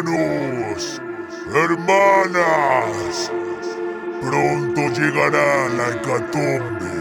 [0.00, 1.02] Hermanos,
[1.54, 3.30] hermanas,
[4.22, 6.94] pronto llegará la hecatombe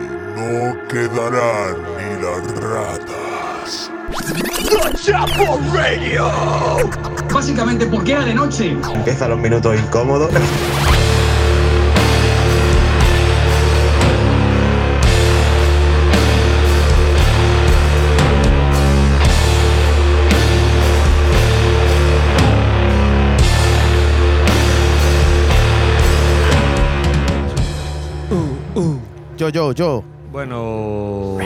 [0.00, 3.92] y no quedarán ni las ratas.
[7.32, 8.76] Básicamente porque era de noche.
[8.92, 10.32] Empiezan los minutos incómodos.
[29.36, 30.04] Yo, yo, yo.
[30.30, 31.36] Bueno,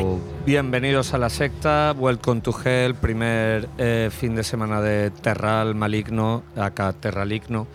[0.45, 1.95] bienvenidos a la secta.
[1.97, 7.67] Welcome to Hell, primer eh, fin de semana de Terral Maligno, acá Terraligno.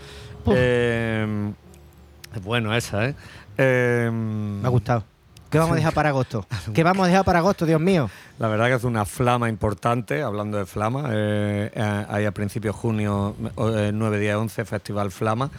[0.48, 1.52] Eh,
[2.36, 3.16] es bueno esa, ¿eh?
[3.58, 5.04] Eh, Me ha gustado.
[5.54, 6.46] ¿Qué vamos a dejar para agosto?
[6.74, 8.10] ¿Qué vamos a dejar para agosto, Dios mío?
[8.40, 11.10] La verdad que es una flama importante, hablando de flama.
[11.12, 13.36] eh, eh, ahí a principios de junio,
[13.76, 15.50] eh, 9, 10, 11, Festival Flama,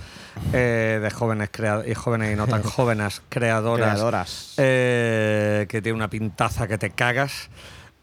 [0.53, 1.49] eh, de jóvenes
[1.87, 4.55] y jóvenes y no tan jóvenes creadoras, Creadoras.
[4.59, 7.49] eh, que tiene una pintaza que te cagas.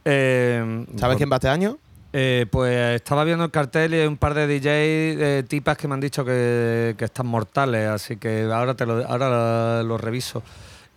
[0.05, 1.77] Eh, ¿Sabes por- quién va este año?
[2.13, 5.87] Eh, pues estaba viendo el cartel y hay un par de DJ eh, tipas que
[5.87, 10.43] me han dicho que, que están mortales, así que ahora te lo, ahora lo reviso.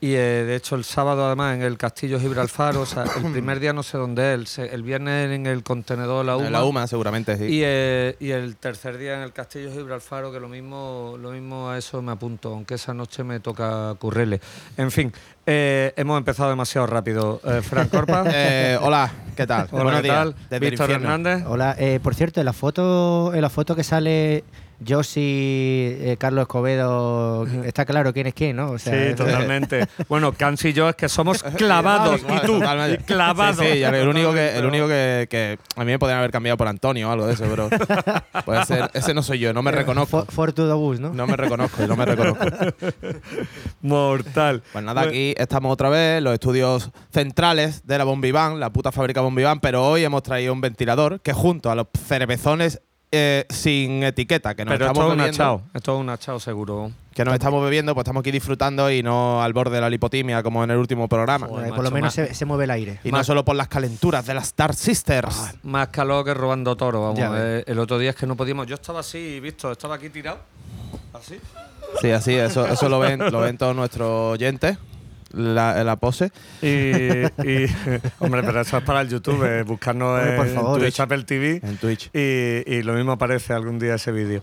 [0.05, 3.59] Y eh, de hecho el sábado además en el Castillo Gibralfaro, o sea, el primer
[3.59, 6.47] día no sé dónde es, el, el viernes en el contenedor de la UMA.
[6.47, 7.45] En la UMA, seguramente, sí.
[7.45, 11.71] Y, eh, y el tercer día en el Castillo Gibralfaro, que lo mismo, lo mismo
[11.71, 14.43] a eso me apunto, aunque esa noche me toca currele.
[14.77, 15.11] En fin,
[15.47, 17.41] eh, hemos empezado demasiado rápido.
[17.43, 18.25] Eh, Fran Corpa.
[18.37, 19.69] Eh, hola, ¿qué tal?
[19.71, 20.17] Hola, Buenos ¿qué días.
[20.17, 20.35] tal?
[20.51, 20.91] Desde el Víctor.
[20.91, 21.45] Hernández.
[21.47, 24.45] Hola, eh, por cierto, en la foto, en la foto que sale
[24.87, 28.73] Josi, eh, Carlos Escobedo, está claro quién es quién, ¿no?
[28.73, 29.87] O sea, Sí, totalmente.
[30.09, 32.21] bueno, Cans y yo es que somos clavados.
[32.23, 33.59] Y tú, y clavados.
[33.59, 36.31] Sí, sí, ya el único, que, el único que, que a mí me podrían haber
[36.31, 37.69] cambiado por Antonio o algo de eso, pero
[38.45, 40.25] puede ser, ese no soy yo, no me reconozco.
[40.25, 41.11] For, for to the bus, ¿no?
[41.11, 42.45] No me reconozco, no me reconozco.
[43.83, 44.63] Mortal.
[44.73, 49.21] Pues nada, aquí estamos otra vez, los estudios centrales de la Bombiván, la puta fábrica
[49.21, 52.81] Bombiván, pero hoy hemos traído un ventilador que junto a los cervezones
[53.15, 55.63] eh, sin etiqueta que nos Pero esto estamos es un bebiendo, achao.
[55.75, 56.91] Esto es un achao seguro.
[57.15, 60.43] que nos estamos bebiendo, pues estamos aquí disfrutando y no al borde de la lipotimia
[60.43, 61.47] como en el último programa.
[61.47, 62.99] Joder, Eh, por lo macho, menos más- se, se mueve el aire.
[63.05, 65.55] Y no solo por las calenturas de las Star Sisters.
[65.63, 67.19] Más calor que robando toro, vamos.
[67.19, 67.63] Ya ves.
[67.63, 68.67] Eh, el otro día es que no podíamos.
[68.67, 70.39] Yo estaba así, visto, estaba aquí tirado.
[71.13, 71.39] Así.
[72.01, 74.77] Sí, así, eso, eso lo ven, lo ven todos nuestros oyentes.
[75.33, 76.31] La, la pose.
[76.63, 77.67] Y, y-
[78.21, 80.81] hombre, pero eso es para el YouTube, eh, buscarnos Hombre, por en favor.
[80.81, 81.61] Twitch, Apple TV.
[81.63, 82.11] En Twitch.
[82.13, 84.43] Y, y lo mismo aparece algún día ese vídeo.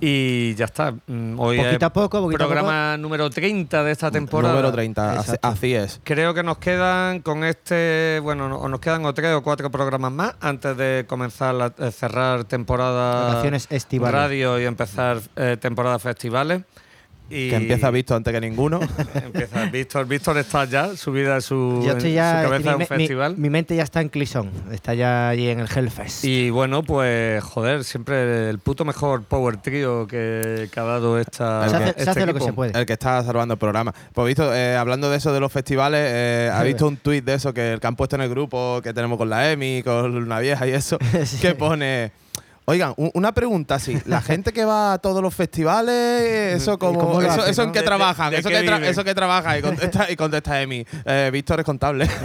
[0.00, 0.92] Y ya está.
[1.06, 4.54] Mm, Hoy Poquito a poco, poquito a programa número 30 de esta temporada.
[4.54, 6.00] Número 30, así, es.
[6.02, 9.70] Creo que nos quedan con este, bueno, no- o nos quedan o tres o cuatro
[9.70, 14.12] programas más antes de comenzar a eh, cerrar temporada Vacaciones estivales.
[14.14, 16.62] radio y empezar eh, temporada festivales.
[17.34, 18.80] Y Que empieza visto antes que ninguno.
[19.14, 22.42] Empieza Víctor, Víctor está ya subida su, Yo estoy su ya.
[22.42, 23.36] cabeza mi, a un mi- festival.
[23.38, 24.50] mi mente ya está en Clisón.
[24.70, 26.24] Está ya allí en el Hellfest.
[26.24, 31.68] Y bueno, pues joder, siempre el puto mejor power trio que, que ha dado esta.
[31.68, 32.78] se hace, este se hace lo que se puede.
[32.78, 33.94] El que está salvando el programa.
[34.12, 37.34] Pues visto, eh, hablando de eso de los festivales, eh, ¿ha visto un tuit de
[37.34, 40.14] eso que el que han puesto en el grupo que tenemos con la EMI, con
[40.16, 40.98] una vieja y eso?
[41.24, 41.38] Sí.
[41.38, 42.12] Que pone.
[42.64, 44.00] Oigan, un- una pregunta así.
[44.06, 47.20] La gente que va a todos los festivales, eso como.
[47.20, 47.72] eso, hacen, eso en no?
[47.72, 48.84] qué ¿De- trabajan, de eso, qué que tra- viven?
[48.90, 49.58] eso que trabaja.
[49.58, 50.86] Y contesta, y contesta Emi.
[51.04, 52.08] Eh, Víctor es contable.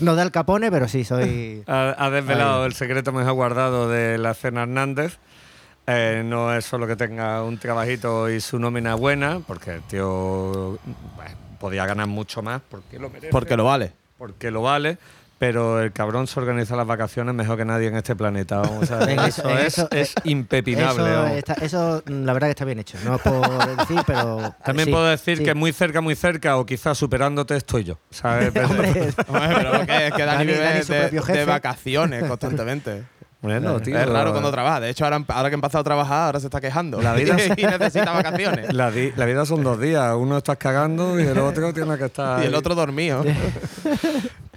[0.00, 1.62] No da el capone, pero sí, soy.
[1.66, 2.66] Ha, ha desvelado Ahí.
[2.68, 5.18] el secreto mejor guardado de la cena Hernández.
[5.86, 10.78] Eh, no es solo que tenga un trabajito y su nómina buena, porque el tío
[11.16, 13.28] bueno, podía ganar mucho más, porque lo merece.
[13.30, 13.92] Porque lo vale.
[14.18, 14.98] porque lo vale.
[15.40, 18.58] Pero el cabrón se organiza las vacaciones mejor que nadie en este planeta.
[18.58, 19.08] Vamos a ver.
[19.18, 21.02] En eso, eso- en es, eso- es impepinable.
[21.10, 21.36] Eso, vamos.
[21.38, 22.98] está- eso, mm, la verdad que está bien hecho.
[23.06, 24.54] No es por decir, pero.
[24.62, 25.44] También sí, puedo decir sí.
[25.44, 27.98] que muy cerca, muy cerca, o quizás superándote estoy yo.
[28.10, 28.50] ¿sabes?
[28.52, 28.90] Pero- Hombre,
[29.28, 30.06] Hombre, pero ¿por qué?
[30.08, 30.82] es que Dani, Dani- vive Dani,
[31.18, 33.04] su de, vacaciones constantemente.
[33.40, 34.78] bueno, tío, es raro cuando trabaja.
[34.80, 37.00] De hecho, ahora, ahora que ha empezado a trabajar, ahora se está quejando.
[37.00, 38.74] La vida y necesita vacaciones.
[38.74, 40.14] La, di- la vida son dos días.
[40.14, 42.40] Uno estás cagando y el otro tiene que estar.
[42.42, 42.58] Y el ahí.
[42.58, 43.24] otro dormido.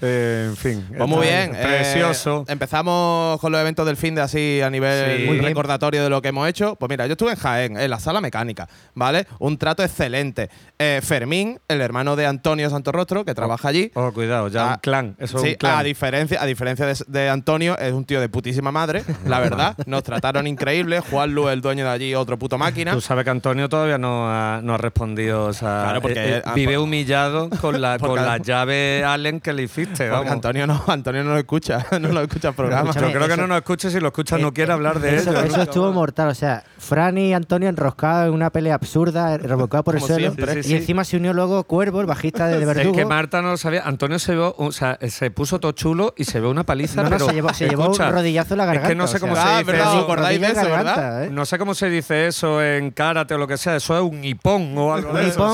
[0.01, 0.85] Eh, en fin.
[0.97, 1.55] Pues muy bien.
[1.55, 2.45] eh, Precioso.
[2.47, 5.25] empezamos con los eventos del fin de así a nivel Sí.
[5.25, 6.75] muy recordatorio de lo que hemos hecho.
[6.75, 9.27] Pues mira, yo estuve en Jaén, en la sala mecánica, ¿vale?
[9.39, 10.49] Un trato excelente.
[10.79, 13.91] Eh, Fermín, el hermano de Antonio Santorrostro, que trabaja allí.
[13.95, 15.15] Oh, cuidado, ya Ah, un clan.
[15.19, 15.79] Eso sí, es un clan.
[15.79, 19.75] a diferencia, a diferencia de, de Antonio, es un tío de putísima madre, la verdad.
[19.85, 20.99] Nos trataron increíble.
[20.99, 22.91] Juan Lu, el dueño de allí, otro puto máquina.
[22.93, 25.45] Tú sabes que Antonio todavía no ha, no ha respondido.
[25.45, 29.39] O sea, Claro, porque eh, eh, ah, vive humillado con la, con la llave Allen
[29.39, 29.92] que le hiciste.
[29.93, 30.31] Este, vamos.
[30.31, 32.91] Antonio no, Antonio no lo escucha, no lo escucha el programa.
[32.91, 35.15] Yo creo que eso- no nos escuche, si lo escucha no Eh, quiere hablar de
[35.15, 35.43] eso, ello.
[35.43, 36.27] eso estuvo mortal.
[36.29, 40.31] O sea, Fran y Antonio enroscados en una pelea absurda, revolcados por el Como suelo.
[40.33, 40.53] siempre.
[40.55, 40.75] Sí, sí, y sí.
[40.77, 42.95] encima se unió luego Cuervo, el bajista de, de Es Verdugo.
[42.95, 43.81] que Marta no lo sabía.
[43.85, 47.09] Antonio se, vio, o sea, se puso todo chulo y se ve una paliza, No,
[47.09, 48.95] no, pero se llevó, se llevó escucha, un rodillazo en la es que garganta.
[49.03, 49.97] no sé o cómo sea, se Ah, dice eso.
[49.97, 50.83] ¿os acordáis de eso, verdad?
[50.83, 51.29] garganta, ¿eh?
[51.31, 53.75] No sé cómo se dice eso en karate o lo que sea.
[53.75, 55.53] Eso es un hipón o algo de eso.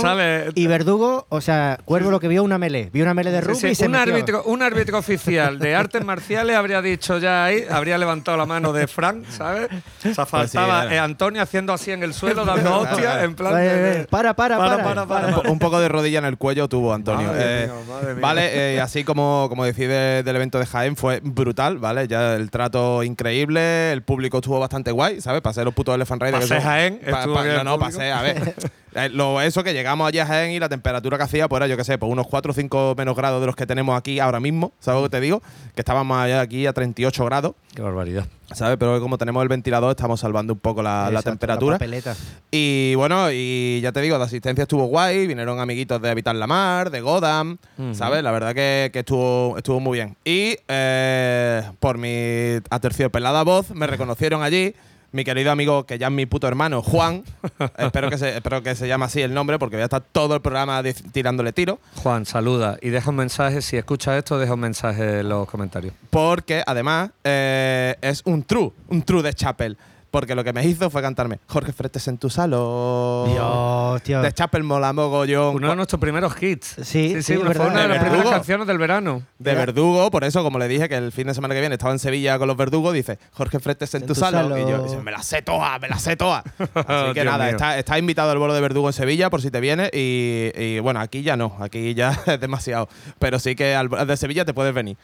[0.56, 2.90] Y Verdugo, o sea, Cuervo lo que vio una melee.
[2.92, 4.04] Vio una melee de rugby sí, y se metió.
[4.20, 8.74] Árbitro, un árbitro oficial de artes marciales habría dicho ya ahí, habría levantado la mano
[8.74, 9.70] de Frank, ¿sabes?
[10.10, 10.96] O sea, faltaba era.
[10.96, 13.56] eh, Antonio haciendo así en el suelo, dando hostias, en plan.
[13.56, 13.60] De-
[14.00, 15.28] oye, para, para, para, para.
[15.28, 17.28] Un po- un poco de rodilla en el cuello tuvo Antonio.
[17.28, 18.22] Madre Eh, mía, madre mía.
[18.22, 22.08] Vale, eh, así como, como decís de- del evento de Jaén, fue brutal, ¿vale?
[22.08, 25.42] Ya el trato increíble, el público estuvo bastante guay, ¿sabes?
[25.42, 26.48] Pasé los putos Elephant Riders.
[26.50, 28.56] Pasé Jaén, estuvo bien no, no, pasé, a ver.
[28.96, 31.68] Eh, lo, eso que llegamos allí a Jaén y la temperatura que hacía, pues era,
[31.68, 34.20] yo qué sé, pues unos 4 o 5 menos grados de los que tenemos aquí
[34.20, 35.42] ahora mismo, ¿sabes lo que te digo?
[35.76, 38.26] Que estábamos allá aquí a 38 grados, Qué barbaridad.
[38.54, 38.78] ¿sabes?
[38.80, 41.76] Pero como tenemos el ventilador, estamos salvando un poco la, la temperatura.
[41.76, 42.16] papeleta.
[42.50, 46.48] Y bueno, y ya te digo, la asistencia estuvo guay, vinieron amiguitos de Habitar la
[46.48, 47.58] Mar, de Godam.
[47.94, 48.24] ¿sabes?
[48.24, 50.18] La verdad que, que estuvo, estuvo muy bien.
[50.26, 54.74] Y eh, por mi aterciopelada voz me reconocieron allí.
[55.12, 57.24] Mi querido amigo, que ya es mi puto hermano, Juan,
[57.78, 60.36] espero, que se, espero que se llame así el nombre, porque voy a estar todo
[60.36, 61.80] el programa tirándole tiro.
[62.04, 63.62] Juan, saluda y deja un mensaje.
[63.62, 65.94] Si escuchas esto, deja un mensaje en los comentarios.
[66.10, 69.78] Porque además eh, es un true, un true de Chapel.
[70.12, 73.32] Porque lo que me hizo fue cantarme Jorge Fretes en tu salón.
[73.32, 74.22] Dios, tío.
[74.22, 75.58] De Chapel mola mogollón.
[75.58, 76.78] Uno de nuestros primeros hits.
[76.82, 77.68] Sí, sí, fue verdad.
[77.68, 79.22] una de las primeras canciones del verano.
[79.38, 81.92] de Verdugo, por eso, como le dije, que el fin de semana que viene estaba
[81.92, 84.50] en Sevilla con los Verdugos, dice Jorge Fretes en, En tu, tu salón.
[84.50, 84.68] salón.
[84.68, 86.44] Y yo, dice, me la sé toda, me la sé toda.
[86.74, 89.60] Así que nada, está, está invitado al bolo de Verdugo en Sevilla por si te
[89.60, 89.92] viene.
[89.94, 92.90] Y, y, bueno, aquí ya no, aquí ya es demasiado.
[93.20, 94.98] Pero sí que al, al de Sevilla te puedes venir.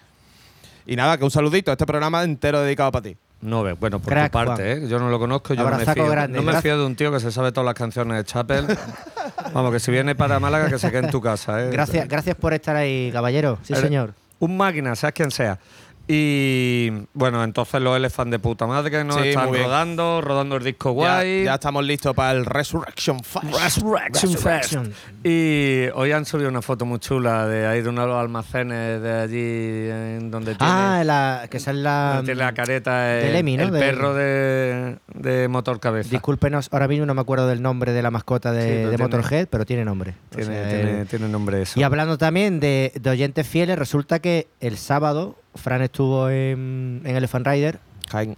[0.87, 3.17] Y nada, que un saludito, este programa entero dedicado para ti.
[3.41, 4.87] No ve, bueno, por Crack, tu parte, ¿eh?
[4.87, 6.09] Yo no lo conozco, yo no me fío.
[6.09, 6.39] grande.
[6.39, 8.65] No me fío de un tío que se sabe todas las canciones de Chapel.
[9.53, 11.69] Vamos, que si viene para Málaga, que se quede en tu casa, ¿eh?
[11.71, 13.59] Gracias, gracias por estar ahí, caballero.
[13.63, 14.13] Sí, Eres señor.
[14.39, 15.59] Un máquina, seas quien sea.
[16.07, 20.63] Y bueno, entonces los Elephant de puta madre que nos Sí, están rodando, rodando el
[20.63, 21.45] disco guay.
[21.45, 23.43] ya estamos listos para el Resurrection Fest.
[23.45, 24.43] Resurrection Fest.
[24.45, 24.93] Resurrection.
[25.23, 29.01] Y hoy han subido una foto muy chula de ahí de uno de los almacenes
[29.01, 32.21] de allí en donde tiene, Ah, la, que esa es la.
[32.23, 36.09] tiene la careta el, el perro de, de motor cabeza.
[36.11, 38.97] Discúlpenos, ahora mismo no me acuerdo del nombre de la mascota de, Sí, pero de
[38.97, 40.13] tiene- Motorhead, pero tiene nombre.
[40.31, 41.79] O Tiene, sea, tiene- tiene nombre eso.
[41.79, 47.15] y hablando también de, de oyentes fieles, resulta que el sábado Fran estuvo en, en
[47.15, 47.79] Elephant Rider,
[48.09, 48.37] Jaén.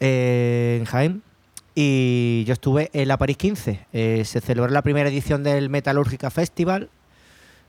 [0.00, 1.22] eh, en Jaén,
[1.74, 3.86] y yo estuve en la París 15.
[3.92, 6.88] Eh, se celebró la primera edición del Metalúrgica Festival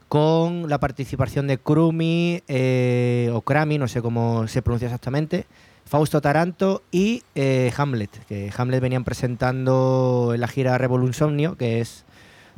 [0.08, 5.46] con la participación de Krumi, eh, o Krami, no sé cómo se pronuncia exactamente,
[5.86, 12.06] Fausto Taranto y eh, Hamlet, que Hamlet venían presentando en la gira Revolunsomnio, que es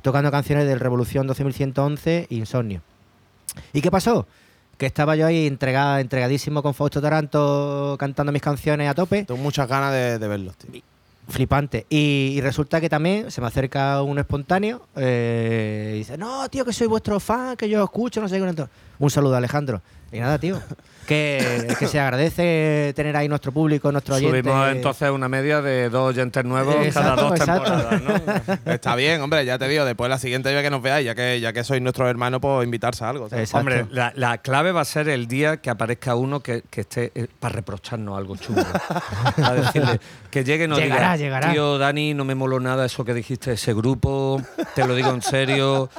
[0.02, 2.82] tocando canciones del Revolución 12111 e Insomnio.
[3.74, 4.28] ¿Y qué pasó?
[4.82, 9.26] Que estaba yo ahí entregada, entregadísimo con Fausto Taranto cantando mis canciones a tope.
[9.26, 10.82] Tengo muchas ganas de, de verlos, tío.
[11.30, 11.86] Flipante.
[11.88, 16.66] Y, y resulta que también se me acerca un espontáneo eh, y dice, no, tío,
[16.66, 18.42] que soy vuestro fan, que yo os escucho, no sé qué.
[18.42, 18.70] cuánto".
[18.98, 19.84] Un saludo, Alejandro.
[20.12, 20.60] Y nada, tío.
[21.08, 24.40] Que, que se agradece tener ahí nuestro público, nuestro oyente.
[24.40, 27.64] Subimos entonces una media de dos oyentes nuevos Exacto, cada dos exacto.
[27.64, 28.72] temporadas, ¿no?
[28.72, 31.40] Está bien, hombre, ya te digo, después la siguiente vez que nos veáis, ya que,
[31.42, 33.28] ya que sois nuestros hermanos, pues invitarse a algo.
[33.54, 37.12] Hombre, la, la clave va a ser el día que aparezca uno que, que esté
[37.16, 38.62] eh, para reprocharnos algo chungo.
[39.44, 41.52] a decirle que llegue y nos Llegará, diga, llegará.
[41.52, 44.42] tío, Dani, no me moló nada eso que dijiste, ese grupo,
[44.76, 45.90] te lo digo en serio.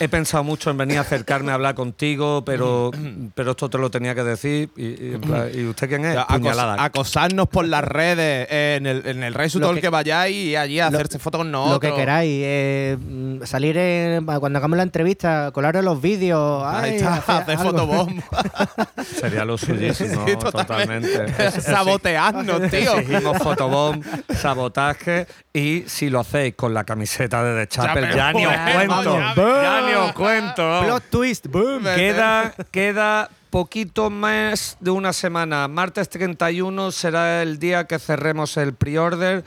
[0.00, 2.90] He pensado mucho en venir a acercarme a hablar contigo, pero,
[3.34, 4.70] pero esto te lo tenía que decir.
[4.76, 6.16] Y, y en plan, ¿y usted quién es?
[6.16, 10.34] Acos- acosarnos por las redes, eh, en el, en el todo el que- que vayáis
[10.36, 11.74] y allí a lo- hacerse fotos con nosotros.
[11.74, 12.30] Lo que queráis.
[12.44, 12.98] eh,
[13.44, 16.62] salir en- cuando hagamos la entrevista, colar en los vídeos.
[16.64, 18.20] Ahí está, hacer fotobomb.
[19.20, 21.50] Sería lo suyísimo, Sí, totalmente.
[21.60, 22.98] Sabotearnos, tío.
[22.98, 24.02] Exigimos fotobomb,
[24.34, 29.18] sabotaje y si lo hacéis con la camiseta de The Chapel, ya ni os cuento.
[29.18, 30.62] Ya ni os cuento.
[30.84, 31.84] Plot twist, boom.
[31.84, 35.68] Queda, queda poquito más de una semana.
[35.68, 39.44] Martes 31 será el día que cerremos el pre-order.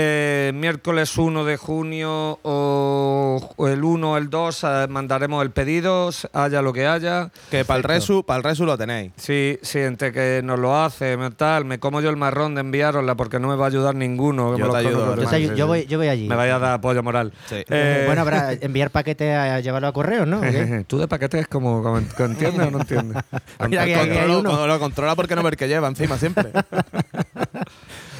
[0.00, 5.50] Eh, miércoles 1 de junio o o el 1 o el 2 eh, mandaremos el
[5.50, 7.30] pedido, haya lo que haya.
[7.50, 9.10] Que para el resu, para el resu lo tenéis.
[9.16, 12.60] Sí, sí, entre que nos lo hace, me- tal, me como yo el marrón de
[12.60, 14.56] enviárosla porque no me va a ayudar ninguno.
[14.56, 15.16] Yo te ayudo.
[15.16, 16.28] Yo, te yo voy, yo voy allí.
[16.28, 17.32] Me vaya a dar apoyo moral.
[17.48, 17.64] Sí.
[17.68, 20.40] Eh, bueno, habrá enviar paquetes a llevarlo a correo, ¿no?
[20.86, 23.22] Tú de paquetes como, como entiendes o no entiendes.
[23.68, 24.66] Mira que aquí hay Controlo- uno.
[24.68, 26.52] lo controla porque no ve el que lleva encima siempre.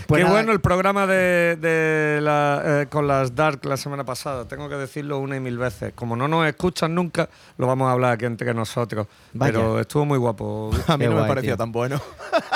[0.09, 4.05] Pues Qué nada, bueno el programa de, de la, eh, con las Dark la semana
[4.05, 4.49] pasada.
[4.49, 5.93] Tengo que decirlo una y mil veces.
[5.95, 9.07] Como no nos escuchan nunca, lo vamos a hablar aquí entre nosotros.
[9.35, 9.53] Vaya.
[9.53, 10.71] Pero estuvo muy guapo.
[10.89, 11.57] A mí Qué no me pareció tío.
[11.59, 12.01] tan bueno.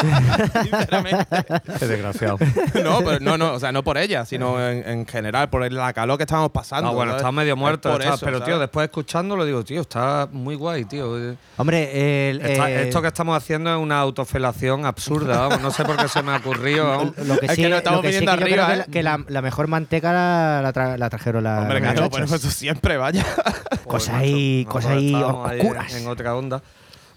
[0.63, 1.27] Sinceramente.
[1.79, 2.39] Qué desgraciado.
[2.83, 5.93] No, pero no, no, o sea, no por ella, sino en, en general, por la
[5.93, 6.89] calor que estábamos pasando.
[6.91, 7.91] Ah, bueno, medio Es muerto.
[7.91, 8.51] por estaba- eso, pero, ¿sabes?
[8.55, 11.19] tío, después escuchándolo digo, tío, está muy guay, tío.
[11.19, 15.37] Eh, Hombre, el, está- eh, esto que estamos haciendo es una autofelación absurda.
[15.49, 16.89] vamos, No sé por qué se me ha ocurrido.
[16.89, 17.19] vamos.
[17.19, 18.85] lo que Es sí, que nos estamos lo que sí viniendo que yo creo arriba,
[18.91, 19.03] que, ¿eh?
[19.05, 22.09] la, que la- la mejor manteca la, la, tra- la trajeron la, Hombre, muchachas.
[22.11, 23.25] pues eso siempre, vaya.
[23.87, 25.95] Cosas macho, ahí- cosas ahí oscuras.
[25.95, 26.63] en otra onda.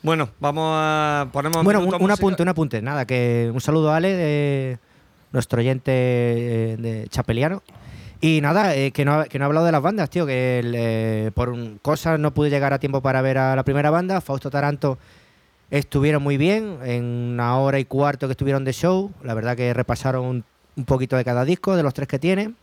[0.03, 1.27] Bueno, vamos a.
[1.31, 2.81] Ponemos Bueno, un, un apunte, un apunte.
[2.81, 4.77] Nada, que un saludo a Ale, de
[5.31, 7.63] nuestro oyente eh, de Chapeliano.
[8.21, 10.59] Y nada, eh, que, no, ha- que no ha hablado de las bandas, tío, que
[10.59, 14.21] el, eh, por cosas no pude llegar a tiempo para ver a la primera banda.
[14.21, 14.97] Fausto Taranto
[15.71, 19.11] estuvieron muy bien, en una hora y cuarto que estuvieron de show.
[19.23, 20.43] La verdad que repasaron un,
[20.75, 22.53] un poquito de cada disco, de los tres que tiene.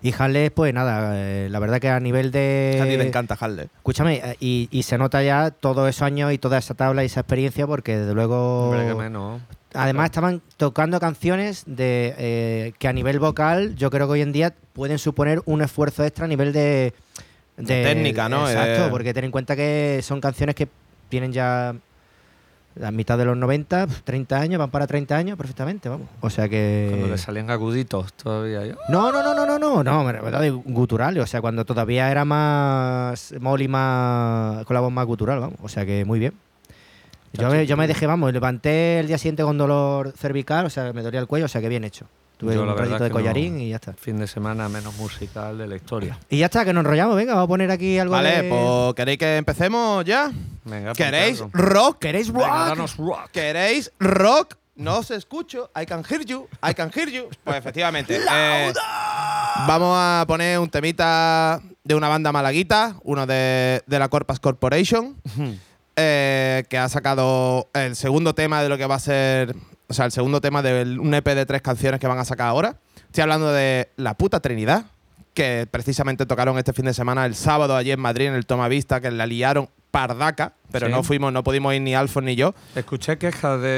[0.00, 2.78] Y Harley, pues nada, eh, la verdad que a nivel de...
[2.80, 3.66] A ti te encanta Harley.
[3.78, 7.06] Escúchame, eh, y, y se nota ya todos esos años y toda esa tabla y
[7.06, 8.70] esa experiencia porque desde luego...
[8.70, 9.40] Hombre, que menos.
[9.74, 14.32] Además estaban tocando canciones de eh, que a nivel vocal yo creo que hoy en
[14.32, 16.94] día pueden suponer un esfuerzo extra a nivel de...
[17.56, 18.48] De técnica, ¿no?
[18.48, 20.68] Exacto, porque ten en cuenta que son canciones que
[21.08, 21.74] tienen ya
[22.78, 26.08] la mitad de los 90, 30 años, van para 30 años perfectamente, vamos.
[26.20, 27.10] O sea Cuando que...
[27.10, 28.64] le salían aguditos todavía.
[28.66, 28.74] yo.
[28.88, 32.10] No, no, no, no, no, no, no, me verdad de guturales, o sea, cuando todavía
[32.10, 36.34] era más Molly más con la voz más gutural, vamos, o sea que muy bien.
[37.32, 40.92] Yo me, yo me dejé, vamos, levanté el día siguiente con dolor cervical, o sea,
[40.92, 42.06] me dolía el cuello, o sea que bien hecho.
[42.38, 43.14] Tuve Yo un ratito de no.
[43.14, 43.92] collarín y ya está.
[43.94, 46.18] Fin de semana menos musical de la historia.
[46.30, 48.48] Y ya está, que nos enrollamos, venga, vamos a poner aquí algo Vale, de...
[48.48, 50.30] pues ¿queréis que empecemos ya?
[50.64, 51.98] Venga, ¿Queréis rock?
[51.98, 52.42] ¿Queréis rock?
[52.42, 53.30] Venga, danos rock.
[53.32, 54.54] ¿Queréis rock?
[54.76, 55.70] No os escucho.
[55.74, 56.46] I can hear you.
[56.62, 57.28] I can hear you.
[57.42, 58.16] Pues efectivamente.
[58.32, 58.72] eh,
[59.66, 65.16] vamos a poner un temita de una banda malaguita, uno de, de la Corpus Corporation,
[65.96, 69.56] eh, que ha sacado el segundo tema de lo que va a ser.
[69.88, 72.48] O sea, el segundo tema de un EP de tres canciones que van a sacar
[72.48, 72.76] ahora.
[73.06, 74.84] Estoy hablando de La Puta Trinidad,
[75.32, 78.68] que precisamente tocaron este fin de semana, el sábado, allí en Madrid, en el Toma
[78.68, 80.92] Vista, que la liaron pardaca, pero Sí.
[80.92, 82.54] no fuimos, no pudimos ir ni Alfon ni yo.
[82.74, 83.68] Escuché quejas de,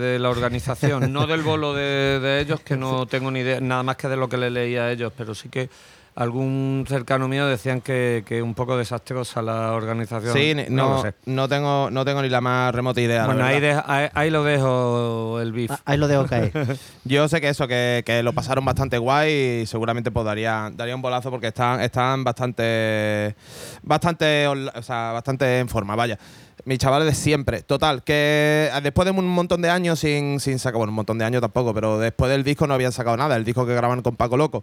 [0.00, 3.82] de la organización, no del bolo de, de ellos, que no tengo ni idea, nada
[3.82, 5.68] más que de lo que le leía a ellos, pero sí que
[6.14, 10.34] algún cercano mío decían que, que un poco desastrosa la organización.
[10.34, 11.14] Sí, no, no, lo sé.
[11.26, 13.26] no tengo, no tengo ni la más remota idea.
[13.26, 15.70] Bueno, ahí, ahí, ahí lo dejo el beef.
[15.70, 16.52] Ah, Ahí lo dejo caer.
[17.04, 20.94] Yo sé que eso, que, que lo pasaron bastante guay y seguramente pues daría, daría
[20.94, 23.34] un bolazo porque están, están bastante,
[23.82, 26.18] bastante, o sea, bastante en forma, vaya.
[26.64, 27.62] Mis chavales de siempre.
[27.62, 31.24] Total, que después de un montón de años sin, sin sacar, bueno, un montón de
[31.24, 34.16] años tampoco, pero después del disco no habían sacado nada, el disco que graban con
[34.16, 34.62] Paco Loco.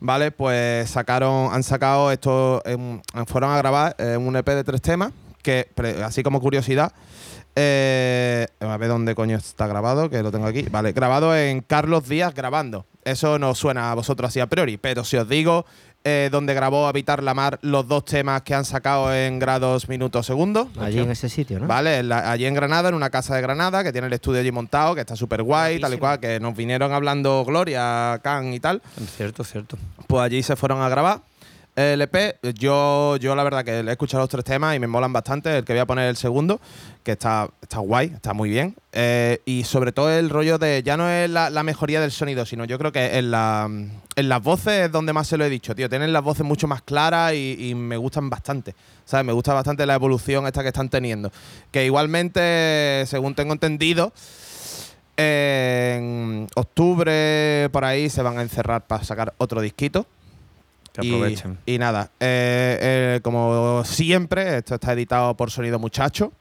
[0.00, 0.30] ¿Vale?
[0.30, 5.12] Pues sacaron, han sacado esto, em, fueron a grabar eh, un EP de tres temas,
[5.42, 5.68] que
[6.04, 6.92] así como curiosidad,
[7.56, 10.62] eh, a ver dónde coño está grabado, que lo tengo aquí.
[10.70, 12.86] Vale, grabado en Carlos Díaz grabando.
[13.04, 15.66] Eso no suena a vosotros así a priori, pero si os digo
[16.04, 20.26] eh, dónde grabó Habitar la Mar los dos temas que han sacado en grados minutos
[20.26, 20.68] segundos.
[20.78, 21.66] Allí en ese sitio, ¿no?
[21.66, 24.40] Vale, en la- allí en Granada, en una casa de Granada, que tiene el estudio
[24.40, 28.52] allí montado, que está súper guay, tal y cual, que nos vinieron hablando Gloria, Can
[28.52, 28.82] y tal.
[29.16, 29.78] Cierto, cierto.
[30.06, 31.20] Pues allí se fueron a grabar.
[31.76, 35.12] El EP, yo, yo la verdad que he escuchado los tres temas y me molan
[35.12, 35.58] bastante.
[35.58, 36.60] El que voy a poner el segundo,
[37.02, 38.76] que está, está guay, está muy bien.
[38.92, 42.64] Eh, y sobre todo el rollo de, ya no es la, mejoría del sonido, sino
[42.64, 45.74] yo creo que en, la, en las voces es donde más se lo he dicho,
[45.74, 45.88] tío.
[45.88, 48.76] Tienen las voces mucho más claras y, y me gustan bastante.
[49.04, 49.26] ¿Sabes?
[49.26, 51.32] Me gusta bastante la evolución esta que están teniendo.
[51.72, 54.12] Que igualmente, según tengo entendido,
[55.16, 60.06] en octubre por ahí se van a encerrar para sacar otro disquito.
[60.94, 61.58] Que aprovechen.
[61.66, 66.32] Y, nada, eh, eh, como siempre, esto está editado por Sonido Muchacho.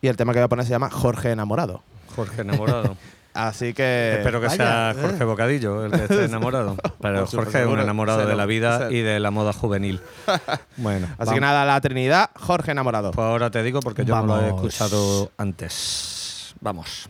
[0.00, 1.82] Y el tema que voy a poner se llama Jorge Enamorado.
[2.14, 2.96] Jorge enamorado.
[3.34, 4.14] Así que.
[4.18, 6.76] Espero que Vaya, sea Jorge Bocadillo el que esté enamorado.
[7.00, 8.90] Pero Jorge es un enamorado de la vida cero.
[8.92, 10.00] y de la moda juvenil.
[10.78, 13.10] Bueno, Así que nada, la Trinidad, Jorge Enamorado.
[13.10, 16.54] Pues ahora te digo porque yo no lo he escuchado antes.
[16.60, 17.08] Vamos.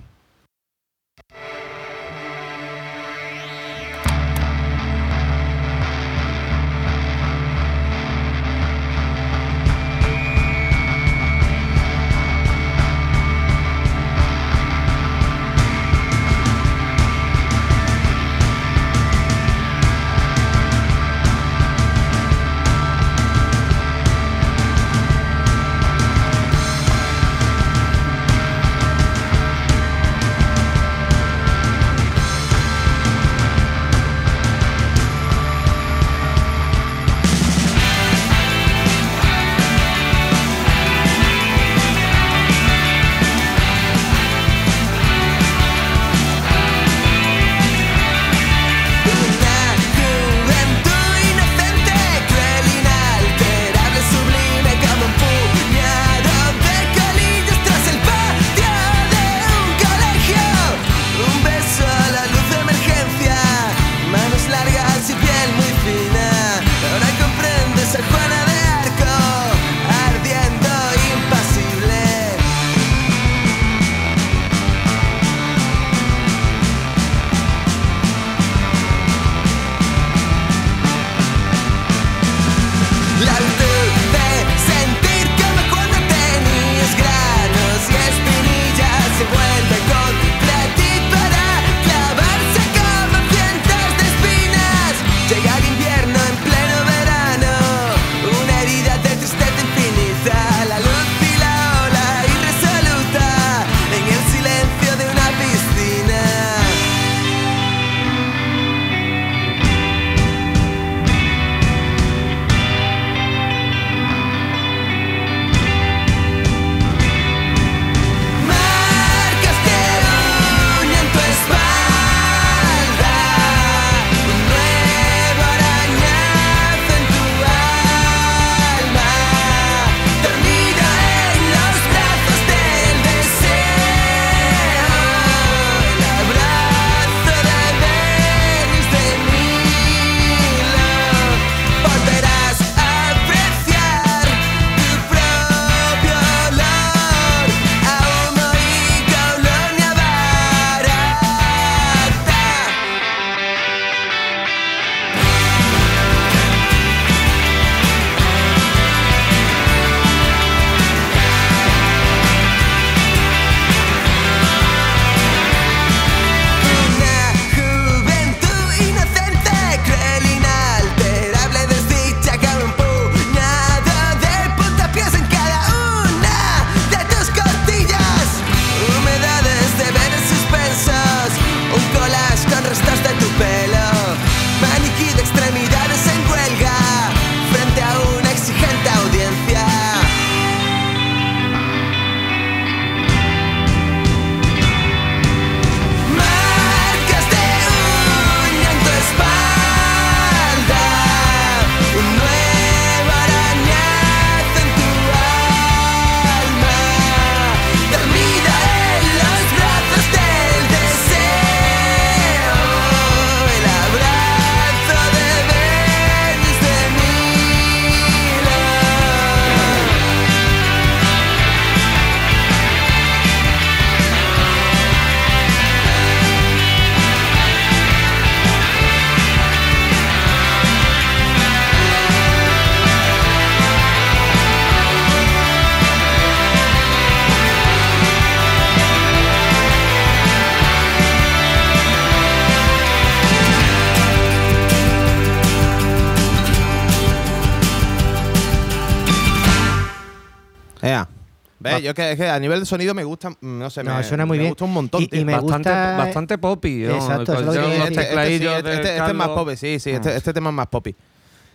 [251.95, 254.27] Que, es que a nivel de sonido me gusta, mm, no sé, No, me, suena
[254.27, 254.51] muy me bien.
[254.53, 255.21] gusta un montón, Y- tío.
[255.21, 256.79] y me bastante, gusta- bastante poppy.
[256.87, 256.95] ¿no?
[256.95, 259.93] Exacto, es lo que este, este sí, este, este- este es más poppy, sí, sí,
[259.93, 259.95] Mm.
[259.97, 260.95] este, este tema es más poppy.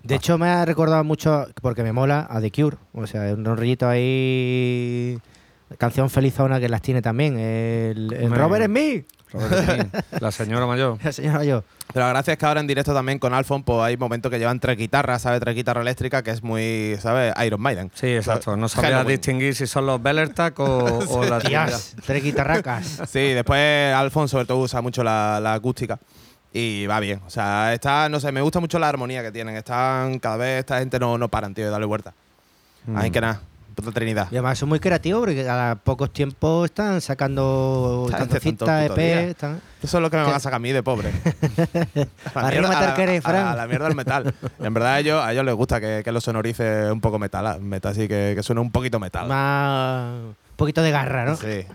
[0.04, 2.78] De hecho, me ha recordado mucho, porque me mola, a The Cure.
[2.94, 5.18] O sea, un rollito ahí.
[5.78, 7.38] Canción felizona que las tiene también.
[7.38, 8.32] El.
[8.36, 9.06] Robert Smith.
[9.34, 10.98] Robert La señora mayor.
[11.04, 11.64] La señora yo.
[11.94, 14.40] Pero la gracia es que ahora en directo también con Alfon, pues hay momentos que
[14.40, 15.40] llevan tres guitarras, ¿sabes?
[15.42, 17.34] Tres guitarras eléctricas, que es muy, ¿sabes?
[17.46, 17.92] Iron Maiden.
[17.94, 18.56] Sí, exacto.
[18.56, 19.08] No sabía Halloween.
[19.18, 20.66] distinguir si son los Bellertac o,
[21.10, 21.68] o la Trinidad.
[21.68, 23.02] Tías, tres guitarracas.
[23.12, 26.00] Sí, después Alfon sobre todo usa mucho la, la acústica.
[26.54, 27.22] Y va bien.
[27.26, 29.56] O sea, está, no sé, me gusta mucho la armonía que tienen.
[29.56, 32.14] Están, cada vez esta gente no, no paran, tío, de darle vuelta.
[32.96, 33.12] Así Mm.
[33.12, 33.42] que nada,
[33.82, 34.28] puta Trinidad.
[34.32, 39.22] Y además son muy creativos porque cada pocos tiempos están sacando cancioncitas, día.
[39.24, 39.30] EP.
[39.32, 39.62] Están...
[39.84, 41.10] Eso es lo que me van a sacar a mí de pobre.
[42.34, 43.48] A la Arriba mierda- a- queréis, a- Fran.
[43.48, 44.34] A la mierda del metal.
[44.60, 47.60] En verdad a ellos, a ellos les gusta que, que lo sonorice un poco metal.
[47.62, 49.28] Metal así que, que suene un poquito metal.
[49.28, 50.14] Más.
[50.14, 51.36] Un poquito de garra, ¿no?
[51.36, 51.66] Sí.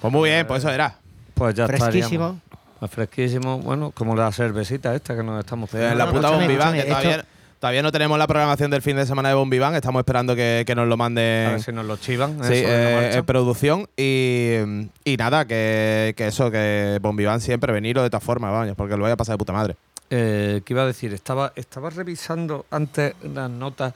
[0.00, 0.96] Pues muy bien, pues eso era.
[1.34, 2.40] Pues ya Fresquísimo.
[2.80, 2.90] estaríamos.
[2.90, 3.58] Fresquísimo.
[3.58, 6.72] Bueno, como la cervecita esta que nos estamos Sí, en la no, puta escúchame, Bombiván,
[6.74, 7.26] que todavía, esto-
[7.60, 9.74] todavía no tenemos la programación del fin de semana de Bombiván.
[9.76, 11.50] Estamos esperando que, que nos lo A manden.
[11.52, 12.38] ver si nos lo chivan.
[12.42, 14.54] Sí, en eh, en producción y,
[15.04, 19.02] y nada, que, que eso, que Bombiván siempre venirlo de todas formas, vamos, porque lo
[19.02, 19.76] voy a pasar de puta madre.
[20.10, 21.12] Eh, ¿Qué iba a decir?
[21.14, 23.94] Estaba, estaba revisando antes las notas.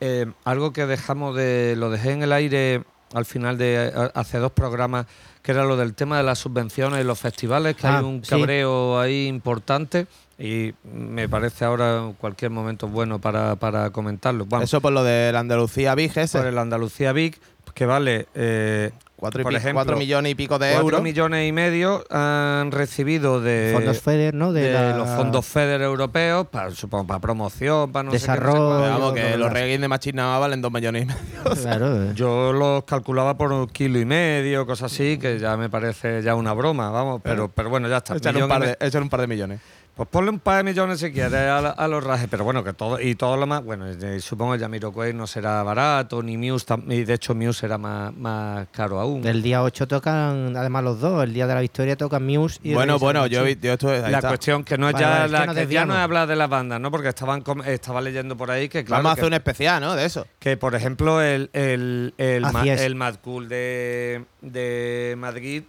[0.00, 1.74] eh, algo que dejamos de.
[1.76, 5.06] Lo dejé en el aire al final de a- hace dos programas,
[5.42, 8.22] que era lo del tema de las subvenciones y los festivales, que Ah, hay un
[8.22, 8.30] sí.
[8.30, 10.06] cabreo ahí importante.
[10.38, 14.46] Y me parece ahora cualquier momento bueno para, para comentarlo.
[14.46, 16.38] Vamos, Eso por lo de la Andalucía Big ese.
[16.38, 17.36] por el Andalucía Big,
[17.74, 21.02] que vale eh, Cuatro, y por ejemplo, cuatro millones y pico de cuatro euros.
[21.02, 24.52] millones y medio han recibido de, Fondos FEDER, ¿no?
[24.52, 28.26] De, de la- los fondos FEDER europeos, para, supongo, para promoción, para no sé qué,
[28.28, 29.14] no sé Desarrollo.
[29.14, 31.56] que los reggae de más valen dos millones y medio.
[31.62, 32.04] Claro.
[32.04, 32.12] eh.
[32.14, 36.36] Yo los calculaba por un kilo y medio, cosas así, que ya me parece ya
[36.36, 38.14] una broma, vamos, pero, pero bueno, ya está.
[38.14, 39.60] Un, me- échale un par de millones.
[39.98, 43.00] Pues ponle un par de millones si quieres a, los rajes, pero bueno, que todo,
[43.00, 47.02] y todo lo más, bueno, eh, supongo que Jamiroquai no será barato, ni Muse, y
[47.02, 49.26] de hecho Muse será más, más caro aún.
[49.26, 52.74] El día 8 tocan, además los dos, el día de la victoria tocan Muse y
[52.74, 53.96] Bueno, bueno, yo, yo estuve.
[53.96, 54.28] ahí la está.
[54.28, 56.28] cuestión que no es Vale, ya es que la nos que ya no es hablar
[56.28, 56.92] de las bandas, ¿no?
[56.92, 59.96] Porque estaban estaba leyendo por ahí que claro Vamos a que- hacer un especial, ¿no?
[59.96, 60.28] De eso.
[60.38, 62.80] Que, por ejemplo, el, el, el, ma- es.
[62.82, 65.64] el Mad Cool de, de Madrid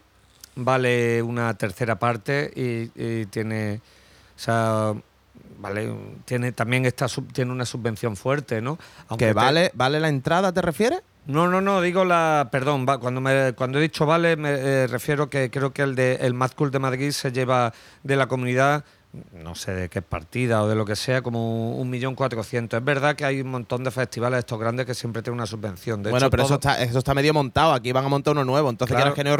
[0.55, 3.81] vale una tercera parte y, y tiene.
[4.39, 4.93] O sea,
[5.59, 8.79] vale, tiene también esta sub- tiene una subvención fuerte, ¿no?
[9.09, 11.01] Aunque ¿Que te- vale, vale la entrada, te refieres?
[11.25, 12.47] No, no, no, digo la.
[12.49, 15.93] Perdón, va, cuando, me, cuando he dicho vale, me eh, refiero que creo que el
[15.95, 17.73] de el Mad Cool de Madrid se lleva
[18.03, 18.85] de la comunidad,
[19.33, 22.77] no sé de qué partida o de lo que sea, como un millón cuatrocientos.
[22.77, 26.03] Es verdad que hay un montón de festivales estos grandes que siempre tienen una subvención.
[26.03, 27.73] De bueno, hecho, pero eso está, eso está medio montado.
[27.73, 28.69] Aquí van a montar uno nuevo.
[28.69, 29.15] Entonces, Claro.
[29.15, 29.35] que no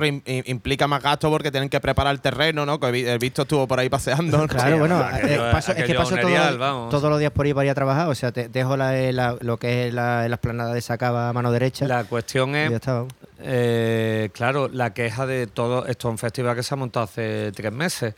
[0.45, 2.79] implica más gasto porque tienen que preparar el terreno, ¿no?
[2.79, 4.47] Que he visto estuvo por ahí paseando.
[4.47, 7.53] Claro, Sí, bueno, aquello- eh, paso- es que paso todo- todos los días por ahí
[7.53, 8.09] para ir a trabajar.
[8.09, 11.33] O sea, te dejo la, la- lo que es la, la esplanada de Sacaba a
[11.33, 11.85] mano derecha.
[11.87, 13.05] La cuestión es, está.
[13.39, 17.51] eh, claro, la queja de todo, esto es un festival que se ha montado hace
[17.53, 18.15] tres meses,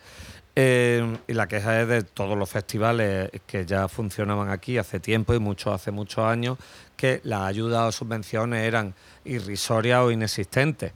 [0.55, 5.33] eh, y la queja es de todos los festivales que ya funcionaban aquí hace tiempo
[5.33, 6.57] y mucho, hace muchos años,
[6.95, 8.93] que las ayudas o subvenciones eran
[9.25, 10.93] irrisorias o inexistentes.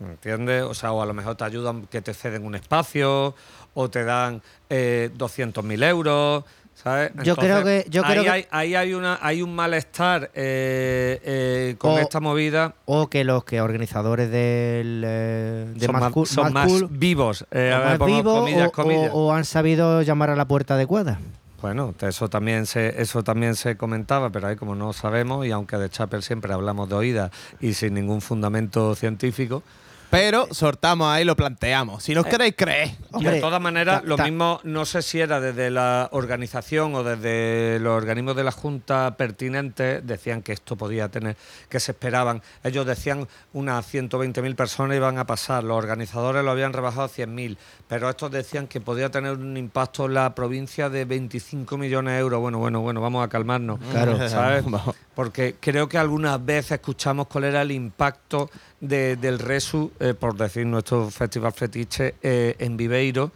[0.00, 0.62] ¿Entiendes?
[0.62, 3.34] O sea, o a lo mejor te ayudan que te ceden un espacio,
[3.74, 6.44] o te dan eh, 200.000 euros,
[6.82, 7.10] ¿sabes?
[7.24, 11.20] Yo creo que- yo ahí creo que- hay, ahí hay, una, hay un malestar eh,
[11.24, 12.74] eh, con O- esta movida.
[12.84, 16.88] O que los que organizadores del eh, de son más, Cool- son Mad más Cool,
[16.90, 17.44] vivos.
[17.50, 19.10] eh, o a ver, vivos comillas, o- comillas.
[19.12, 21.18] o- o han sabido llamar a la puerta adecuada.
[21.60, 25.76] Bueno, eso también se eso también se comentaba, pero ahí como no sabemos y aunque
[25.76, 29.64] de Chapel siempre hablamos de oídas y sin ningún fundamento científico,
[30.10, 32.02] Pero sortamos ahí, lo planteamos.
[32.02, 32.88] Si nos queréis creer.
[32.88, 37.02] y Hombre, de todas maneras, lo mismo, no sé si era desde la organización o
[37.02, 41.36] desde los organismos de la Junta pertinentes, decían que esto podía tener,
[41.68, 42.42] que se esperaban.
[42.64, 47.56] Ellos decían unas 120.000 personas iban a pasar, los organizadores lo habían rebajado a 100.000,
[47.86, 52.20] pero estos decían que podía tener un impacto en la provincia de 25 millones de
[52.20, 52.40] euros.
[52.40, 53.78] Bueno, bueno, bueno, vamos a calmarnos.
[53.90, 54.28] Claro.
[54.28, 54.64] ¿sabes?
[55.14, 60.36] Porque creo que algunas veces escuchamos cuál era el impacto de- del Resu, eh, por
[60.36, 63.32] decir nuestro festival fetiche, eh, en Viveiro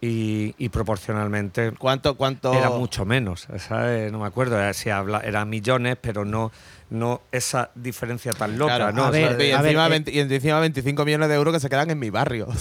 [0.00, 2.52] y, y proporcionalmente ¿Cuánto, cuánto?
[2.52, 3.46] era mucho menos.
[3.58, 4.12] ¿sabes?
[4.12, 6.52] No me acuerdo, era, si habla, eran millones, pero no,
[6.88, 9.04] no esa diferencia tan loca, Claro, ¿no?
[9.06, 11.52] a O sea, ver, y, a encima eh, 20 y encima 25 millones de euros
[11.52, 12.46] que se quedan en mi barrio.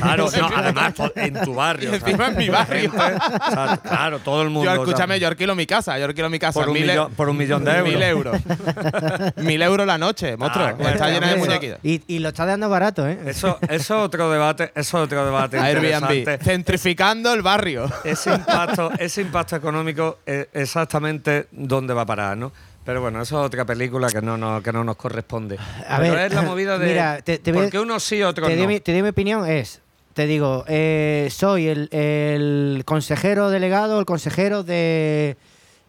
[0.00, 1.90] Claro, no- además en tu barrio.
[1.90, 2.90] Y encima en mi barrio.
[2.92, 4.64] Gente, o sea, claro, todo el mundo.
[4.64, 6.60] Yo, o sea, escúchame, yo alquilo mi casa, yo alquilo mi casa.
[6.60, 8.36] Por un mil, millón- por un millón de Mil euros.
[8.46, 9.32] euros.
[9.36, 10.66] mil euros la noche, monstruo.
[10.66, 11.78] Ah, bueno, está llena de muñequitos.
[11.82, 13.18] Y, y lo está dando barato, ¿eh?
[13.26, 16.40] Eso, eso es otro debate, eso es otro debate Airbnb.
[16.42, 17.90] Centrificando el barrio.
[18.04, 22.52] Ese impacto, ese impacto económico es exactamente dónde va a parar, ¿no?
[22.84, 25.58] Pero bueno, eso es otra película que no nos, que no nos corresponde.
[25.88, 28.02] A Pero ver, es la movida de mira, te- te voy a- por qué unos
[28.02, 28.66] sí, otros te, no.
[28.66, 29.80] mi, te doy mi opinión, es,
[30.14, 35.36] te digo, eh, soy el, el consejero delegado, el consejero de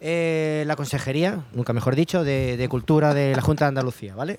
[0.01, 4.37] eh, la consejería, nunca mejor dicho, de, de cultura de la Junta de Andalucía, ¿vale?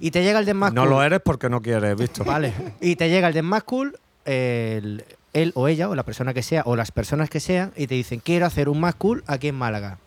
[0.00, 2.24] Y te llega el de más No lo eres porque no quieres, ¿visto?
[2.24, 2.52] Vale.
[2.80, 6.42] Y te llega el de más cool, el- él o ella, o la persona que
[6.42, 9.48] sea, o las personas que sean, y te dicen, quiero hacer un más cool aquí
[9.48, 9.98] en Málaga.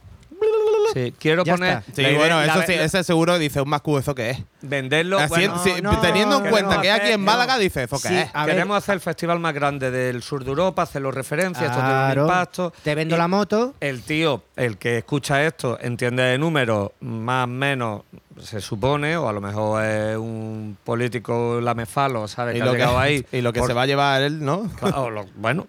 [0.93, 1.77] Sí, quiero Ya poner.
[1.79, 1.91] está.
[1.95, 4.13] Sí, la idea- bueno, la- eso sí, la- ese seguro dice un más Q, ¿eso
[4.13, 4.39] qué es?
[4.61, 5.17] Venderlo.
[5.19, 7.59] Así- bueno, sí, no, teniendo en cuenta que aquí en Málaga no.
[7.59, 8.29] dice, ¿eso qué Sí, es?
[8.33, 11.77] a ver, queremos hacer el festival más grande del sur de Europa, hacerlo referencia, esto
[11.79, 12.73] tiene un impacto.
[12.83, 13.73] te vendo Y la moto.
[13.79, 18.01] El tío, el que escucha esto, entiende de números, más o menos,
[18.43, 22.55] se supone, o a lo mejor es un político lamefalo, ¿sabes?
[22.55, 23.25] Y Que lo ha que, llegado ahí.
[23.31, 24.69] y lo que por- se va a llevar él, ¿no?
[24.79, 25.67] Claro, lo- bueno,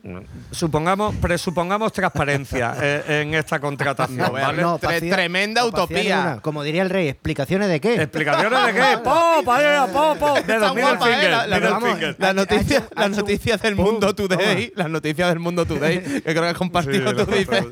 [0.51, 4.63] supongamos, presupongamos transparencia eh, en esta contratación, ¿vale?
[4.63, 6.39] No, Tre- opacidad- tremenda utopía.
[6.43, 7.95] Como diría el rey, ¿explicaciones de qué?
[8.03, 8.99] ¿Explicaciones de qué?
[9.03, 9.43] ¡Po!
[9.45, 10.37] ¡Vaya, po, po!
[10.37, 11.15] Está Dedo, middle guapa, ¿eh?
[11.15, 11.99] finger, La- vamos.
[12.19, 14.83] Las noticias, hecho- las del pum, mundo today, toma.
[14.83, 17.65] las noticias del mundo today, que creo que has compartido Sí, tú, dices,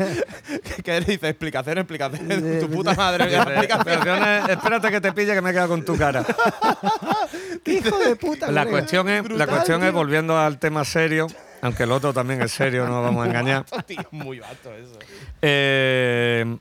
[0.77, 5.51] que, que dice explicaciones, explicaciones, tu puta madre, explicaciones, Espérate que te pille que me
[5.51, 6.25] he quedado con tu cara.
[7.65, 8.51] ¿Qué hijo de puta?
[8.51, 11.27] La cuestión es, la Brutal, cuestión es volviendo al tema serio,
[11.61, 13.65] aunque el otro también es serio, no nos vamos a engañar.
[13.87, 14.99] Tío, muy vato eso.
[15.41, 16.57] Eh,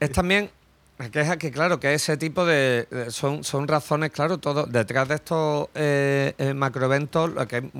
[0.00, 0.50] es también
[0.98, 2.86] la queja que, claro, que ese tipo de.
[2.90, 4.66] de- son, son razones, claro, todo.
[4.66, 7.70] Detrás de estos eh, eh, macroeventos, lo que hay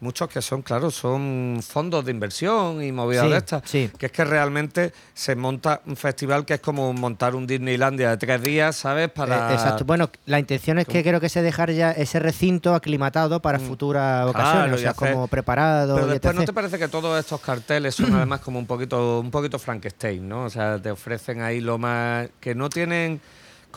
[0.00, 3.62] muchos que son, claro, son fondos de inversión y movidas Sí, de estas.
[3.64, 3.90] sí.
[3.98, 8.16] Que es que realmente se monta un festival que es como montar un Disneylandia de
[8.16, 9.08] tres días, ¿sabes?
[9.10, 9.50] Para.
[9.50, 9.84] Eh, exacto.
[9.84, 14.26] Bueno, la intención es que creo que se dejar ya ese recinto aclimatado para futuras
[14.28, 14.58] ocasiones, Mm.
[14.58, 15.94] Claro, o sea, como preparado.
[15.96, 19.20] Pero y después no te parece que todos estos carteles son además como un poquito,
[19.20, 20.44] un poquito Frankenstein, ¿no?
[20.44, 23.20] O sea, te ofrecen ahí lo más que no tienen,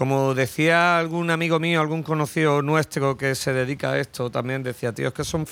[0.02, 4.92] como decía algún amigo mío, algún conocido nuestro que se dedica a esto, también decía,
[4.94, 5.46] tío, es que son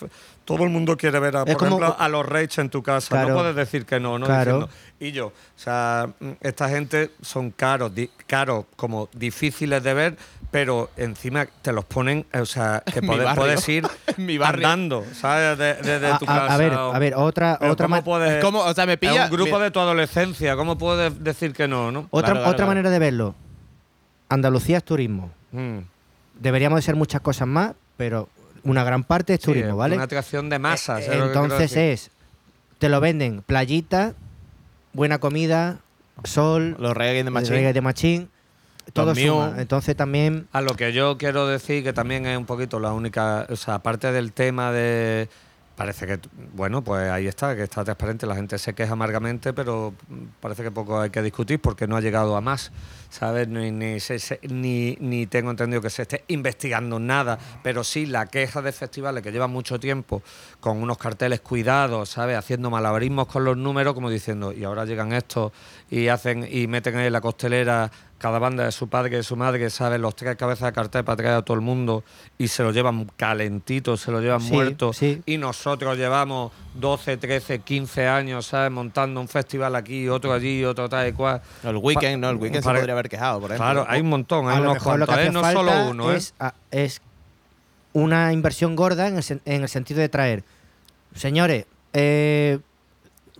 [0.43, 3.09] todo el mundo quiere ver a, por como- ejemplo, a los Rage en tu casa,
[3.09, 3.29] Claro.
[3.29, 4.61] no puedes decir que no, no Claro.
[4.61, 9.93] diciendo- y yo, o sea, mm, esta gente son caros, di- caros, como difíciles de
[9.93, 10.17] ver,
[10.49, 13.85] pero encima te los ponen, o sea, que puedes, puedes ir
[14.17, 15.59] mi andando, ¿sabes?
[15.59, 16.53] De- Desde tu a- casa.
[16.55, 19.25] a ver, o- a ver, otra, otra, ¿cómo puedes- Es como, o sea, me pilla.
[19.25, 22.07] es un grupo de tu adolescencia, ¿cómo puedes decir que no, no?
[22.09, 23.35] otra, Claro, otra manera de verlo.
[24.29, 25.31] Andalucía es turismo.
[25.51, 25.79] Mm.
[26.39, 28.29] Deberíamos de ser muchas cosas más, pero
[28.63, 29.95] una gran parte es Sí, turismo, es ¿vale?
[29.95, 31.01] Una atracción de masas.
[31.07, 32.11] Eh, entonces es,
[32.77, 34.13] te lo venden playita,
[34.93, 35.79] buena comida,
[36.23, 37.49] sol, Los reggae de Machín.
[37.51, 38.29] reggae de machín,
[38.93, 39.55] todo suma.
[39.57, 43.45] Entonces también A lo que yo quiero decir que también es un poquito la única,
[43.49, 45.29] o sea, aparte del tema de
[45.79, 46.19] parece que
[46.53, 49.93] bueno, pues ahí está, que está transparente, la gente se queja amargamente, pero
[50.41, 52.73] parece que poco hay que discutir porque no ha llegado a más,
[53.09, 53.47] ¿sabes?
[53.47, 58.25] Ni, ni, se- se- ni, tengo entendido que se esté investigando nada, pero sí la
[58.25, 60.21] queja de festivales que llevan mucho tiempo
[60.59, 62.35] con unos carteles cuidados, ¿sabes?
[62.37, 65.53] Haciendo malabarismos con los números, como diciendo, y ahora llegan estos
[65.89, 67.89] y hacen y meten en la costelera
[68.19, 69.99] cada banda de su padre y de su madre, ¿sabes?
[69.99, 72.03] Los tres cabezas de cartel para traer a todo el mundo
[72.37, 74.93] y se lo llevan calentito, se lo llevan Sí, muerto.
[74.93, 75.21] sí.
[75.25, 78.71] Y nosotros llevamos 12, 13, 15 años, ¿sabes?
[78.71, 81.41] Montando un festival aquí, otro allí, otro tal y cual.
[81.63, 83.65] El weekend, no, el weekend se podría haber quejado, por ejemplo.
[83.73, 85.31] Claro, hay un montón, hay a lo unos lo que cuantos, hace ¿eh?
[85.31, 86.17] No falta solo uno, ¿eh?
[86.17, 87.01] es, a- es
[87.93, 90.43] una inversión gorda en el, en el sentido de traer.
[91.15, 92.59] Señores, eh,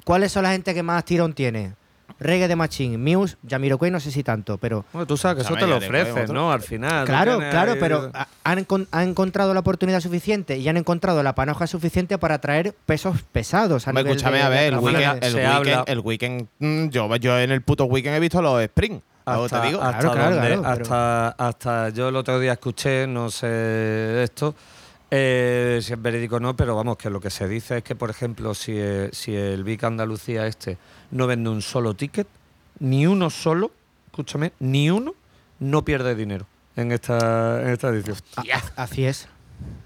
[0.06, 1.74] ¿cuáles son la gente que más tirón tiene?
[2.20, 5.60] Reggae de Machine, Muse, Jamiroquai no sé si tanto, pero Bueno, tú sabes que eso
[5.60, 6.34] te lo ofrecen.
[6.34, 6.52] ¿no?
[6.52, 7.06] Al final.
[7.06, 11.34] claro, claro, ahí- pero ha- han, han encontrado la oportunidad suficiente y han encontrado la
[11.36, 13.88] panoja suficiente para traer pesos pesados.
[13.88, 17.16] A nivel escúchame, de- a ver, el weekend, el weekend, habla- el weekend mm, yo,
[17.18, 19.00] yo en el puto weekend he visto los Spring.
[19.26, 19.82] Algo te hasta, digo.
[19.82, 24.24] hasta Claro, claro, donde- claro, pero- hasta, hasta yo el otro día escuché, no sé
[24.24, 24.56] esto,
[25.12, 27.96] eh, si es verídico o no, pero vamos, que lo que se dice es que,
[27.96, 30.78] por ejemplo, si, eh, si el Vic Andalucía este
[31.12, 32.28] no vende un solo ticket,
[32.80, 33.72] ni uno solo,
[34.08, 35.16] escúchame, ni uno,
[35.60, 36.46] no pierde dinero
[36.76, 38.18] en esta, en esta edición.
[38.76, 39.28] Así es.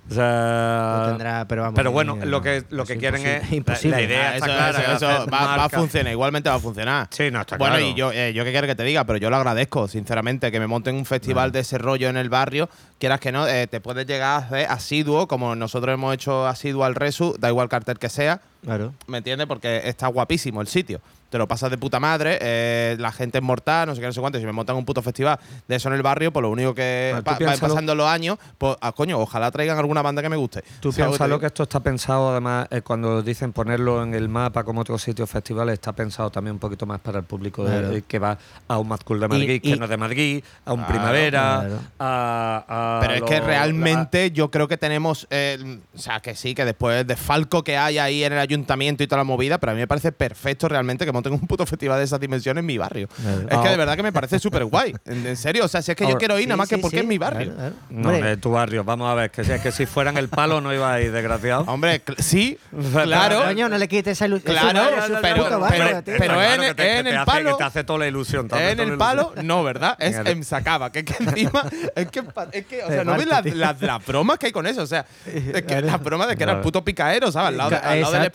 [0.10, 3.50] O sea, Lo tendrá, pero vamos, pero bueno, lo que, lo que quieren es.
[3.50, 3.96] la- imposible.
[3.98, 4.94] La, idea Ah, está eso, clara.
[4.96, 7.08] eso- eso va, va a funcionar, igualmente va a funcionar.
[7.10, 7.90] Sí, no, está bueno, claro.
[7.90, 10.60] y yo, eh, yo qué quiero que te diga, pero yo lo agradezco, sinceramente, que
[10.60, 12.70] me monten un festival de ese rollo en el barrio.
[13.00, 16.84] Quieras que no, eh, te puedes llegar a hacer asiduo, como nosotros hemos hecho asiduo
[16.84, 18.94] al Resu, da igual cartel que sea, Claro.
[19.08, 19.48] ¿me entiendes?
[19.48, 21.02] Porque está guapísimo el sitio.
[21.30, 24.14] Te lo pasas de puta madre, eh, la gente es mortal, no sé qué, no
[24.14, 24.38] sé cuánto.
[24.38, 27.08] Si me montan un puto festival de eso en el barrio, pues lo único que
[27.12, 30.30] Bueno, tú pa- va pasando los años, pues, ah, coño, ojalá traigan alguna banda que
[30.30, 30.62] me guste.
[30.80, 34.30] Tú ¿Sabes piensas lo que esto está pensado, además, eh, cuando dicen ponerlo en el
[34.30, 37.80] mapa como otros sitios festivales, está pensado también un poquito más para el público de-
[37.80, 37.96] Claro.
[37.96, 40.44] eh, que va a un Mad Cool de Madrid, Y- que no es de Madrid,
[40.66, 45.26] a un Claro, Primavera, a, a Pero es que realmente yo creo que tenemos.
[45.32, 49.04] eh, o sea, que sí, que después del desfalco que hay ahí en el ayuntamiento
[49.04, 51.66] y toda la movida, pero a mí me parece perfecto realmente que monten un puto
[51.66, 53.08] festival de esas dimensiones en mi barrio.
[53.08, 53.48] Claro.
[53.50, 54.94] Es que de verdad que me parece súper guay.
[55.06, 56.98] En, en serio, o sea, si es que yo quiero ir nada más que porque
[56.98, 57.54] sí, es mi barrio.
[57.90, 60.62] no, de tu barrio, vamos a ver, que si, es que si fueran el palo
[60.62, 61.64] no iba a ir, desgraciado.
[61.68, 62.58] Hombre, cl- sí,
[63.04, 63.44] claro.
[63.46, 64.56] Coño, no le quites esa ilusión.
[64.56, 64.82] Claro,
[65.22, 68.48] pero- pero- pero en- que te- el hace- palo- que te hace toda la ilusión.
[68.52, 69.96] hace En el palo, no, ¿verdad?
[70.00, 70.92] Es en Sacaba.
[70.92, 71.64] Que, es que encima.
[71.96, 74.68] Es que, es que o sea, no ves las, las, las bromas que hay con
[74.68, 74.82] eso.
[74.82, 77.50] O sea, es que las bromas de que era el puto picaero, ¿sabes?
[77.50, 78.32] Al lado, de- al lado del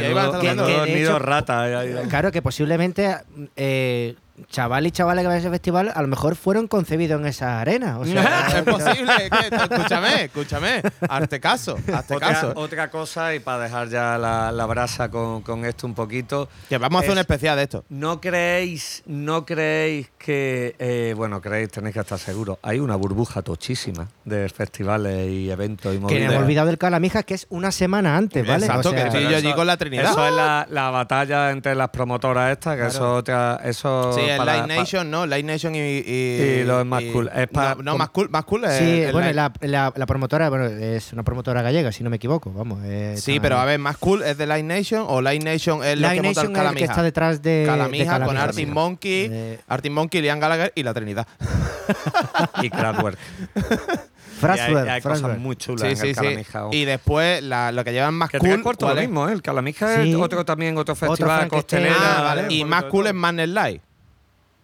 [0.00, 1.62] Y ahí van que- que de hecho- rata.
[1.62, 2.06] ahí- ahí- ahí.
[2.08, 3.16] Claro que posiblemente
[3.56, 4.14] eh,
[4.50, 7.60] chaval y chavales que van a ese festival a lo mejor fueron concebidos en esa
[7.60, 7.98] arena.
[7.98, 9.12] O sea, es posible.
[9.30, 10.82] que- escúchame, escúchame.
[11.08, 12.52] Hazte caso, hazte Otra, caso.
[12.56, 16.48] otra cosa, y para dejar ya la, la brasa con, con esto un poquito.
[16.68, 17.84] Que vamos a hacer un es- especial de esto.
[17.88, 23.42] ¿No creéis, no creéis que, eh, bueno, creéis, tenéis que estar seguros, hay una burbuja
[23.42, 27.70] tochísima de festivales y eventos y que me he olvidado del Calamijas, que es una
[27.72, 28.66] semana antes, ¿vale?
[28.66, 30.10] Exacto, O sea, que estoy yo allí con la Trinidad.
[30.10, 34.38] Eso es la, la batalla entre las promotoras estas, que eso, otra- eso Sí, es
[34.38, 35.26] para- pa- Nation, ¿no?
[35.26, 35.78] Live Nation y.
[35.78, 37.30] Y, Y lo es más cool.
[37.34, 38.78] Es pa- no, no, com- más cool, más cool es.
[38.78, 42.16] Sí, es bueno, la, la- la promotora bueno, es una promotora gallega, si no me
[42.16, 42.52] equivoco.
[42.52, 45.84] Vamos, eh, Sí, pero a ver, más cool es de Live Nation o Live Nation
[45.84, 46.84] es lo Live que monta Nation el es el que Calamija.
[46.92, 47.50] está detrás de.
[47.50, 48.44] de Calamija con Calamija.
[48.44, 51.26] Artin Monkey, Eh, Artin Monkey, Liam Gallagher y la Trinidad.
[52.62, 53.18] y Kraftwerk.
[54.38, 56.20] Fraswerk, Y hay, hay cosas muy chulas Sí, en sí, el sí.
[56.20, 56.62] Calamija.
[56.70, 58.62] Y después la- lo que llevan más que cool.
[58.62, 59.32] ¿cuál lo mismo, ¿eh?
[59.32, 60.10] El Calamija Sí.
[60.10, 62.18] es otro también, otro festival, franquistero, costelera.
[62.18, 62.54] Ah, vale.
[62.54, 63.80] Y más cool de es Madness Live.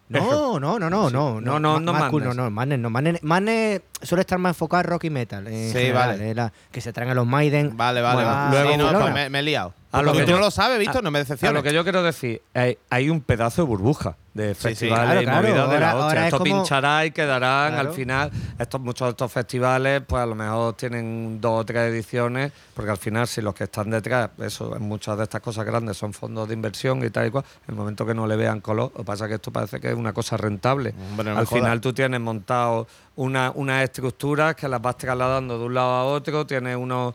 [0.07, 2.89] No, no, no, no, no, No, no, no más cool, no, no, Madness no.
[2.91, 5.47] Madness, Madness suele estar más enfocado en rock y metal.
[5.47, 6.29] en Sí, general, vale.
[6.31, 7.75] eh, la- que se traen a los Maiden.
[7.75, 8.15] Vale, vale.
[8.15, 8.51] Bueno, vale.
[8.51, 9.73] luego Sí, no, pues me, me he liado.
[9.99, 11.53] A lo que tú no lo sabes, Víctor, a- no me A decepciones.
[11.55, 15.21] lo que yo quiero decir, hay, hay un pedazo de burbuja de sí, festivales claro,
[15.21, 15.41] y claro.
[15.47, 16.19] movidas de la hostia.
[16.19, 17.89] es Esto como- pinchará y quedarán Claro.
[17.89, 18.31] al final.
[18.59, 22.91] Estos, muchos de estos festivales, pues a lo mejor tienen dos o tres ediciones, porque
[22.91, 26.11] al final, si los que están detrás, eso, en muchas de estas cosas grandes son
[26.11, 28.91] fondos de inversión y tal y cual, en el momento que no le vean color,
[28.93, 30.93] lo que pasa es que esto parece que es una cosa rentable.
[31.11, 31.61] Hombre, no me al jodas.
[31.63, 36.03] final tú tienes montado una, unas estructuras que las vas trasladando de un lado a
[36.03, 37.13] otro, tienes unos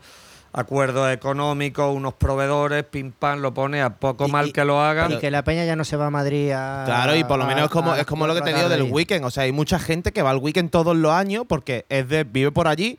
[0.53, 4.81] acuerdos económicos, unos proveedores, pim pam, lo pones a poco Y- mal y- que lo
[4.81, 5.11] hagan.
[5.13, 6.83] Y que la peña ya no se va a Madrid a.
[6.85, 8.69] Claro, y por lo a- menos es como, a es como lo que te digo
[8.69, 9.23] del weekend.
[9.25, 12.23] O sea, hay mucha gente que va al weekend todos los años porque es de,
[12.23, 12.97] vive por allí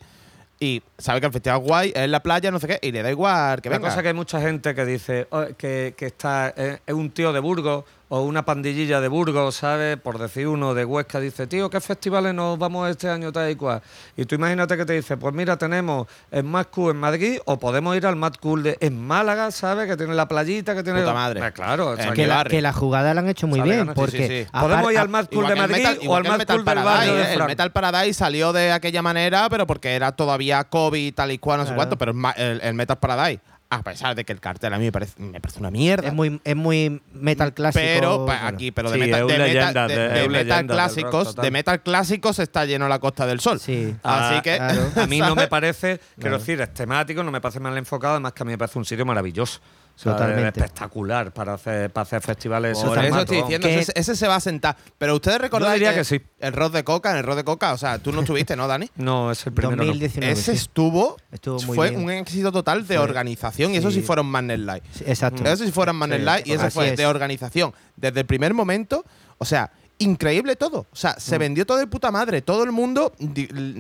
[0.61, 2.93] y sabe que el festival es guay, es en la playa, no sé qué, y
[2.93, 3.89] le da igual que La venga.
[3.91, 7.33] cosa que hay mucha gente que dice "Oh, que, que está eh, es un tío
[7.33, 9.97] de Burgos o una pandillilla de Burgos, ¿sabes?
[9.97, 13.57] Por decir uno de Huesca, dice, tío, ¿qué festivales nos vamos este año tal y
[13.57, 13.81] cual?
[14.19, 17.59] Y tú imagínate que te dice, pues mira, tenemos el Mad Cool en Madrid o
[17.59, 19.89] podemos ir al Mad Cool de, en Málaga, ¿sabes?
[19.89, 21.01] Que tiene la playita, que tiene...
[21.01, 21.41] Puta madre.
[21.41, 22.51] Pues claro, o sea, En Que la, barrio.
[22.51, 23.93] que la jugada la han hecho muy bien.
[23.95, 24.47] Porque sí, sí.
[24.53, 26.75] apar- ¿Podemos ir al Mad Cool de Madrid Metal- o al Mad Metal Cool del
[26.75, 27.33] Paradise, barrio de.
[27.35, 27.45] El?
[27.47, 31.61] Metal Paradise salió de aquella manera, pero porque era todavía COVID y tal y cual,
[31.61, 33.41] no sé cuánto, pero el, el Metal Paradise,
[33.75, 36.09] a pesar de que el cartel a mí me parece, me parece una mierda.
[36.09, 37.83] Es muy, es muy metal clásico.
[37.83, 42.39] pero pa- aquí, pero de Sí, metal, de metal- metal rock clásicos, de metal clásicos
[42.39, 43.59] está lleno la Costa del Sol.
[43.61, 43.95] Sí.
[44.03, 44.91] Así Ah, que claro.
[44.97, 46.39] A mí no me parece, quiero Claro.
[46.39, 48.85] decir, es temático, no me parece mal enfocado, además que a mí me parece un
[48.85, 49.61] sitio maravilloso.
[49.95, 50.59] Sea, Totalmente.
[50.61, 52.79] espectacular para hacer, para hacer festivales.
[52.79, 54.77] Por ese eso estoy diciendo, ese, ese se va a sentar.
[54.99, 56.21] Pero ustedes recordáis diría que sí.
[56.41, 58.67] el rock de coca, en el rock de coca, o sea, tú no estuviste, ¿no,
[58.67, 58.91] Dani?
[58.97, 59.77] No, es el primero.
[59.77, 59.85] no.
[59.85, 60.33] 2019.
[60.33, 60.57] Ese sí.
[60.59, 62.03] estuvo, Estuvo muy fue bien.
[62.03, 64.83] un éxito total de Fue- organización y eso sí fueron Madness Live.
[64.93, 65.45] Sí, Exacto.
[65.45, 66.97] Eso sí fueron Live y eso así fue es.
[66.97, 67.73] de organización.
[67.97, 69.05] Desde el primer momento,
[69.39, 70.87] o sea, increíble todo.
[70.91, 71.21] O sea, Mm.
[71.21, 72.43] se vendió todo de puta madre.
[72.43, 73.13] Todo el mundo,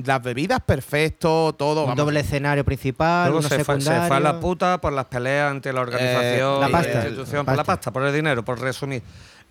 [0.04, 1.80] las bebidas perfecto, todo.
[1.82, 2.04] Un vamos.
[2.04, 4.08] doble escenario principal, Luego uno se fue, se secundario.
[4.08, 6.92] fue a la puta por las peleas ante la organización, Eh, la y pasta.
[6.94, 7.90] la institución, La por la pasta.
[7.90, 9.02] por el dinero, por resumir.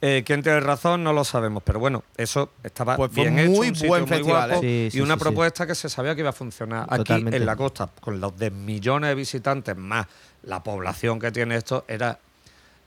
[0.04, 1.04] Eh, ¿Quién tiene razón?
[1.04, 4.10] No lo sabemos, pero bueno, eso estaba Pues fue bien muy hecho, un buen muy
[4.10, 4.90] festival, guapo ¿eh?
[4.92, 5.24] Sí, y una sí, sí.
[5.24, 8.50] propuesta que se sabía que iba a funcionar aquí en la costa, con los de
[8.50, 10.08] millones de visitantes más
[10.44, 12.18] la población que tiene esto, era,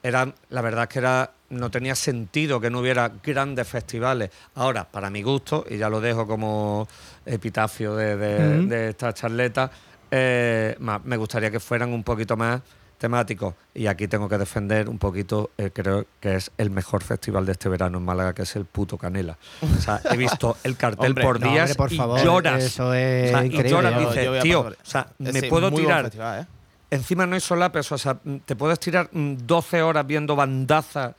[0.03, 4.31] era la verdad es que era no tenía sentido que no hubiera grandes festivales.
[4.55, 6.87] Ahora, para mi gusto, y ya lo dejo como
[7.25, 8.69] epitafio de, de- Ujú.
[8.69, 9.71] de esta charleta,
[10.11, 12.61] eh, me gustaría que fueran un poquito más
[12.99, 13.55] temáticos.
[13.75, 17.53] Y aquí tengo que defender un poquito, eh, creo que es el mejor festival de
[17.53, 19.37] este verano en Málaga, que es el puto Canela.
[19.61, 22.63] O sea, he visto el cartel Hombre, por no, días hombre, por y favor, lloras.
[22.63, 26.11] eso es O sea, y lloras, Yo- dices, yo tío, o sea, me puedo tirar
[26.15, 26.47] ¿eh?
[26.91, 31.15] Encima no hay solapes, o sea, mm, te puedes tirar mm, 12 horas viendo bandazas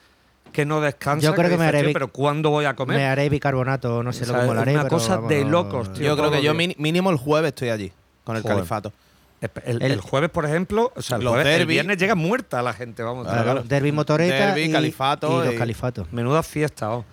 [0.56, 1.24] que no descansas.
[1.24, 2.98] Yo creo que me haré "Tío, bic- pero ¿cuándo voy a comer?
[2.98, 4.74] Me haré bicarbonato, no sé O lo es haré.
[4.74, 6.06] una cosa de locos, tío.
[6.06, 7.92] Yo creo que yo mínimo el jueves estoy allí
[8.24, 8.58] con el Joder.
[8.58, 8.94] califato.
[9.42, 9.52] El,
[9.84, 12.74] El- el jueves, por ejemplo, o sea, el, Los jueves- el viernes llega muerta la
[12.74, 13.28] gente, vamos.
[13.28, 13.64] Claro, claro.
[13.64, 16.12] Derby motoreta Derbi, y, califato y los califatos.
[16.12, 17.06] Menuda fiesta, oh.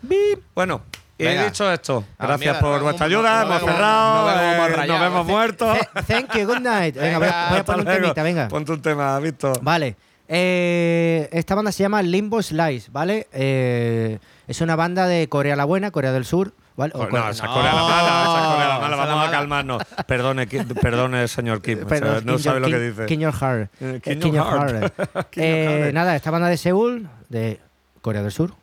[0.55, 0.83] Bueno,
[1.19, 1.45] y Venga.
[1.45, 5.79] dicho esto, gracias por vuestra ayuda, hemos cerrado, nos vemos eh, nos vemos muertos.
[5.79, 6.97] Th- Thank you, good night.
[6.97, 8.49] Venga, voy a, Venga, voy a Hasta poner un temita, venga.
[8.49, 9.59] Ponte un tema, Víctor.
[9.61, 9.97] Vale.
[10.29, 13.29] Eh, esta banda se llama Limbo Slice, ¿vale?
[13.33, 16.55] Eh, es una banda de Corea la Buena, Corea del Sur.
[16.75, 16.93] ¿vale?
[16.95, 19.83] O Pues Corea- no, esa Corea la mala, esa Corea la mala, vamos a calmarnos.
[20.07, 23.07] Perdone, perdone señor Kim, o sea, Perdón, no sabe lo que dice.
[23.07, 23.71] King Your Heart.
[23.81, 24.73] Eh, King King Your Your Heart.
[24.73, 25.31] Heart.
[25.31, 25.95] King Your Eh, Heart.
[25.95, 27.61] nada, esta banda de Seúl, de
[28.01, 28.55] Corea del Sur.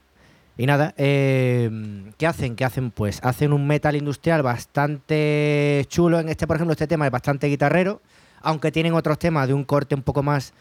[0.57, 2.55] Y nada, ¿qué hacen?
[2.57, 2.91] ¿Qué hacen?
[2.91, 6.19] Pues hacen un metal industrial bastante chulo.
[6.19, 8.01] En este, por ejemplo, este tema es bastante guitarrero,
[8.41, 10.51] aunque tienen otros temas de un corte un poco más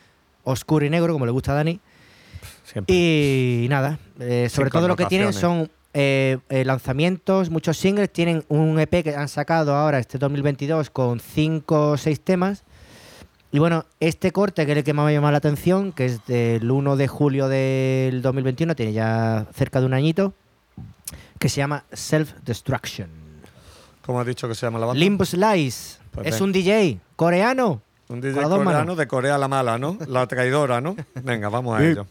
[0.49, 1.81] oscuro y negro, como le gusta a Dani.
[2.65, 2.95] Siempre.
[2.95, 8.13] Y nada, eh, sobre todo lo que tienen son eh, eh, lanzamientos, muchos singles.
[8.13, 12.65] Tienen un EP que han sacado ahora este 2022 con 5 o 6 temas.
[13.51, 16.05] Y bueno, este corte que es el que más me ha llamado la atención, que
[16.05, 20.35] es del 1 de julio del 2021, tiene ya cerca de un añito,
[21.39, 23.09] que se llama Self Destruction.
[24.05, 25.01] ¿Cómo has dicho que se llama la banda?
[25.01, 26.43] Limbo Slice Pues es ven.
[26.43, 27.81] un DJ coreano.
[28.09, 28.97] Un DJ coreano manos.
[28.97, 29.99] de Corea la mala, ¿no?
[30.07, 30.97] La traidora, ¿no?
[31.15, 32.07] Venga, vamos a ello.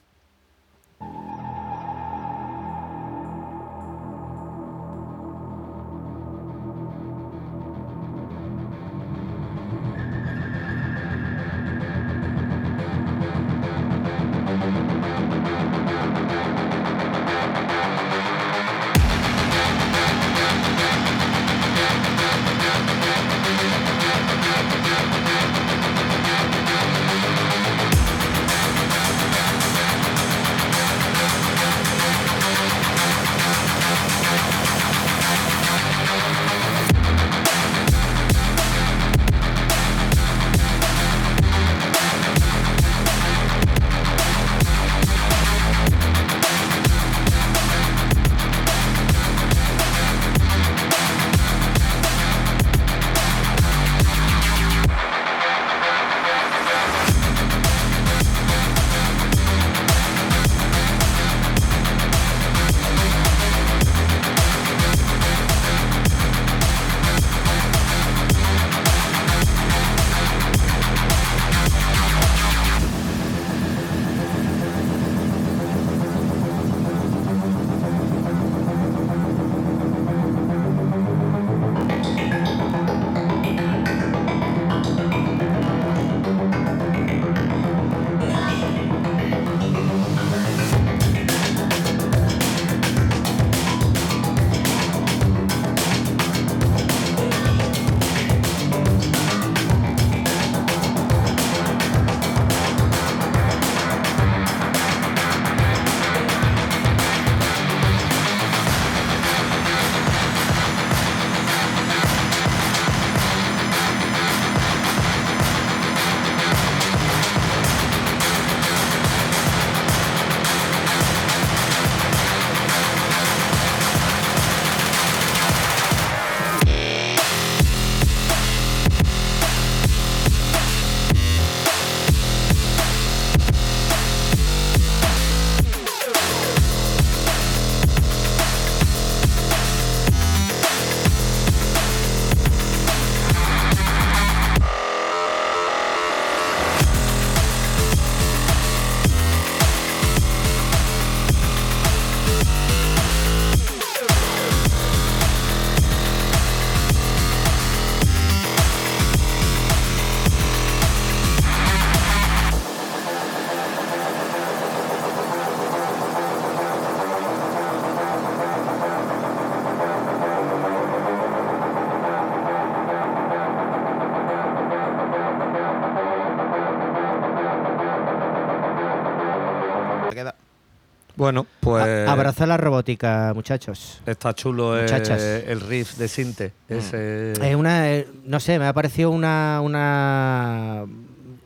[182.37, 183.99] Abrazar la robótica, muchachos.
[184.05, 185.19] Está chulo el, Muchachas.
[185.19, 186.51] el riff de Sinte.
[186.69, 187.31] Ese.
[187.31, 190.85] Es una, eh, no sé, me ha parecido una, una,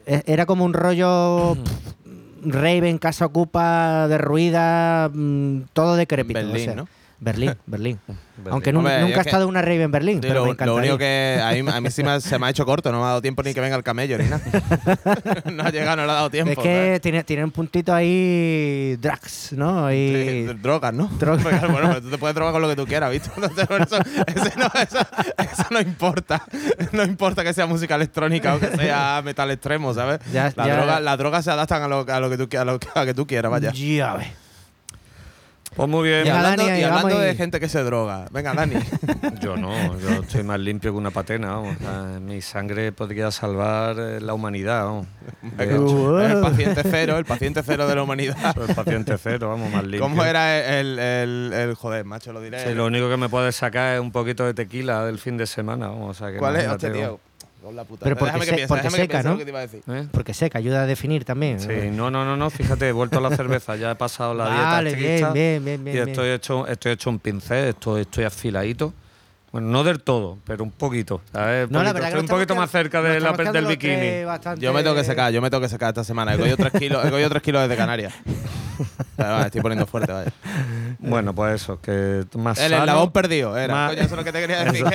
[0.06, 6.40] e- era como un rollo pff, Raven, casa ocupa, derruida, mm, todo decrépito.
[6.40, 6.76] Berlín, o sea.
[6.76, 6.88] ¿no?
[7.24, 8.00] Berlín, Berlín.
[8.08, 8.20] Berlín.
[8.50, 10.98] Aunque Hombre, nunca he estado en una Raven en Berlín, pero lo, me lo único
[10.98, 13.08] que a mí, a mí sí me, se me ha hecho corto, no me ha
[13.10, 14.42] dado tiempo ni que venga el camello ni nada.
[15.54, 16.52] no ha llegado, no le ha dado tiempo.
[16.54, 19.94] es que tiene, tiene un puntito ahí drags, ¿no?
[19.94, 21.06] Y, Sí, drogas, ¿no?
[21.20, 21.44] Drogas.
[21.44, 23.30] Porque, bueno, pero tú te puedes drogar con lo que tú quieras, ¿viste?
[23.36, 25.00] Entonces, eso, ese no, eso,
[25.38, 26.44] eso no importa.
[26.94, 30.20] No importa que sea música electrónica o que sea metal extremo, ¿sabes?
[30.34, 32.66] Ya- las, ya- drogas, las drogas se adaptan a lo, a lo que tú, a
[32.66, 33.72] lo, a que tú quieras, vaya.
[33.72, 34.28] Ya ves.
[35.76, 36.26] Pues muy bien.
[36.28, 38.26] Y hablando, Dani, y hablando de gente que se droga.
[38.32, 38.76] Venga, Dani.
[39.42, 41.76] Yo no, yo estoy más limpio que una patena, vamos.
[42.22, 45.08] Mi sangre podría salvar eh, la humanidad, vamos.
[45.58, 48.56] El paciente cero, el paciente cero de la humanidad.
[48.70, 50.02] el paciente cero, vamos, más limpio.
[50.02, 52.64] ¿Cómo era el, el, el- joder, macho, lo diré?
[52.68, 55.48] Sí, lo único que me puede sacar es un poquito de tequila del fin de
[55.48, 56.12] semana, vamos.
[56.12, 56.68] O sea, que ¿Cuál es?
[56.68, 57.20] Hostia, tío.
[57.62, 58.04] Con la puta.
[58.06, 59.34] Pero porque déjame se- que piense, porque déjame que seca, piense ¿no?
[59.34, 59.84] lo que te iba a decir.
[59.88, 60.08] ¿Eh?
[60.12, 61.60] Porque seca, ayuda a definir también.
[61.60, 64.46] Sí, no, no, no, no, fíjate, he vuelto a la cerveza, ya he pasado la
[64.46, 68.24] Vale, dieta bien, bien, bien, bien, y estoy hecho, estoy hecho un pincel, estoy, estoy
[68.24, 68.94] afiladito.
[69.52, 71.70] Bueno, no del todo, pero un poquito, ¿sabes?
[71.70, 73.96] No, Poquito, la verdad que estoy un poquito más cerca de la, del bikini.
[73.98, 76.34] tres bastante- Yo me tengo que secar, yo me tengo que secar esta semana.
[76.34, 78.14] He cogido 3 kilos, he cogido 3 kilos desde Canarias.
[79.18, 80.32] Vale, estoy poniendo fuerte, vaya.
[81.00, 83.74] Bueno, pues eso, que más El sano, eslabón perdido, era.
[83.74, 84.86] más- Coño, eso es lo que te quería decir.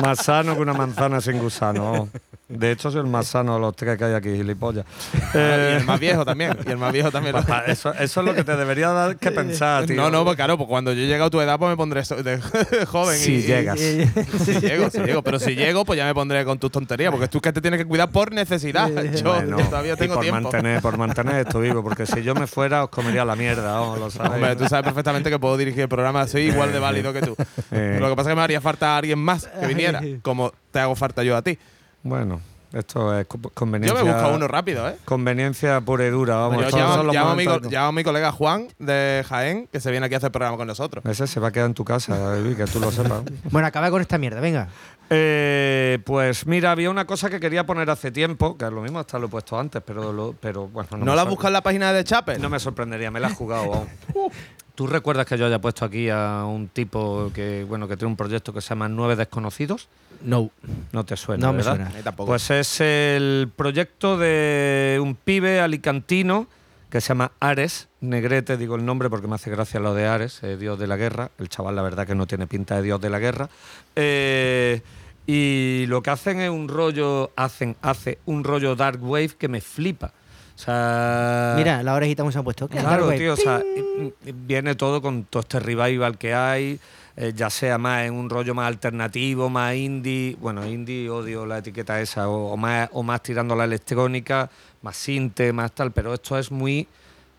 [0.00, 2.08] Más sano que una manzana sin gusano.
[2.50, 4.84] De hecho, soy el más sano de los tres que hay aquí, gilipollas.
[5.14, 6.56] y Eh, el más viejo también.
[6.66, 7.36] Y el más viejo también.
[7.66, 9.96] eso, eso es lo que te debería dar que pensar, tío.
[9.96, 12.22] No, no, pues claro, pues cuando yo llegue a tu edad, pues me pondré so-
[12.22, 12.40] de
[12.86, 13.16] joven.
[13.18, 13.78] Si y- y- llegas.
[13.78, 15.22] Si llego, si llego.
[15.22, 17.10] Pero si llego, pues ya me pondré con tus tonterías.
[17.12, 18.88] Porque tú que te tienes que cuidar por necesidad.
[18.90, 20.40] Yo, Bueno, yo todavía y tengo por tiempo.
[20.50, 23.98] Mantener, por mantener esto vivo, porque si yo me fuera os comería la mierda, vamos,
[23.98, 24.34] lo sabéis.
[24.34, 27.36] Hombre, tú sabes perfectamente que puedo dirigir el programa, soy igual de válido que tú.
[27.70, 27.98] Eh.
[28.00, 30.96] Lo que pasa es que me haría falta alguien más que viniera, como te hago
[30.96, 31.58] falta yo a ti.
[32.02, 32.40] Bueno,
[32.72, 34.02] esto es co- Yo conveniencia.
[34.04, 34.96] me busco uno rápido, ¿eh?
[35.04, 36.62] Conveniencia pura y dura, vamos.
[36.70, 37.02] Yo llamo, a
[37.36, 40.18] mi, momentos- co- llamo a mi colega Juan de Jaén, que se viene aquí a
[40.18, 41.04] hacer programa con nosotros.
[41.04, 43.22] Ese se va a quedar en tu casa, David, que tú lo sepas.
[43.50, 44.68] Bueno, acaba con esta mierda, venga.
[45.12, 49.00] Eh, pues mira, había una cosa que quería poner hace tiempo, que es lo mismo
[49.00, 50.88] hasta lo he puesto antes, pero, lo- pero bueno.
[50.92, 52.40] ¿No, me la has buscado en la página de Chapel?
[52.40, 53.68] No me sorprendería, me la he jugado.
[53.68, 53.88] vamos.
[54.80, 58.16] ¿Tú recuerdas que yo haya puesto aquí a un tipo que, bueno, que tiene un
[58.16, 59.90] proyecto que se llama Nueve Desconocidos?
[60.24, 60.48] No.
[60.92, 61.76] No te suena, No me ¿verdad?
[61.90, 62.02] suena.
[62.02, 62.28] Tampoco.
[62.28, 66.46] Pues es el proyecto de un pibe alicantino
[66.88, 70.42] que se llama Ares, Negrete, digo el nombre porque me hace gracia lo de Ares,
[70.42, 71.30] eh, dios de la guerra.
[71.38, 73.50] El chaval, la verdad, que no tiene pinta de dios de la guerra.
[73.96, 74.80] Eh,
[75.26, 79.60] y lo que hacen es un rollo, hacen, hace un rollo dark wave que me
[79.60, 80.14] flipa.
[80.60, 82.68] O sea, Mira, la orejita se han puesto.
[82.68, 86.78] Claro, tío, o sea, y- y viene todo con todo este revival que hay,
[87.16, 91.58] eh, ya sea más en un rollo más alternativo, más indie, bueno, indie odio la
[91.58, 94.50] etiqueta esa, o, o más, o más tirando a la electrónica,
[94.82, 96.86] más sinte, más tal, pero esto es muy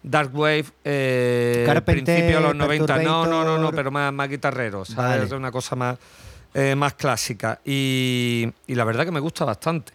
[0.02, 4.30] dark wave, eh, Carpenter, principio de los 90, no, no, no, no, pero más, más
[4.30, 4.98] guitarrero, ¿sabes?
[5.12, 5.24] Vale.
[5.26, 5.96] Es una cosa más,
[6.56, 9.94] eh, más clásica y, y la verdad que me gusta bastante.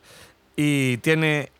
[0.57, 1.51] Y tiene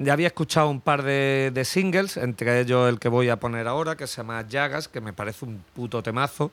[0.00, 3.68] ya había escuchado un par de, de singles, entre ellos el que voy a poner
[3.68, 6.50] ahora, que se llama Llagas, que me parece un puto temazo.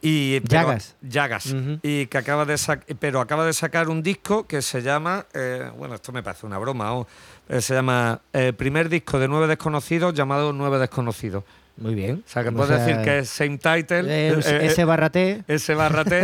[0.00, 0.94] Y, pero- Llagas.
[1.02, 1.54] Llagas.
[1.82, 2.56] Y que acaba de
[3.00, 6.58] pero acaba de sacar un disco que se llama, eh, bueno, esto me parece una
[6.58, 7.06] broma, oh,
[7.48, 11.42] eh, se llama eh, primer disco de Nueve Desconocidos llamado Nueve Desconocidos.
[11.78, 12.22] Muy bien.
[12.26, 14.00] O sea, que O puedes sea, decir que es same title.
[14.08, 15.44] eh, eh, eh, ese barra T.
[15.46, 15.74] ese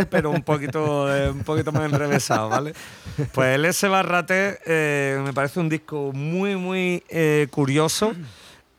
[0.09, 2.73] pero un poquito, eh, un poquito más enrevesado, ¿vale?
[3.33, 8.13] Pues el ese barrate eh, me parece un disco muy, muy eh, curioso.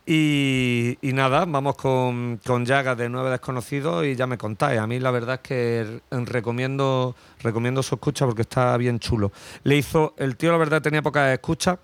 [0.06, 4.78] Y, y nada, vamos con, con Llagas de Nueve Desconocidos y ya me contáis.
[4.78, 9.32] A mí la verdad es que recomiendo, recomiendo su escucha porque está bien chulo.
[9.62, 11.78] Le hizo, el tío la verdad tenía pocas escuchas,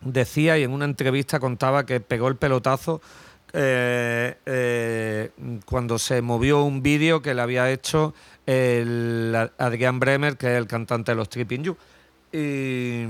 [0.00, 3.00] decía y en una entrevista contaba que pegó el pelotazo
[3.56, 5.30] eh, eh,
[5.64, 8.12] cuando se movió un vídeo que le había hecho
[8.46, 11.76] el Adrián Bremer, que es el cantante de los Tripping You.
[12.32, 13.04] Y,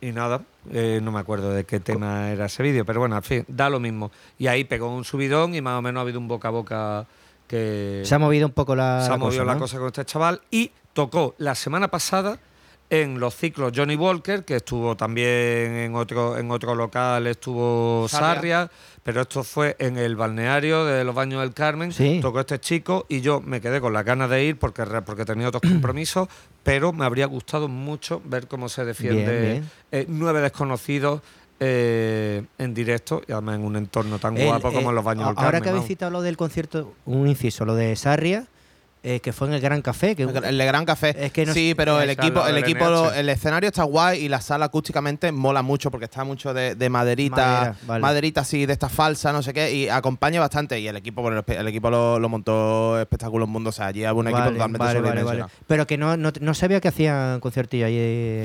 [0.00, 3.24] y nada, eh, no me acuerdo de qué tema era ese vídeo, pero bueno, al
[3.24, 4.12] fin, da lo mismo.
[4.38, 7.06] Y ahí pegó un subidón y más o menos ha habido un boca a boca
[7.48, 9.00] que Se ha movido un poco la.
[9.00, 12.38] se ha la movido cosa, la cosa con este chaval y tocó la semana pasada
[12.90, 15.28] en los ciclos Johnny Walker, que estuvo también
[15.76, 18.34] en otro, en otro local, estuvo Sarria.
[18.34, 18.70] Sarria,
[19.08, 22.18] pero esto fue en el balneario de los Baños del Carmen, Sí.
[22.20, 25.48] tocó este chico y yo me quedé con las ganas de ir porque, porque tenía
[25.48, 26.28] otros compromisos,
[26.62, 29.70] pero me habría gustado mucho ver cómo se defiende Bien, bien.
[29.92, 31.22] eh, nueve desconocidos
[31.58, 35.04] eh, en directo y además en un entorno tan El, guapo como eh, en los
[35.04, 38.44] baños del Ahora Carmen, que habéis citado lo del concierto, un inciso, lo de Sarria,
[39.14, 40.14] eh, que fue en el Gran Café.
[40.14, 41.14] Que, El Gran Café.
[41.18, 44.40] Es que no sí, pero el equipo, el equipo, el escenario está guay y la
[44.40, 48.02] sala acústicamente mola mucho porque está mucho de, de maderita, Madera, vale.
[48.02, 50.78] maderita así de esta falsa, no sé qué, y acompaña bastante.
[50.78, 54.18] Y el equipo, bueno, el, equipo lo, lo montó espectáculos mundo, o sea, allí había
[54.20, 55.50] un equipo Vale, totalmente vale, vale, sobredimensionado.
[55.56, 55.64] vale.
[55.66, 57.96] Pero que no, no, no sabía que hacían conciertillo ahí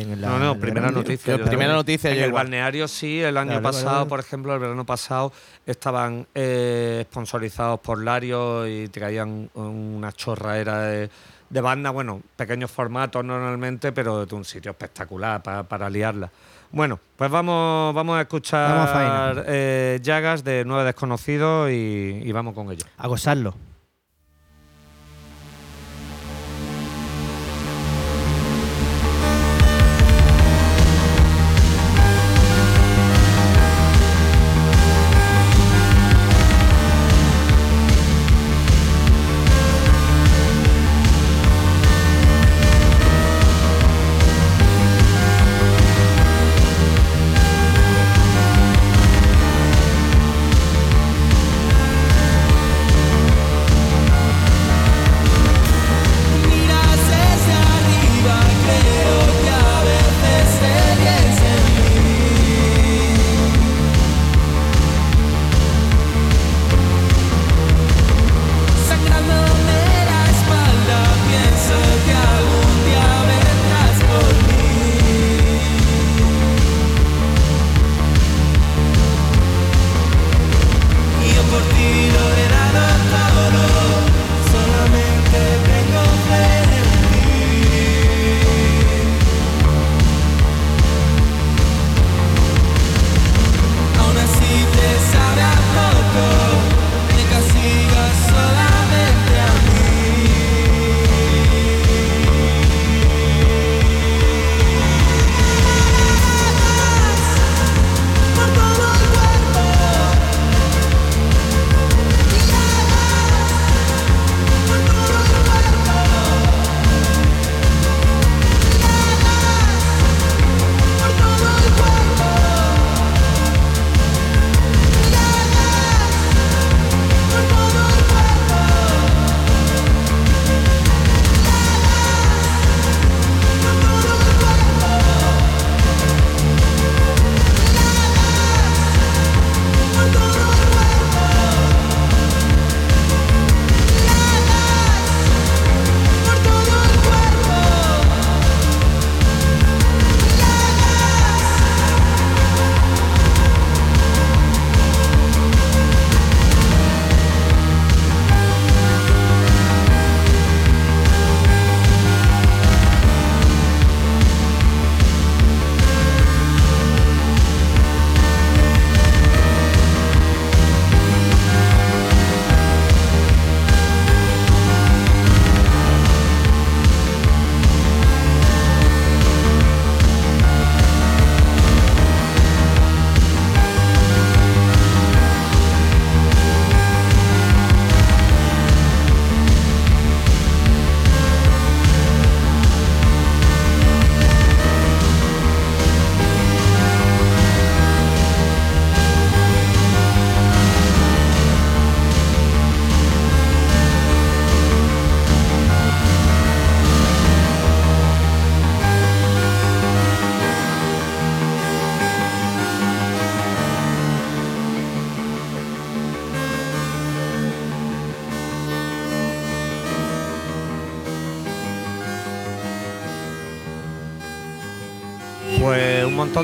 [0.01, 0.27] en la.
[0.29, 1.37] No, no, en la primera Gran- noticia.
[1.43, 4.09] Primera noticia, En el balneario sí, el año pasado, vale.
[4.09, 5.33] por ejemplo, el verano pasado,
[5.65, 10.11] estaban eh, sponsorizados por Lario y traían una
[10.53, 11.09] chorraera de,
[11.49, 16.29] de banda, bueno, pequeños formatos normalmente, pero de un sitio espectacular pa- para liarla.
[16.71, 22.31] Bueno, pues vamos, vamos a Vamos a escuchar eh, Llagas de Nueve Desconocidos y, y
[22.31, 22.85] vamos con ello.
[22.97, 23.53] A gozarlo.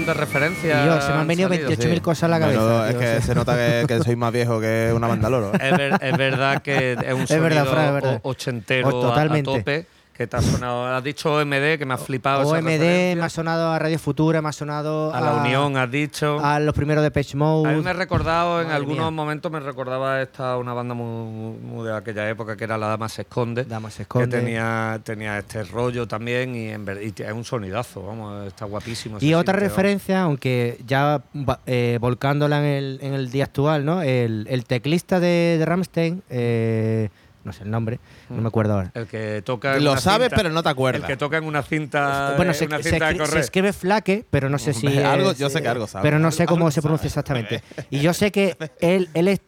[0.10, 0.84] De referencias.
[0.84, 1.70] Y yo, se me han venido salido.
[1.70, 2.00] 28.000 Sí.
[2.02, 2.62] cosas a la cabeza.
[2.62, 5.52] Bueno, es que se nota que, que soy más viejo que una banda loro.
[5.56, 5.60] ¿eh?
[5.62, 8.20] Es, ver- es verdad que es un Es sonido verdad, Fran, es verdad.
[8.24, 9.50] o- ochentero O- a- totalmente.
[9.52, 9.86] A, tope.
[10.20, 10.86] Que te ha sonado.
[10.86, 12.46] Has dicho OMD, que me ha flipado.
[12.46, 16.42] OMD, me ha sonado a Radio Futura, me ha sonado A la Unión, has dicho.
[16.44, 17.70] a los primeros de Page Mode.
[17.70, 19.12] A mí me he recordado, en algunos mía.
[19.12, 23.08] momentos me recordaba esta una banda muy, muy de aquella época que era La Dama
[23.08, 23.64] se esconde.
[23.64, 24.28] Dama se Que esconde.
[24.40, 29.20] tenía, tenía este rollo también y, en ver- y es un sonidazo, vamos, está guapísimo.
[29.22, 29.70] Y otra vamos.
[29.70, 31.22] referencia, aunque ya
[31.66, 34.02] eh, volcándola en el, en el día actual, ¿no?
[34.02, 37.08] El, el teclista de, de Rammstein, eh,
[37.44, 38.92] no sé el nombre, no me acuerdo ahora.
[38.94, 39.78] El que toca.
[39.78, 41.02] en Lo sabes, cinta- pero no te acuerdas.
[41.02, 42.34] El que toca en una cinta.
[42.36, 44.88] bueno, se, una se cinta de se escribe flaque, pero no sé si.
[45.00, 46.04] Algo- es, yo sé que algo sabe.
[46.04, 46.82] Pero no sé Algo cómo se sabe.
[46.84, 47.64] pronuncia exactamente.
[47.90, 49.40] Y yo sé que él, él,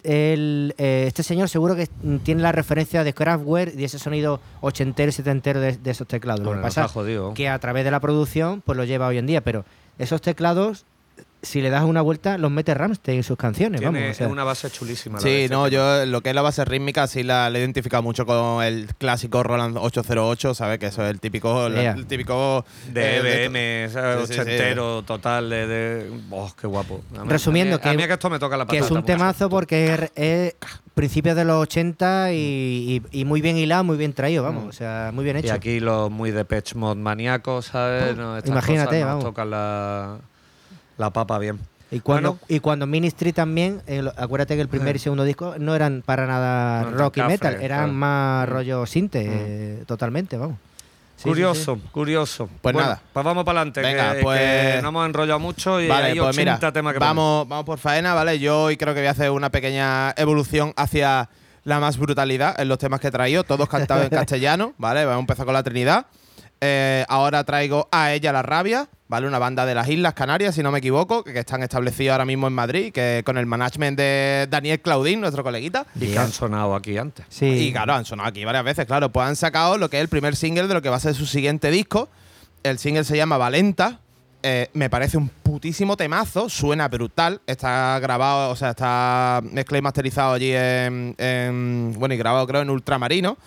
[0.78, 5.10] eh, este señor seguro que mm, tiene la referencia de Kraftwerk y ese sonido ochentero
[5.10, 6.42] y setentero de, de esos teclados.
[6.46, 6.88] Lo que pasa
[7.36, 9.66] que a través de la producción pues lo lleva hoy en día, pero
[10.00, 10.86] esos teclados,
[11.44, 13.82] si le das una vuelta, los mete Ramstein en sus canciones.
[13.82, 14.28] Tiene vamos, o sea.
[14.28, 15.18] una base chulísima.
[15.18, 18.04] la Sí, no, yo lo que es la base rítmica sí la, la he identificado
[18.04, 20.78] mucho con el clásico Roland 808, ¿sabes?
[20.80, 21.92] Que eso es el típico, la- Yeah.
[21.94, 22.64] el típico
[22.94, 24.20] De eh, EBM, ¿sabes?
[24.22, 24.40] Sí, sí, sí.
[24.42, 27.02] ochentero, total, de, de- Oh, qué guapo.
[27.18, 28.92] A mí- Resumiendo, a mí, que- a mí que esto me toca la que es
[28.92, 29.06] un mucho.
[29.06, 30.56] temazo porque es, es
[30.94, 34.72] principios de los 80 y, y- y muy bien hilado, muy bien traído, vamos, o
[34.74, 35.54] sea, muy bien Y hecho.
[35.54, 38.16] aquí los muy de Pitch Mod maníacos, ¿sabes?
[38.16, 39.24] No, imagínate, cosas nos vamos.
[39.24, 40.18] tocan la,
[41.02, 41.60] la papa bien.
[41.92, 42.46] Y cuando, Bueno.
[42.48, 46.26] y cuando Ministry también, eh, acuérdate que el primer y segundo disco no eran para
[46.26, 47.92] nada No rock y metal, eran claro.
[47.94, 48.52] más Mm.
[48.52, 50.56] rollo sinte, eh, totalmente, vamos.
[51.18, 52.48] Sí, sí, curioso, curioso.
[52.62, 53.02] Pues Bueno, nada.
[53.12, 53.82] Pues vamos para adelante.
[53.82, 54.40] Venga, que, pues-
[54.76, 57.66] que no hemos enrollado mucho y Vale, hay pues 80 mira, temas que vamos, vamos
[57.66, 58.40] por faena, ¿vale?
[58.40, 61.28] Yo hoy creo que voy a hacer una pequeña evolución hacia
[61.66, 65.04] la más brutalidad en los temas que he traído, todos cantados en castellano, ¿vale?
[65.06, 66.06] Vamos a empezar con la Trinidad.
[66.64, 69.26] Eh, ahora traigo a ella la rabia, ¿vale?
[69.28, 72.26] Una banda de las Islas Canarias, si no me equivoco, que, que están establecidos ahora
[72.26, 75.88] mismo en Madrid, que con el management de Daniel Claudín, nuestro coleguita.
[76.00, 77.26] Y que han sonado aquí antes.
[77.30, 77.48] Sí.
[77.48, 79.12] Y claro, han sonado aquí varias veces, claro.
[79.12, 81.16] Pues han sacado lo que es el primer single de lo que va a ser
[81.16, 82.10] su siguiente disco.
[82.62, 84.00] El single se llama Valenta.
[84.44, 87.42] Eh, me parece un putísimo temazo, suena brutal.
[87.48, 92.62] Está grabado, o sea, está mezclado y masterizado allí en, en- Bueno, y grabado creo
[92.62, 93.38] en Ultramarino.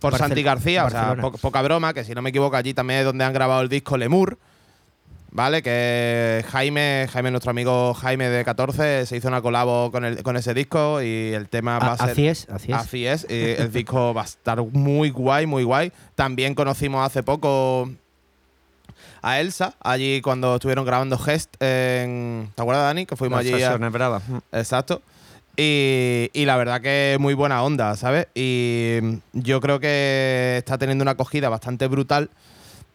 [0.00, 2.72] Por Barcel- Santi García, o sea, po- poca broma, que si no me equivoco, allí
[2.74, 4.38] también es donde han grabado el disco Lemur.
[5.30, 5.60] ¿Vale?
[5.62, 10.38] Que Jaime, Jaime, nuestro amigo Jaime de 14, se hizo una colabo con, el, con
[10.38, 12.10] ese disco y el tema va A- ser.
[12.10, 12.78] así es, así es.
[12.78, 15.92] Así es, y el disco va a estar muy guay, muy guay.
[16.14, 17.90] También conocimos hace poco
[19.20, 22.50] a Elsa, allí cuando estuvieron grabando Gest en...
[22.54, 23.04] ¿Te acuerdas, Dani?
[23.04, 23.62] Que fuimos Las allí.
[23.64, 24.22] a- bravas.
[24.52, 25.02] Exacto.
[25.60, 28.28] Y, y la verdad que muy buena onda, ¿sabes?
[28.32, 28.98] Y
[29.32, 32.30] yo creo que está teniendo una acogida bastante brutal.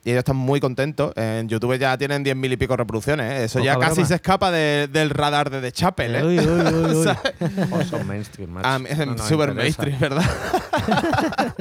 [0.06, 1.14] Y ellos están muy contentos.
[1.16, 3.32] En YouTube ya tienen 10.000 y pico reproducciones.
[3.32, 3.44] ¿eh?
[3.46, 6.16] Eso ya casi se escapa de- del radar de The Chapel.
[6.16, 6.24] ¿eh?
[6.26, 7.08] Uy, uy, uy, uy.
[7.72, 8.68] Oh, son mainstream, macho.
[8.68, 10.24] Ah, es No nos super mainstream, ¿verdad?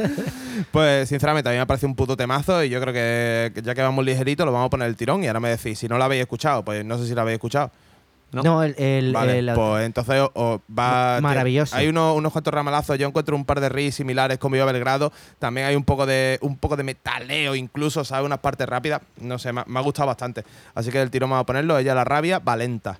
[0.72, 3.74] pues sinceramente a mí me parece un puto temazo y yo creo que que ya
[3.74, 5.98] que vamos ligerito lo vamos a poner el tirón y ahora me decís, si no
[5.98, 7.70] lo habéis escuchado, pues no sé si lo habéis escuchado.
[8.32, 8.42] No.
[8.42, 11.18] No, el, el- vale, el- pues entonces o- o va...
[11.20, 11.76] Maravilloso.
[11.76, 15.12] Hay unos, unos cuantos ramalazos, yo encuentro un par de riffs similares con Viva Belgrado,
[15.38, 18.24] también hay un poco de un poco de metaleo incluso, ¿sabes?
[18.26, 20.44] Unas partes rápidas, no sé, me, ha- me ha gustado bastante.
[20.74, 22.98] Así que el tirón vamos a ponerlo, ella la rabia, Valenta.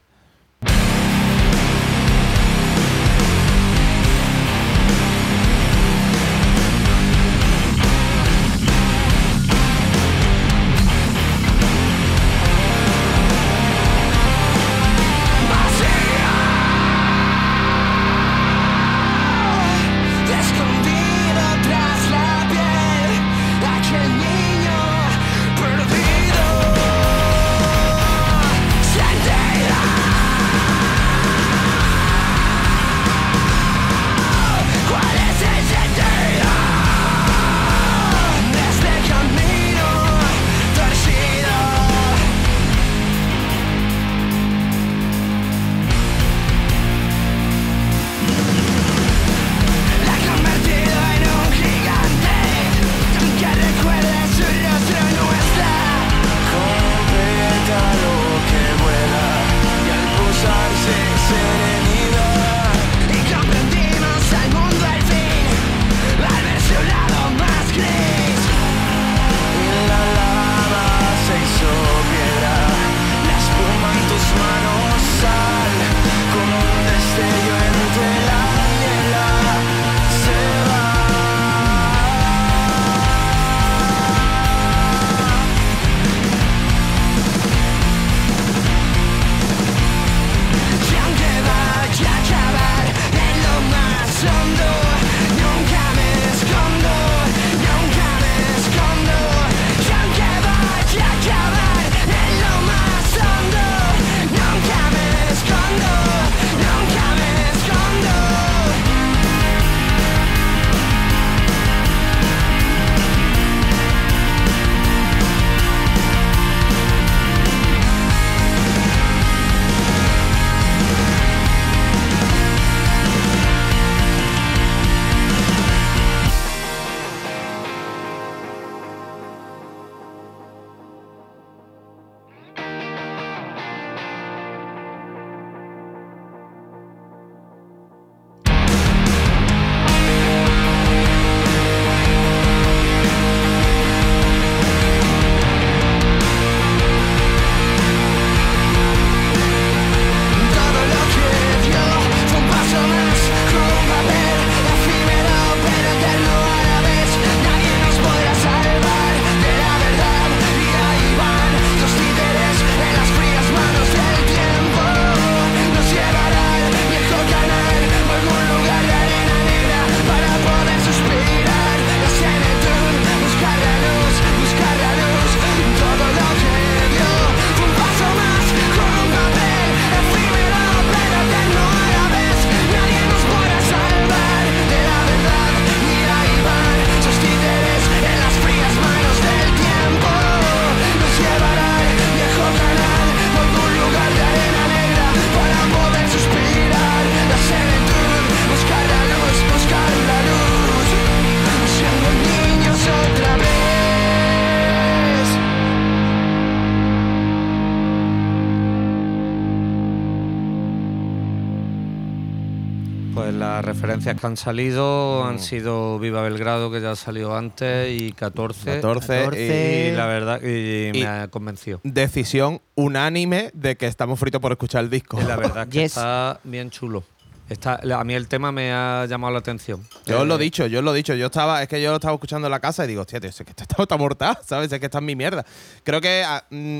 [214.23, 218.77] Que han salido han sido Viva Belgrado, que ya salió antes, y 14.
[218.81, 219.89] 14, 14.
[219.93, 221.81] Y la verdad, y, Y- me ha convencido.
[221.85, 225.20] Decisión unánime de que estamos fritos por escuchar el disco.
[225.20, 225.93] Y la verdad que Yes.
[225.97, 227.05] está bien chulo.
[227.49, 229.87] Está, a mí el tema me ha llamado la atención.
[230.07, 231.14] Yo os lo he Eh, dicho, yo os lo he dicho.
[231.14, 233.29] Yo estaba, es que yo lo estaba escuchando en la casa y digo, hostia, tío,
[233.31, 234.73] es que esto está, está mortal, ¿sabes?
[234.73, 235.45] Es que esta es mi mierda.
[235.85, 236.79] Creo que ah, mm,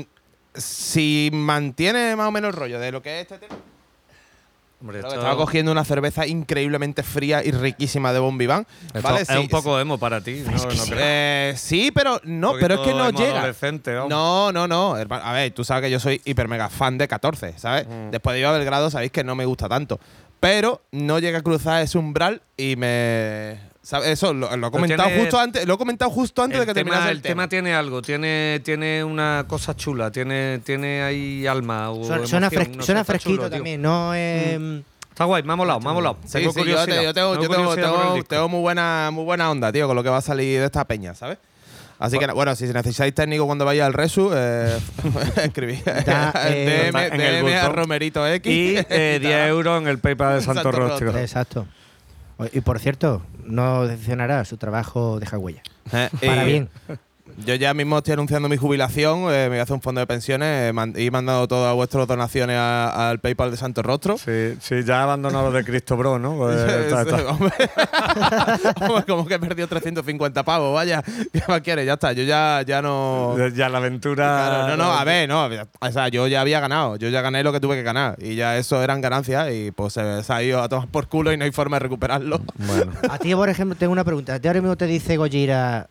[0.55, 3.55] si mantiene más o menos el rollo de lo que es este tema.
[4.83, 8.67] Hombre, esto- estaba cogiendo una cerveza increíblemente fría y riquísima de Bon Vivant.
[8.93, 10.43] es Sí, un poco emo para ti.
[10.45, 10.51] ¿no?
[10.51, 10.91] ¿No crees?
[10.99, 13.41] Eh, sí, pero no, pero es que no llega.
[14.09, 14.95] No, no, no.
[14.95, 17.87] A ver, tú sabes que yo soy hiper mega fan de 14, ¿sabes?
[17.87, 18.11] Mm.
[18.11, 19.99] Después de ir a Belgrado sabéis que no me gusta tanto.
[20.39, 23.57] Pero no llega a cruzar ese umbral y me.
[23.83, 24.07] ¿Sabes?
[24.09, 25.67] Eso lo, lo he comentado tiene- justo antes.
[25.67, 29.03] Lo he comentado justo antes de que tema, terminase el tema tiene algo, tiene, tiene
[29.03, 31.91] una cosa chula, tiene, tiene ahí alma.
[31.91, 33.57] o Suena, suena emoción, fres- no suena fresquito chulo, tío.
[33.57, 34.59] también, no es.
[35.11, 36.17] Está guay, me ha molado, me ha molado.
[36.25, 39.23] Sí, Tengo sí, yo, te- yo tengo, yo tengo- el tengo- tengo muy buena, muy
[39.25, 41.37] buena onda, tío, con lo que va a salir de esta peña, ¿sabes?
[41.99, 44.77] Así que, bueno, si necesitáis técnico cuando vaya al Resu, eh,
[45.43, 45.79] escribí.
[46.05, 47.69] Da, eh, DM, en el DM a.
[47.69, 48.51] Romerito X.
[48.51, 49.49] Y eh, 10 tal.
[49.49, 51.05] euros en el PayPal de Santo, Santo Rostro.
[51.05, 51.21] Rostro.
[51.21, 51.67] Exacto.
[52.51, 55.61] Y por cierto, no decepcionará, su trabajo deja huella.
[55.91, 56.69] Eh, Para y bien.
[57.45, 60.07] Yo ya mismo estoy anunciando mi jubilación, eh, me voy a hacer un fondo de
[60.07, 64.17] pensiones eh, man- y he mandado todas vuestras donaciones a- al PayPal de Santo Rostro.
[64.17, 66.35] Sí, sí, ya abandonado lo de Cristo Bro, ¿no?
[66.37, 67.31] Pues, está- está.
[67.31, 67.51] Hombre,
[68.81, 71.01] Hombre, como que he perdido 350 pavos, vaya.
[71.33, 71.85] ¿Qué más quieres?
[71.85, 73.35] Ya está, yo ya, ya no.
[73.55, 74.25] Ya la aventura.
[74.25, 75.45] Claro, no, no, a ver, no.
[75.79, 76.97] O sea, yo ya había ganado.
[76.97, 78.15] Yo ya gané lo que tuve que ganar.
[78.19, 81.31] Y ya eso eran ganancias y pues se, se ha ido a tomar por culo
[81.33, 82.41] y no hay forma de recuperarlo.
[82.55, 82.91] Bueno.
[83.09, 84.39] A ti, por ejemplo, tengo una pregunta.
[84.39, 85.87] ¿Te ahora mismo te dice Gojira,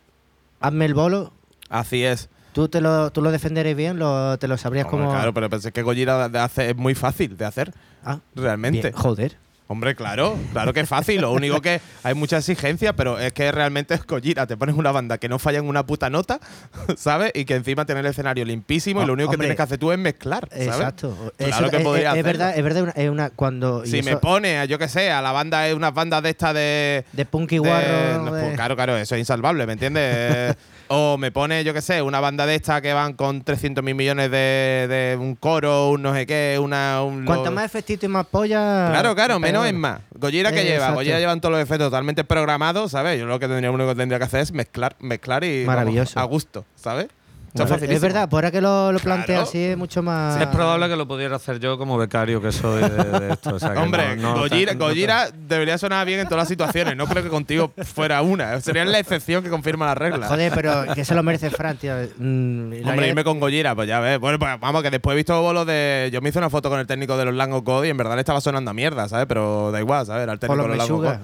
[0.63, 1.33] hazme el bolo?
[1.69, 2.29] Así es.
[2.53, 3.31] ¿Tú, te lo, tú lo
[3.73, 3.99] bien?
[3.99, 5.09] Lo, ¿Te lo sabrías como.?
[5.11, 7.73] Claro, pero pensé que Gojira de hace, es muy fácil de hacer.
[8.03, 8.89] Ah, Realmente.
[8.89, 9.37] bien, Joder.
[9.73, 11.19] Hombre, claro, claro que es fácil.
[11.21, 14.45] Lo único que hay mucha exigencia, pero es que realmente es Gojira.
[14.45, 16.39] Te pones una banda que no falla en una puta nota,
[16.95, 17.31] ¿sabes?
[17.33, 19.91] Y que encima tiene el escenario limpísimo y lo único que tienes que hacer tú
[19.91, 20.67] es mezclar, ¿sabes?
[20.67, 21.31] Exacto.
[21.37, 22.31] Claro Eso- que es- podría es, hacerlo.
[22.31, 23.83] verdad, es verdad, una, es una cuando.
[23.85, 26.53] Si me pone, a, yo qué sé, a la banda, es unas bandas de estas
[26.53, 27.03] de.
[27.11, 28.23] De punk y de- guarro.
[28.25, 30.03] no, de- pues claro, claro, eso es insalvable, ¿me entiendes?
[30.05, 30.53] Eh,
[30.89, 33.95] o me pone, yo qué sé, una banda de estas que van con 300 mil
[33.95, 37.01] millones de, de un coro, un no sé qué, una.
[37.01, 38.87] Un, Cuanto lo- más efectito y más polla.
[38.91, 40.01] Claro, claro, menos es más.
[40.17, 40.95] Gojira que Eh, lleva, exacto.
[40.95, 43.19] Gojira llevan todos los efectos totalmente programados, ¿sabes?
[43.19, 46.13] Yo lo que tendría, único que tendría que hacer es mezclar, mezclar y Maravilloso.
[46.15, 47.07] vamos, a gusto, ¿sabes?
[47.53, 49.43] Es ver- verdad, por ahora que lo, lo plantea Claro.
[49.43, 50.41] así es mucho más.
[50.41, 52.89] Es probable que lo pudiera hacer yo como becario que soy de,
[53.19, 53.55] de esto.
[53.55, 56.47] o sea que Hombre, no- no- Gojira, no- Gojira debería sonar bien en todas las
[56.47, 56.95] situaciones.
[56.97, 58.59] No creo que contigo fuera una.
[58.59, 60.27] Sería la excepción que confirma la regla.
[60.27, 61.93] Joder, pero que se lo merece Fran, tío.
[62.17, 64.19] Mm, Hombre, irme con Gojira, pues ya ves.
[64.19, 66.09] Bueno, pues vamos, que después he visto bolos de.
[66.11, 68.15] Yo me hice una foto con el técnico de los Lango Code y en verdad
[68.15, 69.27] le estaba sonando a mierda, ¿sabes?
[69.27, 70.25] Pero da igual, ¿sabes?
[70.25, 71.03] Por técnico de los Lango.
[71.03, 71.19] Code.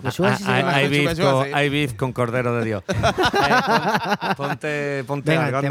[0.46, 1.52] Ah, hay, beef con, sí.
[1.54, 2.84] hay beef con Cordero de Dios.
[3.40, 5.62] Eh, pon- ponte, ponte Venga,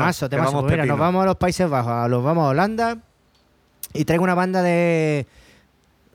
[0.50, 0.56] temazo.
[0.56, 2.98] vamos Pues mira, nos vamos a los Países Bajos, a los vamos a Holanda
[3.94, 5.26] y traigo una banda de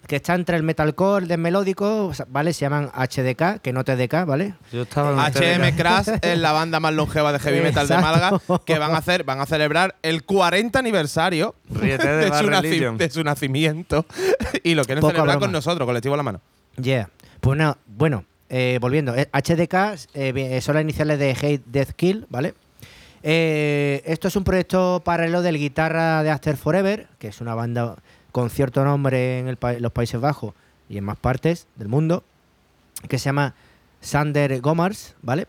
[0.06, 2.52] que está entre el metalcore, el melódico, ¿vale?
[2.52, 4.54] Se llaman HDK, que no TDK, ¿vale?
[4.72, 5.34] Yo estaba en
[5.72, 7.98] HM Crash es la banda más longeva de heavy metal de.
[7.98, 11.98] Málaga que van a hacer, van a celebrar el 40 aniversario de
[12.38, 12.98] su, naci- Religion.
[12.98, 14.06] de su nacimiento
[14.64, 15.46] y lo quieren Poca celebrar broma.
[15.46, 16.42] con nosotros, colectivo a la mano.
[16.76, 17.10] Yeah.
[17.40, 21.92] Pues no, bueno, eh, volviendo, eh, HDK eh, bien, son las iniciales de Hate Death
[21.92, 22.54] Kill, ¿vale?
[23.24, 27.96] Eh, esto es un proyecto paralelo del guitarra de After Forever, que es una banda
[28.32, 30.54] con cierto nombre en el pa- los Países Bajos
[30.90, 32.24] y en más partes del mundo,
[33.08, 33.56] que se llama
[34.02, 35.48] Sander Gomars, ¿vale?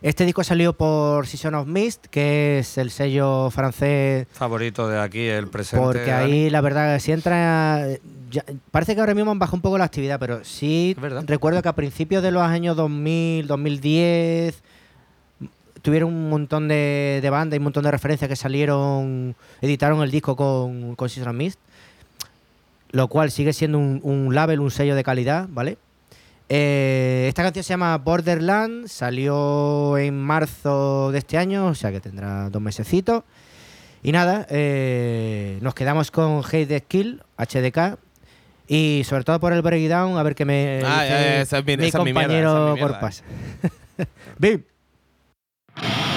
[0.00, 5.26] Este disco salió por Season of Mist, que es el sello francés Favorito de aquí,
[5.26, 5.84] el presente.
[5.84, 6.32] porque Dani.
[6.32, 7.84] ahí, la verdad, si entra.
[8.30, 10.94] ya- parece que ahora mismo han bajado un poco la actividad, pero sí
[11.26, 14.62] recuerdo que a principios de los años 2000, 2010,
[15.82, 20.10] tuvieron un montón de, de bandas y un montón de referencias que salieron, editaron el
[20.10, 21.58] disco con, con Season Mist,
[22.90, 25.78] lo cual sigue siendo un, un label, un sello de calidad, ¿vale?
[26.50, 32.00] Eh, esta canción se llama Borderland, salió en marzo de este año, o sea que
[32.00, 33.24] tendrá dos mesecitos.
[34.02, 37.98] Y nada, eh, nos quedamos con Hate the Kill, HDK,
[38.66, 41.90] y sobre todo por el breakdown, a ver qué me Ah, dice es mi- mi
[42.12, 43.24] compañero mi mierda, Corpas.
[44.38, 44.62] Bim.
[45.80, 46.07] I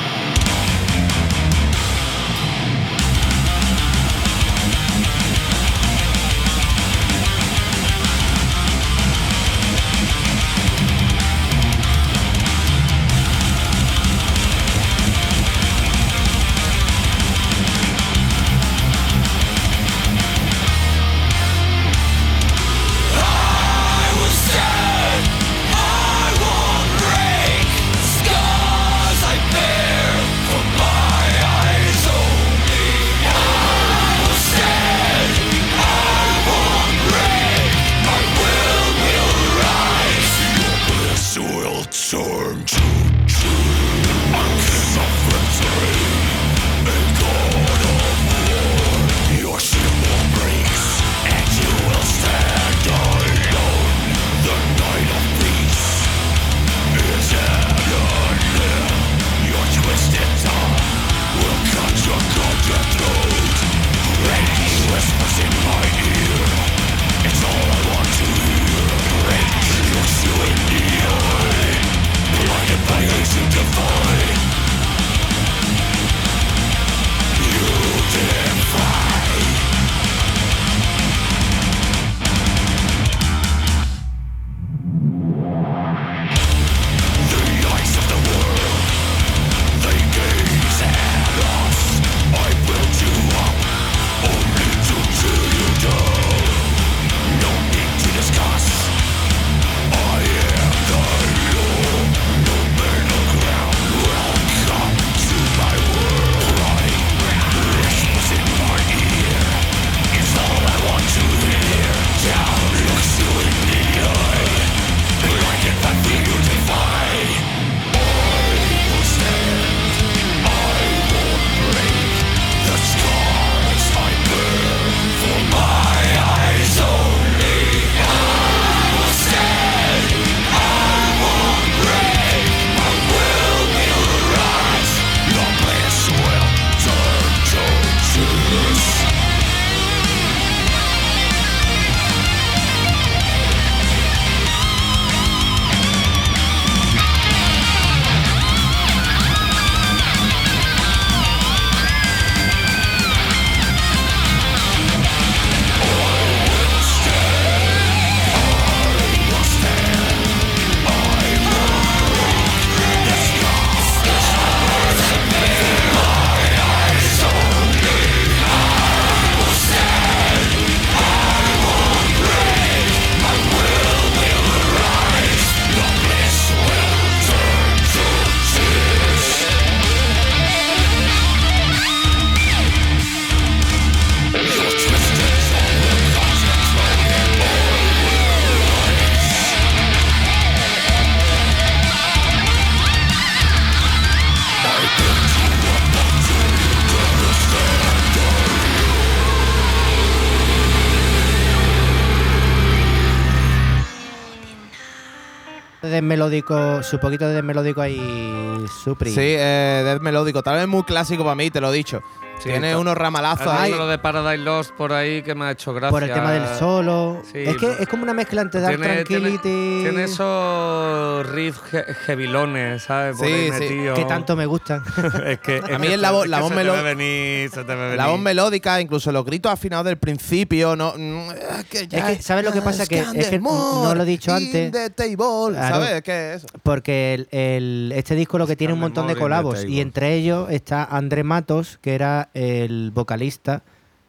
[206.02, 209.12] melódico, su poquito de death melódico ahí supri.
[209.12, 210.44] Sí, eh, death melódico.
[210.44, 212.02] Tal vez muy clásico para mí, te lo he dicho.
[212.42, 213.72] Sí, Tiene unos ramalazos ahí.
[213.72, 215.92] lo de Paradise Lost por ahí que me ha hecho gracia.
[215.92, 217.22] por el tema del solo.
[217.32, 219.82] Sí, es que es como una mezcla entre Dark Tiene, Tranquility.
[219.84, 221.62] tiene esos riffs
[222.08, 223.18] heavilones, ¿sabes?
[223.18, 223.60] Por Sí, ahí sí.
[223.60, 223.94] metido.
[223.94, 224.84] que tanto me gustan.
[225.28, 226.96] es que, es A mí es la voz- es la voz se te melo- ve
[226.96, 227.98] venir, se te ve venir.
[227.98, 230.94] La voz melódica, incluso los gritos afinados del principio, no.
[230.98, 231.30] mm,
[231.60, 232.86] es que, ya Es que, ¿sabes lo que pasa?
[232.88, 234.72] Que- es que no lo he dicho antes.
[234.72, 235.76] the table, Claro.
[235.76, 236.02] ¿Sabes?
[236.08, 236.48] Es eso.
[236.64, 240.16] Porque el, el- este disco lo que tiene un Stand montón de colabos y entre
[240.16, 243.62] ellos está André Matos, que era el vocalista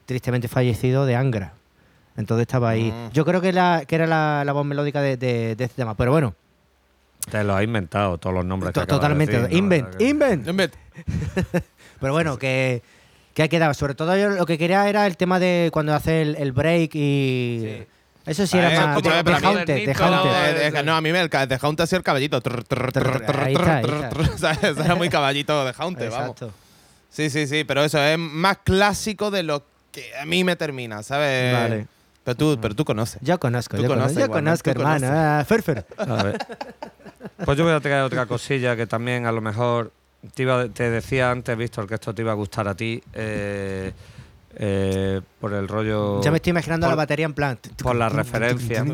[0.07, 1.55] tristemente fallecido de Angra.
[2.17, 2.93] Entonces estaba ahí.
[2.93, 3.13] Mm.
[3.13, 5.97] Yo creo que, la, que era la, la voz melódica de, de- de este tema.
[5.97, 6.35] Pero bueno,
[7.31, 8.71] Te lo has inventado, todos los nombres.
[8.71, 9.33] que to- acabas de totalmente.
[9.41, 9.59] decir, ¿no?
[9.59, 10.05] invent, que-
[10.49, 10.75] invent.
[12.01, 12.83] Pero bueno, que,
[13.35, 13.73] que ha quedado.
[13.75, 16.91] Sobre todo yo lo que quería era el tema de cuando hace el, el break
[16.95, 17.85] y...
[18.27, 21.83] Eso sí Ah, era eso, más de, Haunted, no, a mí me el de Haunted
[21.85, 22.41] hacía el caballito.
[24.85, 26.31] Era muy caballito de Haunted, vamos.
[26.31, 26.53] Exacto.
[27.13, 31.03] Sí, sí, sí, pero eso es más clásico de lo que a mí me termina,
[31.03, 31.53] ¿sabes?
[31.53, 31.87] Vale.
[32.25, 33.21] Pero tú, pero tú conoces.
[33.23, 35.07] Yo conozco, Tú yo conoces conozco, conozco, tú hermano.
[35.07, 35.11] conoces.
[35.19, 35.87] Ah, Ferfer.
[35.99, 36.39] A ver.
[37.45, 39.93] Pues yo voy a traer otra cosilla que también a lo mejor
[40.35, 43.03] te, iba- te decía antes, Víctor, que esto te iba a gustar a ti.
[43.13, 43.93] eh,
[44.65, 46.23] eh, por el rollo.
[46.23, 47.59] Ya me estoy imaginando por- la batería en plan.
[47.83, 48.85] por la referencia.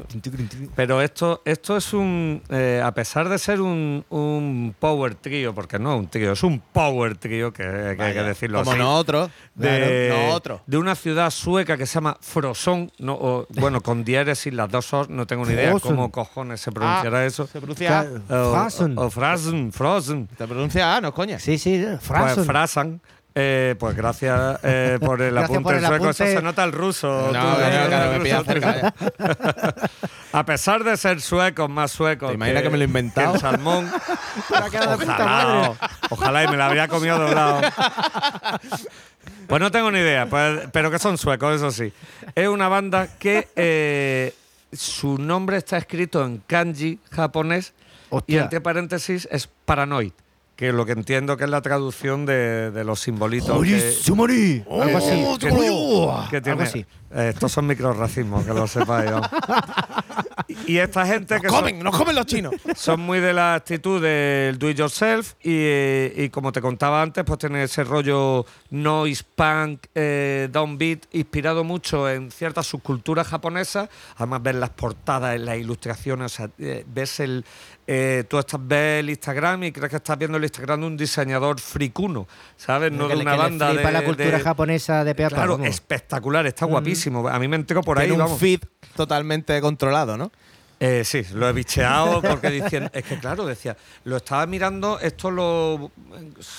[0.74, 2.42] Pero esto, esto es un.
[2.48, 6.42] eh, a pesar de ser un, un power trío, porque no es un trío, es
[6.42, 7.62] un power trío, que,
[7.96, 8.80] que hay que decirlo Como así.
[8.80, 9.30] nosotros.
[9.54, 10.60] de, Claro, nosotros.
[10.66, 14.90] de una ciudad sueca que se llama Frosón, no, o, bueno, con diéresis las dos
[14.94, 15.90] os, no tengo ni idea Frozen.
[15.96, 17.46] cómo cojones se pronunciará Ah, eso.
[17.46, 18.06] Se pronuncia.
[18.30, 18.98] O, Frasen.
[18.98, 20.28] o Frasen, Frozen.
[20.38, 21.38] Se pronuncia A, no coña.
[21.38, 23.00] Sí, sí, Pues Frasen.
[23.40, 26.10] Eh, pues gracias eh, por el Gracias apunte por en el sueco.
[26.10, 27.30] Eso se nota el ruso.
[27.32, 28.92] No, tú, eh, claro, me el pilla ruso, cerca.
[28.92, 29.04] tú.
[29.18, 29.74] ya.
[30.38, 32.28] A pesar de ser suecos, más suecos.
[32.30, 33.34] ¿Te imaginas que me lo he inventado?
[33.34, 33.88] El salmón.
[34.50, 35.76] Ojalá,
[36.10, 37.60] ojalá y me la habría comido doblado.
[39.46, 41.92] Pues no tengo ni idea, pues- pero que son suecos, eso sí.
[42.34, 44.34] Es una banda que eh,
[44.72, 47.72] su nombre está escrito en kanji japonés
[48.26, 50.12] y entre paréntesis es paranoid,
[50.58, 53.48] que lo que entiendo que es la traducción de, de los simbolitos.
[53.76, 54.64] que- Sumari.
[54.68, 55.24] Algo así.
[55.38, 55.46] Que-
[56.30, 56.84] que tiene- Algo así.
[57.10, 59.10] Eh, estos son microracismos, que lo sepáis.
[60.66, 62.54] y esta gente que Nos son- comen, nos comen los chinos.
[62.76, 67.00] son muy de la actitud del do it yourself y, eh, y como te contaba
[67.02, 73.88] antes, pues tiene ese rollo noise punk, eh, downbeat, inspirado mucho en ciertas subculturas japonesas.
[74.16, 77.44] Además, ves las portadas, en las ilustraciones, o sea, eh, ves el.
[77.90, 80.96] eh, tú estás ves el Instagram y crees que estás viendo el Instagram de un
[80.98, 82.28] diseñador fricuno,
[82.58, 82.92] ¿sabes?
[82.92, 85.14] No que de le- una que le banda flipa de, la cultura de- japonesa de
[85.14, 85.34] peapa.
[85.36, 86.97] Claro, espectacular, está guapísimo.
[87.06, 88.40] A mí me entró por ahí, Tiene un vamos.
[88.40, 88.60] feed
[88.96, 90.30] totalmente controlado, ¿no?
[90.80, 95.28] Eh, sí, lo he bicheado porque dicen, es que claro, decía, lo estaba mirando, esto
[95.30, 95.90] lo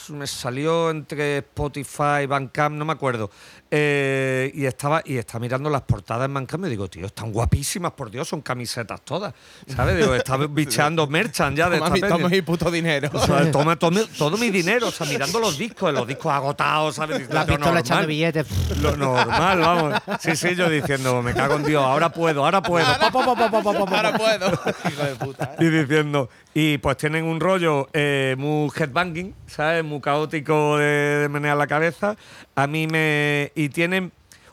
[0.09, 3.31] me salió entre Spotify, Bandcamp, no me acuerdo,
[3.71, 7.93] eh, y estaba y estaba mirando las portadas en Bandcamp y digo, tío, están guapísimas,
[7.93, 9.33] por Dios, son camisetas todas,
[9.73, 9.95] ¿sabes?
[9.97, 13.09] Digo, estaba bicheando merchan ya de Toma esta mi, toma mi puto dinero.
[13.13, 16.95] O sea, toma, toma- todo mi dinero, o sea, mirando los discos, los discos agotados,
[16.95, 17.29] ¿sabes?
[17.29, 17.77] La Lo pistola normal.
[17.77, 18.47] echando billetes.
[18.81, 20.01] Lo normal, vamos.
[20.19, 22.85] Sí, sí, yo diciendo, me cago en Dios, ahora puedo, ahora puedo.
[22.99, 24.51] Pa, pa, pa, pa, puedo.
[24.89, 25.55] Hijo de puta.
[25.57, 25.65] ¿eh?
[25.65, 29.83] Y diciendo, y pues tienen un rollo eh, muy headbanging, ¿sabes?
[29.83, 30.85] Muy caótico de,
[31.19, 32.15] de menear la cabeza.
[32.55, 33.51] A mí me.
[33.55, 34.11] Y tienen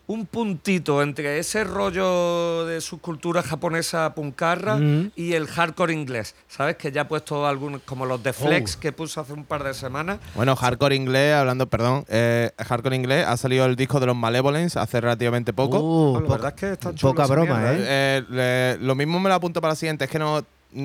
[0.08, 5.10] un puntito entre ese rollo de subcultura japonesa puncarra Mm.
[5.16, 6.76] y el hardcore inglés, ¿sabes?
[6.76, 9.74] Que ya he puesto algunos, como los de Flex que puse hace un par de
[9.74, 10.18] semanas.
[10.36, 14.78] Bueno, hardcore inglés, hablando, perdón, eh, hardcore inglés, ha salido el disco de los Malevolence
[14.78, 15.78] hace relativamente poco.
[15.80, 17.84] Uh, Bueno, la poca- verdad es que está chulo poca broma, mierda, ¿eh?
[17.88, 18.24] Eh,
[18.78, 20.38] le- lo mismo me lo apunto para la siguiente, es que no.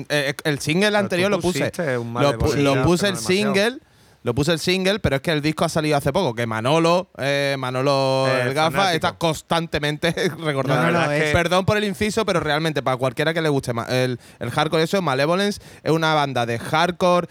[0.08, 1.70] eh, el single anterior lo puse.
[1.76, 3.18] Lo, lo puse el demasiado.
[3.18, 3.78] single.
[4.24, 6.34] Lo puse el single, pero es que el disco ha salido hace poco.
[6.34, 8.94] Que Manolo, eh, Manolo Eh, el gafa, fanático.
[8.94, 10.92] está constantemente recordando.
[10.92, 13.72] No, no, no, es Perdón por el inciso, pero realmente para cualquiera que le guste
[13.88, 17.26] el, el hardcore, eso, Malevolence es una banda de hardcore,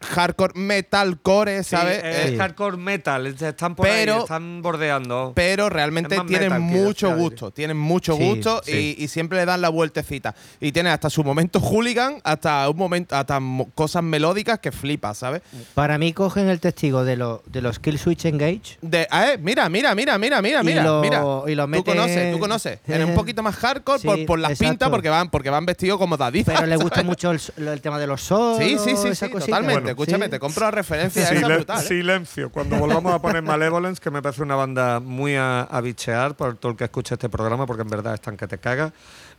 [0.00, 1.98] hardcore metalcore, Sí, ¿sabes?
[2.04, 5.32] es Eh, hardcore metal, están por pero- ahí, están bordeando.
[5.34, 8.96] pero realmente tienen mucho gusto, tienen mucho Sí, gusto sí.
[8.98, 10.34] Y, y siempre le dan la vueltecita.
[10.60, 13.40] Y tiene hasta su momento hooligan, hasta un momento, hasta
[13.74, 15.42] cosas melódicas que flipas, ¿sabes?
[15.74, 18.78] Para mí cogen el testigo de, lo, de los Kill Switch Engage.
[18.80, 21.22] De, ah, eh, mira, mira, mira, mira, mira, Y mira, lo- mira.
[21.46, 22.78] y lo Tú conoces, tú conoces.
[22.86, 24.70] En un poquito más hardcore Sí, por, por las exacto.
[24.70, 26.54] pintas, porque van, porque van vestidos como dadizas.
[26.54, 28.58] Pero le gusta mucho el, tema de los solos.
[28.58, 29.71] Sí, sí, sí, sí, cosita.
[29.72, 30.30] Bueno, Escúchame, sí.
[30.32, 31.80] te compro la referencia esa Silen- brutal.
[31.82, 31.86] ¿eh?
[31.88, 32.50] Silencio.
[32.50, 36.56] Cuando volvamos a poner Malevolence, que me parece una banda muy a, a bichear por
[36.56, 38.92] todo el que escuche este programa, porque en verdad están que te cagas.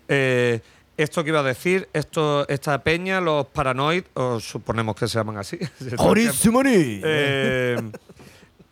[0.07, 0.59] Eh,
[0.95, 5.37] esto que iba a decir, esto, esta peña, los Paranoid, o suponemos que se llaman
[5.37, 5.57] así.
[7.03, 7.81] Eh,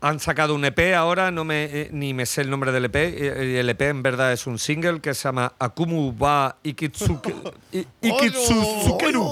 [0.02, 2.96] han sacado un EP ahora, no me, eh, ni me sé el nombre del EP.
[2.96, 7.36] eh, El EP en verdad es un single que se llama Akumu wa Ikitsuke,
[7.72, 9.24] I- Ikitsuzukeru.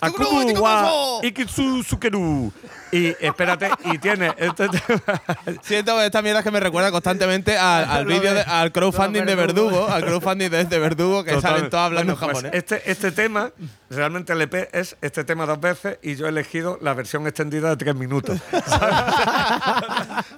[0.00, 2.52] Akumu wa Ikitsuzukeru.
[2.92, 5.22] Y espérate, y tiene este tema.
[5.62, 9.88] Siento esta mierda que me recuerda constantemente al, al vídeo, de- al crowdfunding de Verdugo,
[9.88, 11.52] al crowdfunding de, de Verdugo, que Total.
[11.54, 12.50] salen todos hablando Bueno, pues japonés.
[12.54, 13.50] este, este tema,
[13.88, 17.70] realmente el EP es este tema dos veces y yo he elegido la versión extendida
[17.70, 18.38] de tres minutos.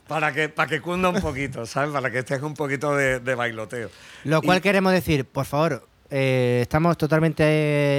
[0.08, 1.90] para, que, para que cunda un poquito, ¿sabes?
[1.90, 3.90] Para que estés un poquito de, de bailoteo.
[4.24, 5.86] Lo cual Y- queremos decir, por favor,
[6.16, 7.42] eh, estamos totalmente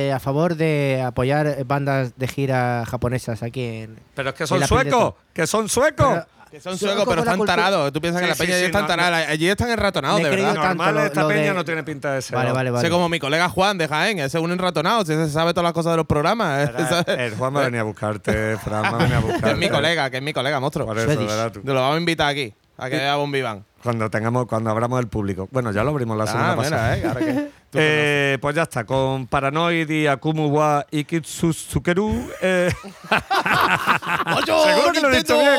[0.08, 4.00] eh, a favor de apoyar bandas de gira japonesas aquí en.
[4.16, 6.20] Pero es que son la suecos, que son suecos.
[6.52, 7.92] Que son Sueco suecos, pero la están cultura- tarados.
[7.92, 9.28] Tú piensas que Sí, la sí, peña sí, allí están no, taradas.
[9.28, 10.54] Allí están enratonados, de verdad.
[10.56, 12.34] Normal, lo- esta lo peña de- no tiene pinta de ser.
[12.38, 12.86] Vale, vale, vale.
[12.88, 15.66] Sé como mi colega Juan de Jaén, ese es un enratonado, ese se sabe todas
[15.66, 16.70] las cosas de los programas.
[16.70, 17.04] ¿eh?
[17.26, 19.42] El Juan va a venir a buscarte, Fran va a venir a buscarte.
[19.48, 20.86] Que es mi colega, que es mi colega, monstruo.
[20.86, 21.60] Por eso, tú.
[21.64, 23.66] Nos lo vamos a invitar aquí, a que vea Bombiván.
[23.84, 25.48] Cuando tengamos, cuando abramos el público.
[25.52, 26.96] Bueno, ya lo abrimos la semana Ah, pasada.
[26.96, 27.34] mira, eh, ahora que
[27.70, 32.30] tú Eh, pues ya está, con Paranoid y Akumu wa Ikitsuzukeru.
[32.42, 32.72] Eh,
[34.46, 35.52] Seguro que lo he dicho bien.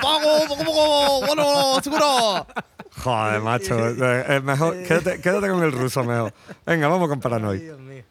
[0.00, 1.22] ¡Pago!
[1.26, 2.46] Bueno, seguro.
[3.04, 3.88] Joder, macho.
[3.88, 6.32] eh, Es mejor, quédate, quédate con el ruso mejor.
[6.64, 7.60] Venga, vamos con Paranoid.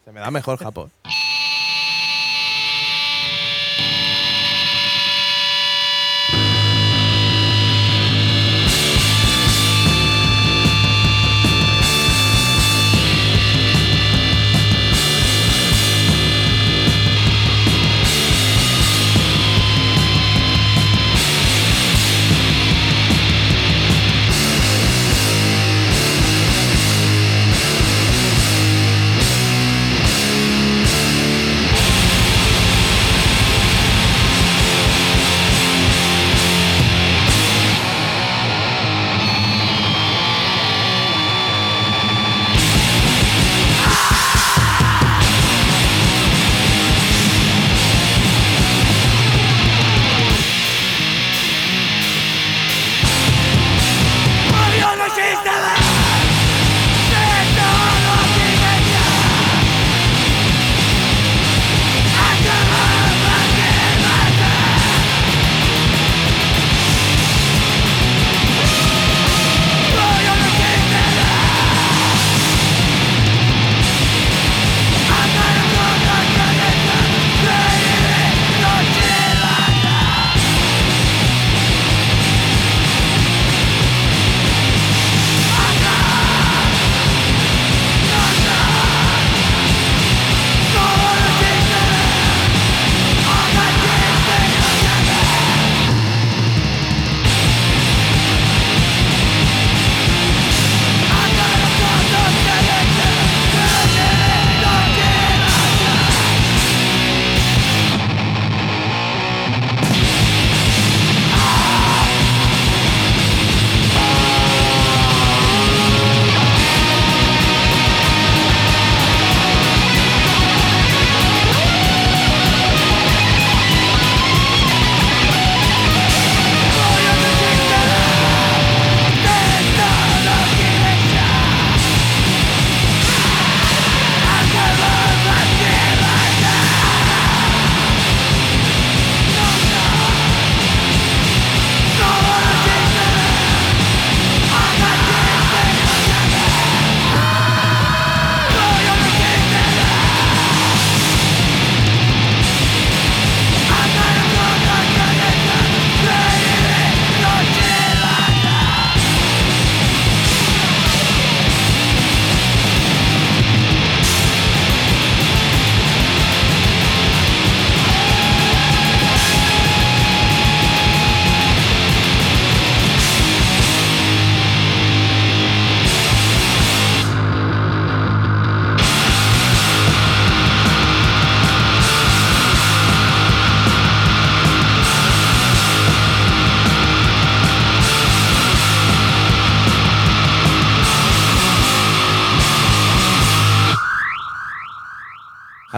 [0.05, 1.34] Se me da mejor Japón.「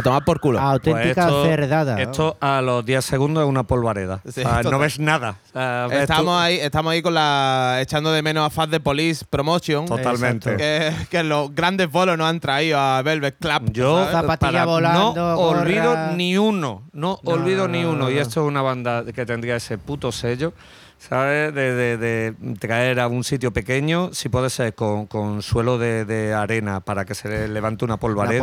[0.07, 0.59] tomar por culo.
[0.59, 2.01] Auténtica Pues esto, cerdada.
[2.01, 4.21] Esto a los 10 segundos es una polvareda.
[4.25, 5.35] Sí, O sea, no ves nada.
[5.49, 8.71] O sea, ves Estamos tú- ahí, estamos ahí con la echando de menos a Fast
[8.71, 9.85] the Police Promotion.
[9.85, 10.55] Totalmente.
[10.57, 13.71] Que, que los grandes bolos nos han traído a Velvet Club.
[13.71, 14.11] Yo ¿sabes?
[14.11, 15.61] Zapatilla para- volando, no gorra.
[15.61, 17.99] olvido ni uno, no, No, olvido no, ni no, uno.
[18.05, 20.53] no, Y esto es una banda que tendría ese puto sello,
[20.99, 21.53] ¿sabes?
[21.53, 26.05] De, de- de traer a un sitio pequeño, si puede ser con, con suelo de,
[26.05, 28.39] de arena para que se le levante una polvareda,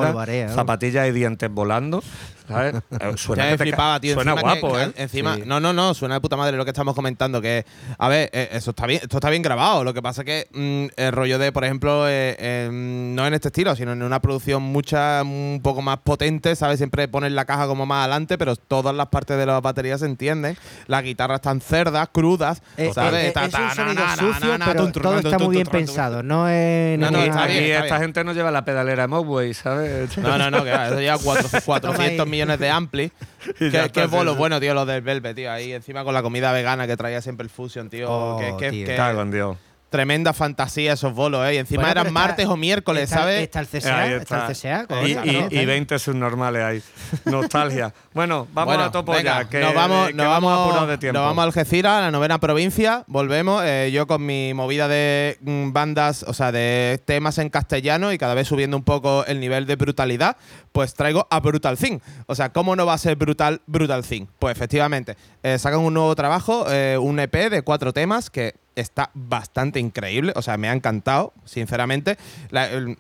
[0.55, 2.03] zapatillas y dientes volando,
[2.49, 2.75] ¿sabes?
[3.17, 4.15] Suena, Ya que me te ca- flipaba, tío.
[4.15, 4.93] Suena Encima que- guapo, que- ¿eh?
[4.97, 5.43] Encima, Sí.
[5.47, 7.41] no, no, no, suena de puta madre lo que estamos comentando.
[7.41, 7.65] Que,
[7.99, 9.85] a ver, eh, eso está bien, esto está bien grabado.
[9.85, 13.35] Lo que pasa es que mm, el rollo de, por ejemplo, eh, eh, no en
[13.35, 16.79] este estilo, sino en una producción mucha, un poco más potente, ¿sabes?
[16.79, 20.07] Siempre ponen la caja como más adelante, pero todas las partes de las baterías se
[20.07, 20.57] entienden.
[20.87, 23.25] Las guitarras están cerdas, crudas, Eh, ¿sabes?
[23.25, 26.23] eh, es un sonido sucio, pero todo está muy bien pensado.
[26.23, 26.99] No es.
[26.99, 30.17] No, no, es- está Aquí bien, esta gente no lleva la pedalera de Mogwai, ¿sabes?
[30.19, 33.13] No, no, no, que va, eso ya cuatro- 400 millones de ampli.
[33.59, 34.39] Qué, qué bolos sí.
[34.39, 35.51] bueno, tío, los del Velvet, tío.
[35.53, 38.11] Ahí encima con la comida vegana que traía siempre el Fusion, tío.
[38.11, 38.87] Oh, que, que- tío.
[38.87, 39.57] que Cago en Dios.
[39.95, 41.55] Tremenda fantasía esos bolos, ¿eh?
[41.55, 43.43] Y encima Bueno, eran está- martes o miércoles, está, ¿sabes?
[43.45, 44.07] Está el CSA.
[44.17, 44.47] Está, está.
[44.49, 45.07] el CSA.
[45.07, 45.49] Y, y- ¿no?
[45.63, 46.83] y 20 subnormales ahí.
[47.27, 47.95] Nostalgia.
[48.13, 49.49] Bueno, vamos Bueno, a topo venga, ya.
[49.49, 51.19] Que, nos vamos, que nos vamos, apurados de tiempo.
[51.21, 53.05] nos vamos a Algeciras, a la novena provincia.
[53.07, 53.63] Volvemos.
[53.65, 58.19] eh, yo con mi movida de mm, bandas, o sea, de temas en castellano y
[58.19, 60.37] cada vez subiendo un poco el nivel de brutalidad,
[60.73, 61.99] pues traigo a Brutal Thing.
[62.27, 64.27] O sea, ¿cómo no va a ser brutal Brutal Thing?
[64.41, 69.11] Pues efectivamente, eh, sacan un nuevo trabajo, eh, un EP de cuatro temas que está
[69.15, 70.33] bastante increíble.
[70.37, 72.17] O sea, me ha encantado, sinceramente.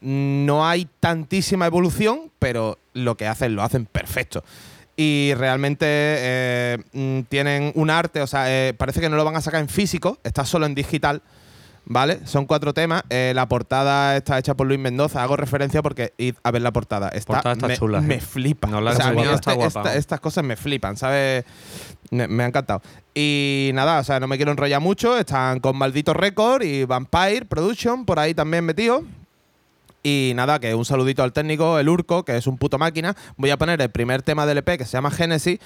[0.01, 4.44] No hay tantísima evolución, pero lo que hacen lo hacen perfecto
[4.96, 9.36] y realmente eh, mm, tienen un arte, o sea, eh, parece que no lo van
[9.36, 11.22] a sacar en físico, está solo en digital,
[11.86, 12.20] ¿vale?
[12.27, 16.35] Son cuatro temas, eh, la portada está hecha por Luis Mendoza, hago referencia porque id
[16.43, 18.20] a ver la portada, está, Portada está me, chula, me eh.
[18.20, 19.81] flipa, No la o sea, a mí enseñado, está este- guapa.
[19.81, 21.44] esta- estas cosas me flipan, ¿sabes?
[22.11, 22.82] Me, me ha encantado.
[23.15, 27.44] Y nada, o sea, no me quiero enrollar mucho, están con Maldito Record y Vampire
[27.47, 29.02] Production por ahí también metido.
[30.06, 33.16] Y nada, que un saludito al técnico, el Urco, que es un puto máquina.
[33.39, 35.61] Voy a poner el primer tema del EP que se llama Genesis,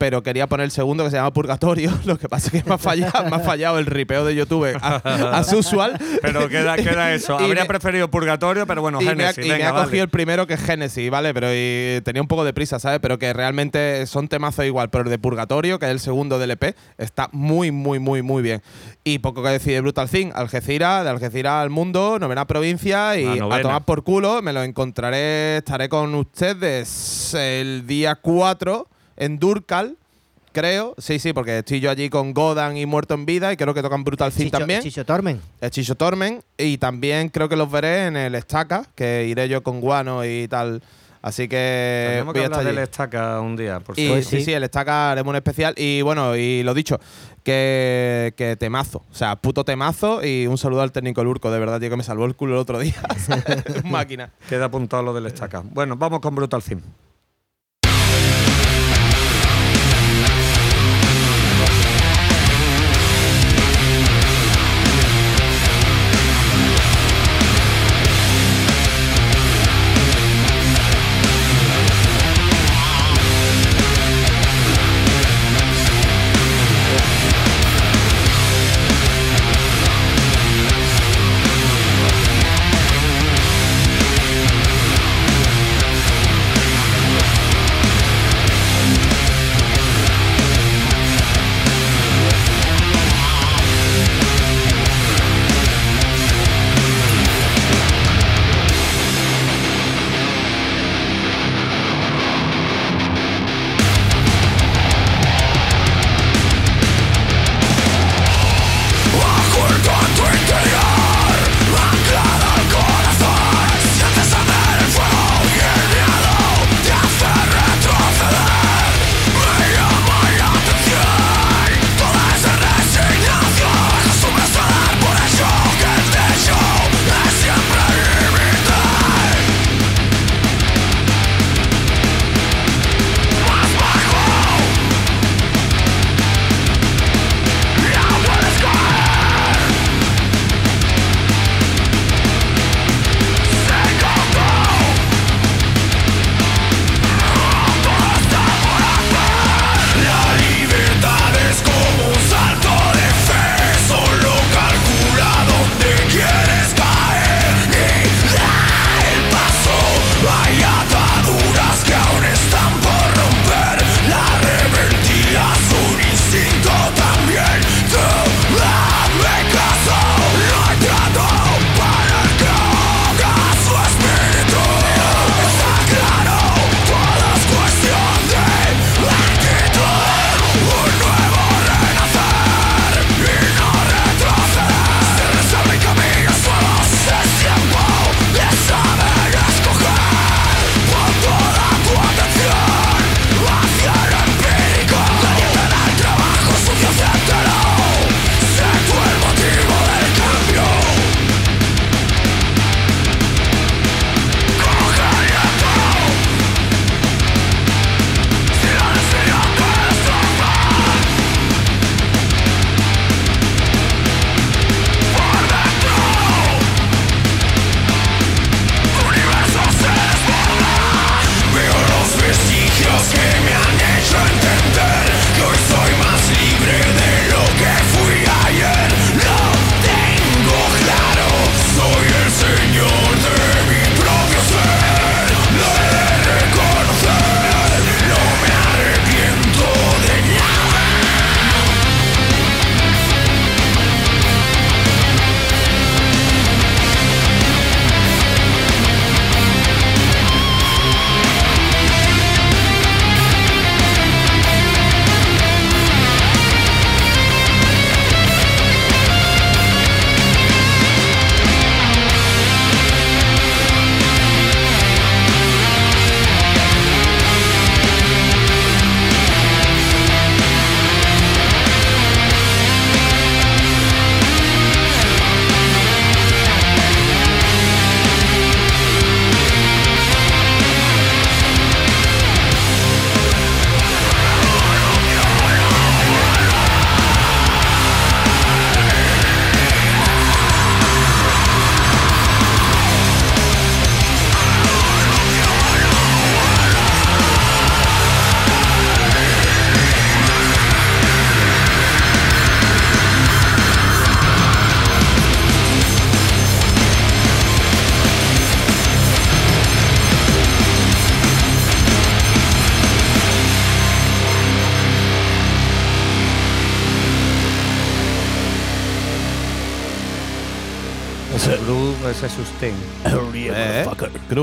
[0.00, 1.92] pero quería poner el segundo que se llama Purgatorio.
[2.06, 4.74] Lo que pasa es que me ha fallado, me ha fallado el ripeo de YouTube
[4.80, 4.96] a-
[5.36, 5.92] as usual.
[6.22, 7.38] Pero queda, queda eso.
[7.38, 9.84] Habría me- preferido Purgatorio, pero bueno, y me ha, y me ha vale.
[9.84, 11.34] cogido el primero que es Genesis, ¿vale?
[11.34, 12.98] Pero y tenía un poco de prisa, ¿sabes?
[13.00, 14.88] Pero que realmente son temazos igual.
[14.88, 18.42] Pero el de Purgatorio, que es el segundo del EP, está muy, muy, muy, muy
[18.42, 18.62] bien.
[19.04, 20.30] Y poco que decir de Brutal Thing.
[20.34, 24.40] Algeciras, de Algeciras al mundo, novena provincia y a tomar por culo.
[24.40, 28.88] Me lo encontraré, estaré con ustedes el día 4
[29.20, 29.96] en Durcal.
[30.52, 33.72] Creo, sí, sí, porque estoy yo allí con Godan y Muerto en Vida y creo
[33.72, 34.82] que tocan Brutal Chicho, también.
[34.82, 35.40] Chicho Tormen.
[35.60, 36.42] El Chicho Tormen.
[36.58, 40.48] Y también creo que los veré en el Estaca, que iré yo con Guano y
[40.48, 40.82] tal.
[41.22, 43.94] Así que Tenemos voy que a estar hablar del estaca un día, por.
[43.94, 44.44] Pues sí, sí.
[44.46, 45.74] sí, el Estaca haremos un especial.
[45.76, 46.98] Y bueno, y lo dicho,
[47.44, 49.04] que, que temazo.
[49.10, 50.24] O sea, puto temazo.
[50.24, 52.60] Y un saludo al técnico Lurco, de verdad, tío, que me salvó el culo el
[52.60, 52.94] otro día.
[53.84, 54.30] Máquina.
[54.48, 55.62] Queda apuntado lo del estaca.
[55.62, 56.80] Bueno, vamos con Brutal Thing.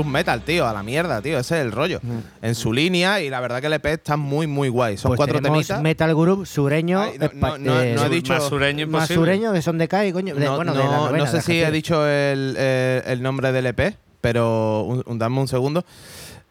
[0.02, 1.38] Cruz metal, tío, a la mierda, tío.
[1.38, 2.00] Ese es el rollo.
[2.42, 4.96] En su línea, y la verdad que el EP está muy, muy guay.
[4.96, 5.80] Son Pues cuatro temitas.
[5.82, 9.02] Metal Group, sureño, Ay, no, espa- no, no, eh, no he dicho- Más sureño más
[9.10, 9.14] imposible.
[9.32, 10.34] sureño, que son de Kai, coño.
[10.34, 13.02] de- no, bueno, de la novena, no de sé la si he dicho el, eh,
[13.06, 15.84] el nombre del EP, pero un, un- dame un segundo.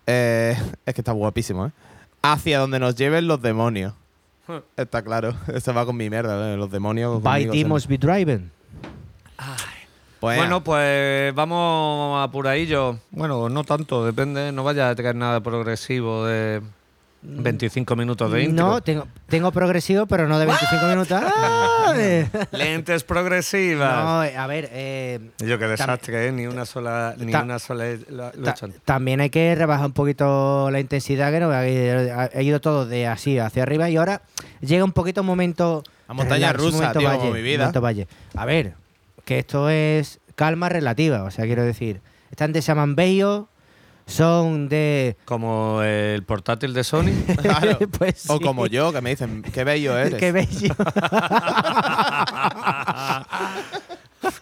[0.06, 0.56] Eh,
[0.86, 1.72] es que está guapísimo, ¿eh?
[2.22, 3.94] Hacia donde nos lleven los demonios.
[4.78, 5.34] Está claro.
[5.54, 6.58] Esto va con mi mierda, ¿eh?
[6.58, 7.22] los demonios.
[7.22, 7.88] By Demons.
[7.88, 8.52] Be Driving.
[10.28, 12.98] Pues, Bueno, pues vamos a por ahí yo.
[13.12, 14.52] Bueno, no tanto, depende.
[14.52, 16.62] No vaya a tener nada progresivo de
[17.22, 18.66] 25 minutos de intro.
[18.68, 21.22] No, tengo, tengo progresivo, pero no de 25 minutos.
[21.26, 21.94] ¡Ah!
[22.52, 24.04] Lentes progresivas.
[24.04, 26.32] No, a ver, eh, Yo qué desastre, ¿eh?
[26.32, 28.82] Ni una sola, ni Ta- una sola antes.
[28.84, 33.40] también hay que rebajar un poquito la intensidad, que no ha, ido todo de así
[33.40, 34.22] hacia arriba y ahora
[34.60, 35.84] llega un poquito un momento.
[36.08, 37.72] La montaña relax, rusa, tío, valle, como mi vida.
[37.72, 38.08] valle.
[38.36, 38.74] A ver,
[39.28, 42.00] que esto es calma relativa, o sea, quiero decir.
[42.32, 43.50] Están de Saman Bello,
[44.06, 45.18] son de.
[45.26, 47.12] Como el portátil de Sony.
[47.42, 47.78] Claro.
[47.98, 50.16] Pues O como yo, que me dicen, qué bello eres.
[50.16, 50.74] Qué bello.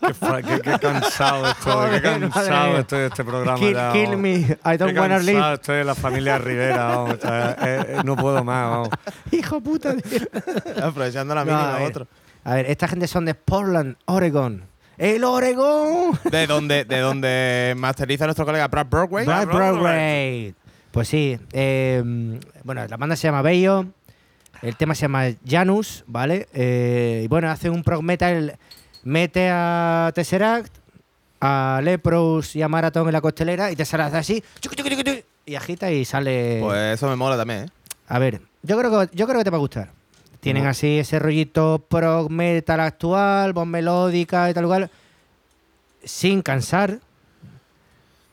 [0.08, 3.58] qué, fa- qué- qué cansado estoy, qué cansado estoy de este programa.
[3.58, 4.32] kill, ya, kill me.
[4.36, 5.54] I Qué don't wanna cansado live.
[5.56, 8.90] estoy de la familia Rivera, vamos, o sea, eh, eh, no puedo más, vamos.
[9.32, 9.96] Hijo puta.
[10.84, 11.88] Aprovechando la No, mínima a a ver.
[11.90, 12.08] otro.
[12.44, 14.66] A ver, esta gente son de Portland, Oregon.
[14.98, 16.18] ¡El Oregon!
[16.32, 19.26] De donde, de donde masteriza nuestro colega Brad Broadway.
[19.26, 20.56] Brad Broadway.
[20.92, 21.38] Pues sí.
[21.52, 22.02] eh,
[22.64, 23.86] bueno, la banda se llama Bello.
[24.62, 26.48] El tema se llama Janus, ¿vale?
[26.54, 28.58] Eh, y bueno, hace un prog metal.
[29.04, 30.74] Mete a Tesseract,
[31.42, 34.44] a Lepros y a Marathon en la costelera y te sale así.
[35.46, 36.60] Y agita y sale.
[36.62, 37.70] Pues eso me mola también, ¿eh?
[38.08, 39.92] A ver, yo creo que, yo creo que te va a gustar.
[40.46, 44.92] Tienen así ese rollito prog metal actual, voz melódica y tal cual,
[46.04, 47.00] sin cansar.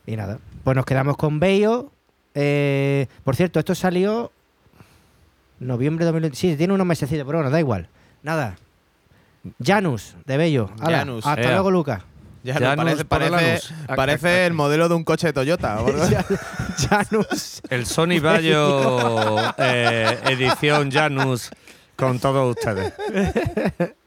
[0.07, 1.91] Y nada, pues nos quedamos con Bello.
[2.35, 4.31] Eh, por cierto, esto salió
[5.59, 6.37] noviembre de 2020.
[6.37, 7.89] Sí, tiene unos mesecitos, pero bueno, da igual.
[8.23, 8.57] Nada.
[9.65, 10.71] Janus, de Bello.
[10.83, 11.53] Janus, Hasta ea.
[11.53, 12.03] luego, Lucas.
[12.45, 13.73] Ya Janus parece, el parece, anus.
[13.97, 15.79] parece el modelo de un coche de Toyota.
[16.91, 17.63] Janus.
[17.71, 21.51] El Sony Bayo eh, edición Janus
[21.97, 22.93] con todos ustedes.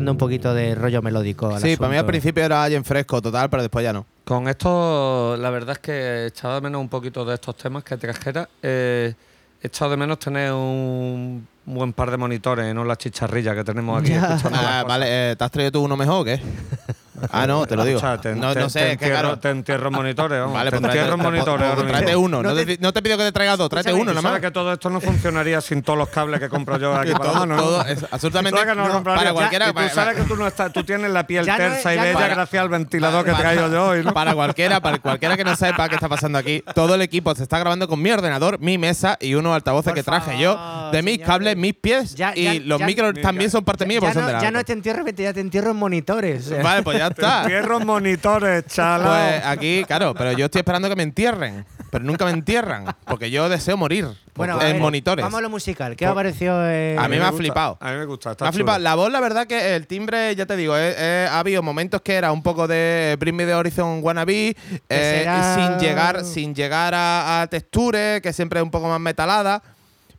[0.00, 1.54] aportando un poquito de rollo melódico.
[1.54, 2.06] al Sí, para mí al asunto.
[2.08, 4.06] principio era en fresco total, pero después ya no.
[4.24, 7.84] Con esto, la verdad es que he echado de menos un poquito de estos temas
[7.84, 8.48] que trajera.
[8.62, 9.14] Eh,
[9.62, 14.00] he echado de menos tener un buen par de monitores, no la chicharrilla que tenemos
[14.00, 14.12] aquí.
[14.14, 16.40] Las Ah, vale, eh, ¿te has traído tú uno mejor o qué?
[17.32, 17.98] Ah, no, te lo digo.
[17.98, 19.38] O sea, te, no, te- no sé, te entierro, claro.
[19.38, 20.38] te entierro en monitores.
[20.40, 21.74] vamos, Vale, te pues tráete, entierro en pues, monitores.
[21.74, 22.42] pues, tráete uno.
[22.42, 24.50] No te, no te pido que te traigas dos, tráete uno Tú nada sabes que
[24.50, 27.84] todo esto no funcionaría sin todos los cables que compro yo aquí para Todo, todo,
[27.86, 28.58] es absolutamente.
[28.58, 29.66] ¿Sabes que no para cualquiera.
[29.66, 31.96] Y tú para- sabes que tú, no estás, tú tienes la piel Ya tersa y
[31.96, 33.70] ya bella gracias al ventilador que he para- traído
[34.02, 34.12] yo.
[34.12, 37.42] Para cualquiera, para cualquiera que no sepa qué está pasando aquí, todo el equipo se
[37.42, 41.18] está grabando con mi ordenador, mi mesa y unos altavoces que traje yo, de mis
[41.18, 44.14] cables, mis pies Ya- y ya- los ya- micros también son parte mía Ya, porque
[44.14, 46.62] son de no, la ya no te entierro, ya te entierro en monitores.
[46.62, 47.46] Vale, pues ya está.
[47.84, 49.08] Monitores, chalao.
[49.08, 53.30] Pues aquí, claro, pero yo estoy esperando que me entierren, pero nunca me entierran, porque
[53.30, 55.22] yo deseo morir Bueno, en ver, monitores.
[55.24, 55.96] Vamos a lo musical.
[55.96, 56.58] ¿Qué os ha parecido?
[56.66, 57.78] eh, A mí me ha gusta, flipado.
[57.80, 58.30] A mí me gusta.
[58.32, 58.78] Está Me ha flipado.
[58.78, 62.00] La voz, la verdad que el timbre, ya te digo, eh, eh, ha habido momentos
[62.02, 64.56] que era un poco de Bring Me the Horizon Wannabe,
[64.88, 69.62] eh, sin llegar, sin llegar a, a texture, que siempre es un poco más metalada.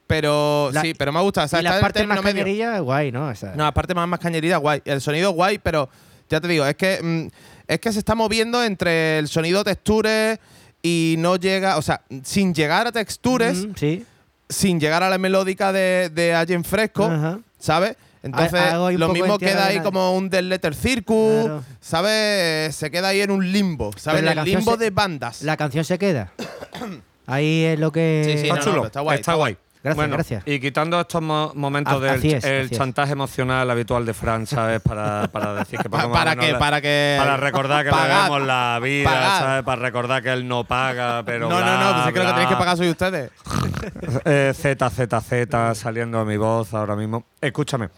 [0.07, 1.45] Pero La- sí, pero me ha gustado.
[1.45, 3.27] O sea, y el partes más cañerillas, guay, ¿no?
[3.27, 4.81] O sea, No, aparte más, más cañerida, guay.
[4.83, 5.87] El sonido guay, pero
[6.31, 7.27] ya te digo, es que mm,
[7.67, 10.39] es que se está moviendo entre el sonido texture
[10.81, 14.05] y no llega, o sea, sin llegar a textures, mm, sí.
[14.49, 17.09] sin llegar a la melódica de, de Allen Fresco.
[17.59, 17.95] ¿sabes?
[18.23, 21.63] Entonces, lo mismo queda ahí como un Dead Letter Circus, Claro.
[21.79, 22.75] ¿sabes?
[22.75, 24.21] Se queda ahí en un limbo, ¿sabes?
[24.21, 25.41] Pero el limbo se- de bandas.
[25.43, 26.31] La canción se queda.
[27.27, 28.23] Ahí es lo que.
[28.25, 28.85] Sí, sí, Está no, chulo.
[28.87, 29.57] está guay, está guay.
[29.83, 30.43] Gracias, Bueno, gracias.
[30.45, 32.77] Y quitando estos mo- momentos A- del así es, el así es.
[32.77, 34.79] chantaje emocional habitual de Fran, ¿sabes?
[34.79, 39.09] Para, para decir que Pa- para que- para que- Para recordar que debemos la vida,
[39.09, 39.39] pagad.
[39.39, 39.63] ¿sabes?
[39.63, 41.49] Para recordar que él no paga, pero.
[41.49, 42.33] no, no, no, bla, pues es que lo que bla.
[42.35, 43.31] tenéis que pagar soy ustedes.
[44.25, 47.25] Eh, Z, Z, Z, saliendo de mi voz ahora mismo.
[47.41, 47.89] Escúchame.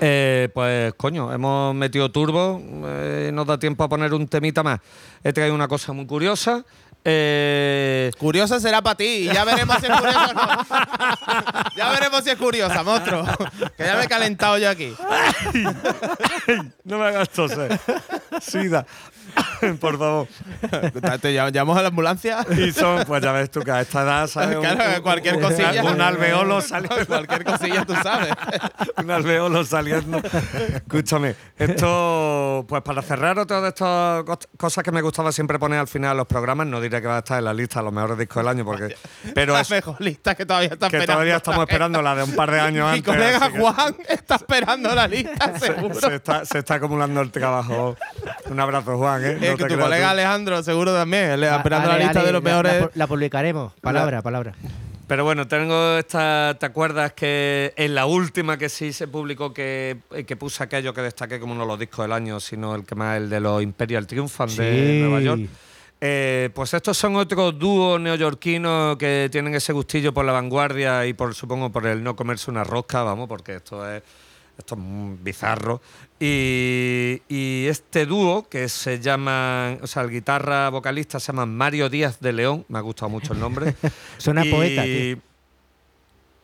[0.00, 4.80] Eh, pues coño, hemos metido turbo, eh, nos da tiempo a poner un temita más.
[5.22, 6.64] He traído una cosa muy curiosa.
[7.04, 11.76] Eh, Curiosa será para ti y ya veremos si es curiosa o no.
[11.76, 13.24] ya veremos si es curiosa, monstruo.
[13.76, 14.94] que ya me he calentado yo aquí.
[16.84, 17.78] no me hagas toser.
[18.40, 18.86] Sida.
[19.80, 20.26] Por favor.
[21.20, 22.44] Te llam- llamamos a la ambulancia.
[22.56, 25.84] Y son, pues ya ves tú que a esta edad sale un, Claro, cualquier cosilla.
[25.84, 27.06] un alveolo saliendo.
[27.06, 28.32] cualquier cosilla, tú sabes.
[28.96, 30.20] un alveolo saliendo.
[30.74, 35.78] Escúchame, esto, pues para cerrar otra de estas cos- cosas que me gustaba siempre poner
[35.78, 37.84] al final de los programas, no diré que va a estar en la lista de
[37.84, 38.96] los mejores discos del año, porque.
[39.34, 41.12] Pero la es mejor lista que todavía está que esperando.
[41.14, 43.14] todavía estamos esperando la de un par de años Mi antes.
[43.14, 45.94] colega así que Juan está esperando la lista, seguro.
[45.94, 47.96] se, está, se está acumulando el trabajo.
[48.46, 49.21] Un abrazo, Juan.
[49.24, 49.38] ¿Eh?
[49.40, 50.10] Es que tu colega tú.
[50.12, 52.80] Alejandro seguro también, él esperando Ale, la lista Ale, de los la- mejores.
[52.80, 53.72] La, la publicaremos.
[53.80, 54.54] Palabra, palabra.
[55.08, 56.56] Pero bueno, tengo esta.
[56.58, 60.94] ¿Te acuerdas que en la última que sí se publicó que, eh, que puse aquello
[60.94, 63.40] que destaqué como uno de los discos del año, sino el que más, el de
[63.40, 65.00] los Imperial Triumphant de.
[65.02, 65.42] Nueva York?
[66.04, 71.12] Eh, pues estos son otros dúos neoyorquinos que tienen ese gustillo por la vanguardia y
[71.12, 74.02] por supongo por el no comerse una rosca, vamos, porque esto es
[74.58, 75.80] esto es muy bizarro.
[76.20, 81.88] Y, y este dúo que se llama, o sea, el guitarra vocalista se llama Mario
[81.88, 83.74] Díaz de León, me ha gustado mucho el nombre.
[84.18, 85.18] Suena Y- poeta, tío.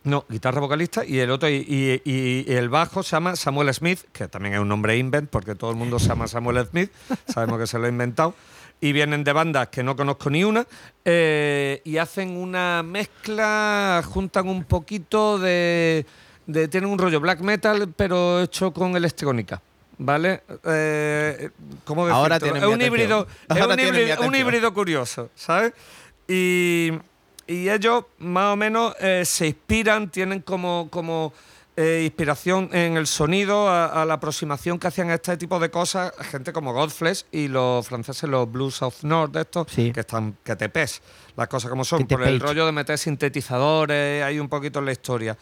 [0.04, 3.72] No, guitarra vocalista y el otro y, y- y- y el bajo se llama Samuel
[3.74, 6.90] Smith, que también es un nombre invent porque todo el mundo se llama Samuel Smith,
[7.28, 8.34] sabemos que se lo ha inventado.
[8.80, 10.64] Y vienen de bandas que no conozco ni una
[11.04, 16.06] eh, y hacen una mezcla, juntan un poquito de,
[16.48, 19.62] de- tienen un rollo black metal pero hecho con electrónica.
[20.00, 20.42] ¿Vale?
[20.64, 21.50] Eh,
[21.84, 24.34] ¿Cómo Ahora es mi un híbrido, es un híbrido, un atención.
[24.36, 25.72] híbrido curioso, ¿sabes?
[26.28, 26.92] Y,
[27.46, 31.32] y ellos más o menos eh, se inspiran, tienen como, como
[31.76, 35.68] eh, inspiración en el sonido, a, a la aproximación que hacían a este tipo de
[35.70, 39.90] cosas, gente como Godflesh y los franceses, los Blues of North, de estos, Sí.
[39.92, 41.00] que están que te pes,
[41.36, 44.92] las cosas como son, por el rollo de meter sintetizadores, hay un poquito en la
[44.92, 45.36] historia.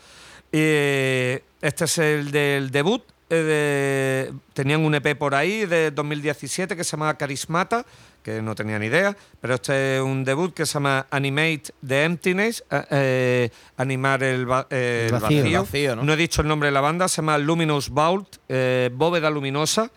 [0.53, 3.03] Este es el del debut.
[3.29, 7.85] eh, de- tenían un EP por ahí de 2017 que se llama Carismata,
[8.27, 12.03] que no tenía ni idea, pero este es un debut que se llama Animate the
[12.03, 15.39] Emptiness, eh, eh, animar el, va- eh, El el vacío.
[15.43, 15.59] vacío.
[15.61, 16.13] El vacío, ¿no?
[16.13, 19.93] he dicho el nombre de la banda, se llama Luminous Vault, eh, Bóveda Luminosa.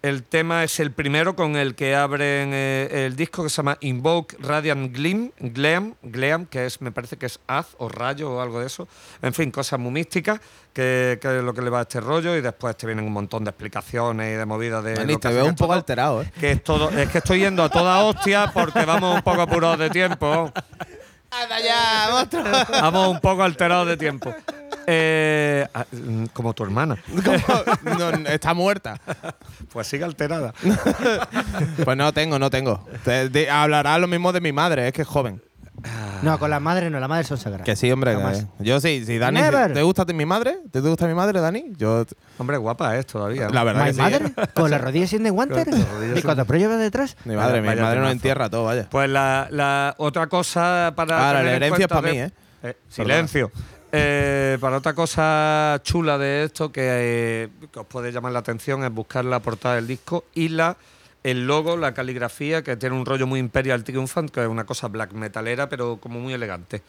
[0.00, 3.76] El tema es el primero con el que abren eh, el disco que se llama
[3.80, 8.40] Invoke Radiant Gleam, Gleam, Gleam, que es, me parece que es haz o rayo o
[8.40, 8.88] algo de eso.
[9.20, 10.40] En fin, cosas muy místicas,
[10.74, 12.36] que, que es lo que le va a este rollo.
[12.36, 14.94] Y después te vienen un montón de explicaciones y de movidas de.
[15.16, 16.30] Te veo un poco alterado, ¿eh?
[16.38, 19.78] Que es todo, es que estoy yendo a toda hostia porque vamos un poco apurados
[19.78, 20.52] de tiempo.
[21.30, 22.44] ¡Anda ya, monstruo!
[22.80, 24.32] Vamos un poco alterados de tiempo.
[24.86, 26.96] Eh, ah, mm, como tu hermana.
[27.82, 29.00] No, está muerta.
[29.72, 30.52] Pues sigue alterada.
[31.84, 32.86] Pues no tengo, no tengo.
[33.04, 35.42] Te- de- hablará lo mismo de mi madre, es que es joven.
[36.22, 37.64] No, con las madres no, las madres son sagradas.
[37.66, 38.14] Que sí, hombre.
[38.14, 38.46] Jamás.
[38.58, 39.40] que- yo sí, sí, Dani.
[39.40, 39.72] Never.
[39.74, 40.58] ¿Te gusta mi madre?
[40.70, 41.72] ¿Te gusta mi madre, Dani?
[41.76, 42.04] Yo.
[42.38, 43.48] Hombre, guapa es todavía.
[43.50, 44.00] La verdad ¿My que sí.
[44.00, 44.22] mother?
[44.24, 44.46] ¿eh?
[44.54, 45.64] ¿Con las rodillas sin de guantes?
[45.64, 47.16] Con las rodillas ¿Y sin- cuando pro lleva detrás?
[47.24, 48.12] Mi madre, mi vaya madre nos temazo.
[48.12, 48.86] entierra todo, vaya.
[48.90, 51.30] Pues la, la otra cosa para.
[51.30, 52.30] Ah, la tener en herencia es cuenta pa' de- mí, ¿eh?
[52.62, 53.50] Eh, silencio.
[53.92, 58.82] Eh, para otra cosa chula de esto que, eh, que os puede llamar la atención
[58.82, 60.76] es buscar la portada del disco y la
[61.24, 64.86] el logo, la caligrafía, que tiene un rollo muy Imperial Triumphant, que es una cosa
[64.88, 66.82] black metalera, pero como muy elegante.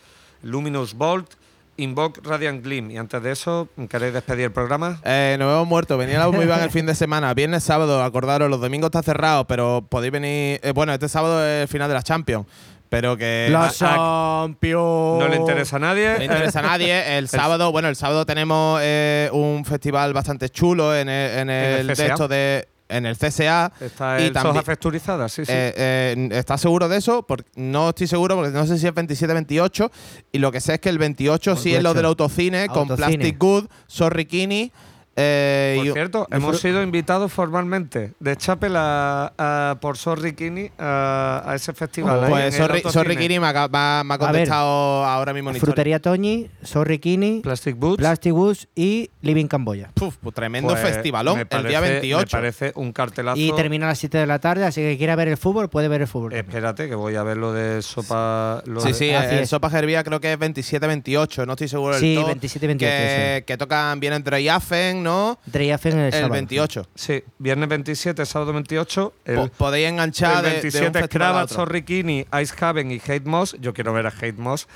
[0.44, 1.32] Luminous Bolt,
[1.78, 2.92] Invoke Radiant Gleam.
[2.92, 5.00] Y antes de eso, ¿queréis despedir el programa?
[5.04, 5.98] Eh, nos hemos muerto.
[5.98, 7.34] Venía la Iván el fin de semana.
[7.34, 10.60] Viernes, sábado, acordaros, los domingos está cerrado, pero podéis venir.
[10.64, 12.46] eh, bueno, este sábado es el final de la Champions.
[12.88, 13.48] Pero que.
[13.52, 15.20] La a- a- Champions.
[15.20, 16.12] No le interesa a nadie.
[16.14, 17.18] No le interesa a nadie.
[17.18, 21.80] El sábado, bueno, el sábado tenemos eh, un festival bastante chulo en el, en el,
[21.82, 22.06] el de CSA.
[22.06, 23.72] esto de en el CSA.
[23.80, 25.52] Está y también- soja texturizada, sí, sí.
[25.52, 27.24] Eh, eh, ¿Estás seguro de eso?
[27.24, 29.92] Porque no estoy seguro porque no sé si es 27-28.
[30.32, 31.96] Y lo que sé es que el 28 sí es lo 28.
[31.96, 32.96] del autocine con Autocine.
[33.18, 34.72] Plastic Good, Sorry Kini.
[35.16, 40.70] Eh, Por y- cierto, hemos sido invitados formalmente de Chapel a, a- por Sorry Kini
[40.78, 42.24] a, a ese festival.
[42.24, 42.92] en Pues Sorry, Autocine.
[43.04, 45.56] Sorry Kini me ha, me ha- A ver, contestado ahora mismo en.
[45.58, 47.98] Frutería Toñi, Sorry Kini, Plastic Boots.
[47.98, 49.90] Plastic Woods y Living Camboya.
[49.94, 52.26] Puf, pues tremendo Pues, festivalón me el día parece- 28.
[52.26, 53.38] Me parece un cartelazo.
[53.40, 55.88] Y termina a las 7 de la tarde, así que quiera ver el fútbol, puede
[55.88, 56.32] ver el fútbol.
[56.32, 56.46] también.
[56.48, 58.62] Espérate, que voy a ver lo de sopa.
[58.66, 59.50] lo Sí, de- sí, el es.
[59.50, 62.28] Sopa Gerbía creo que es 27-28, no estoy seguro del Sí, todo.
[62.28, 65.40] 27-28, Que, que tocan bien entre Yafen, ¿no?
[65.46, 66.34] Dreyafen el, El, sábado.
[66.34, 66.88] 28.
[66.96, 69.14] Sí, viernes 27, sábado 28.
[69.24, 71.56] El, Po- podéis enganchar el de- de, un 27 es festival a Krabat, otro.
[71.56, 73.56] Sorry Kini, Ice Haven y Hate Moss.
[73.62, 74.68] Yo quiero ver a Hate Moss.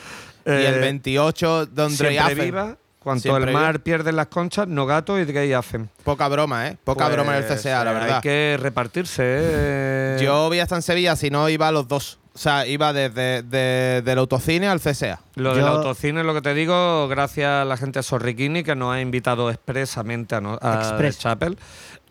[0.46, 2.38] Y el Eh, 28, donde Siempre Yafen.
[2.46, 2.78] viva.
[3.00, 3.84] Cuanto Siempre el mar viva.
[3.84, 5.90] pierde las conchas, Nogato y Gay Afen.
[6.04, 6.78] Poca broma, ¿eh?
[6.84, 8.16] Poca Pues, broma en el CSA, la eh, verdad.
[8.18, 10.20] Hay que repartirse, ¿eh?
[10.22, 12.20] Yo voy hasta en Sevilla, si no iba a los dos.
[12.40, 15.20] O sea, iba desde de- del autocine al CSA.
[15.36, 18.94] Lo del autocine, lo que te digo, gracias a la gente de Sorriquini que nos
[18.96, 21.20] ha invitado expresamente a, no- a Express.
[21.20, 21.58] Chapel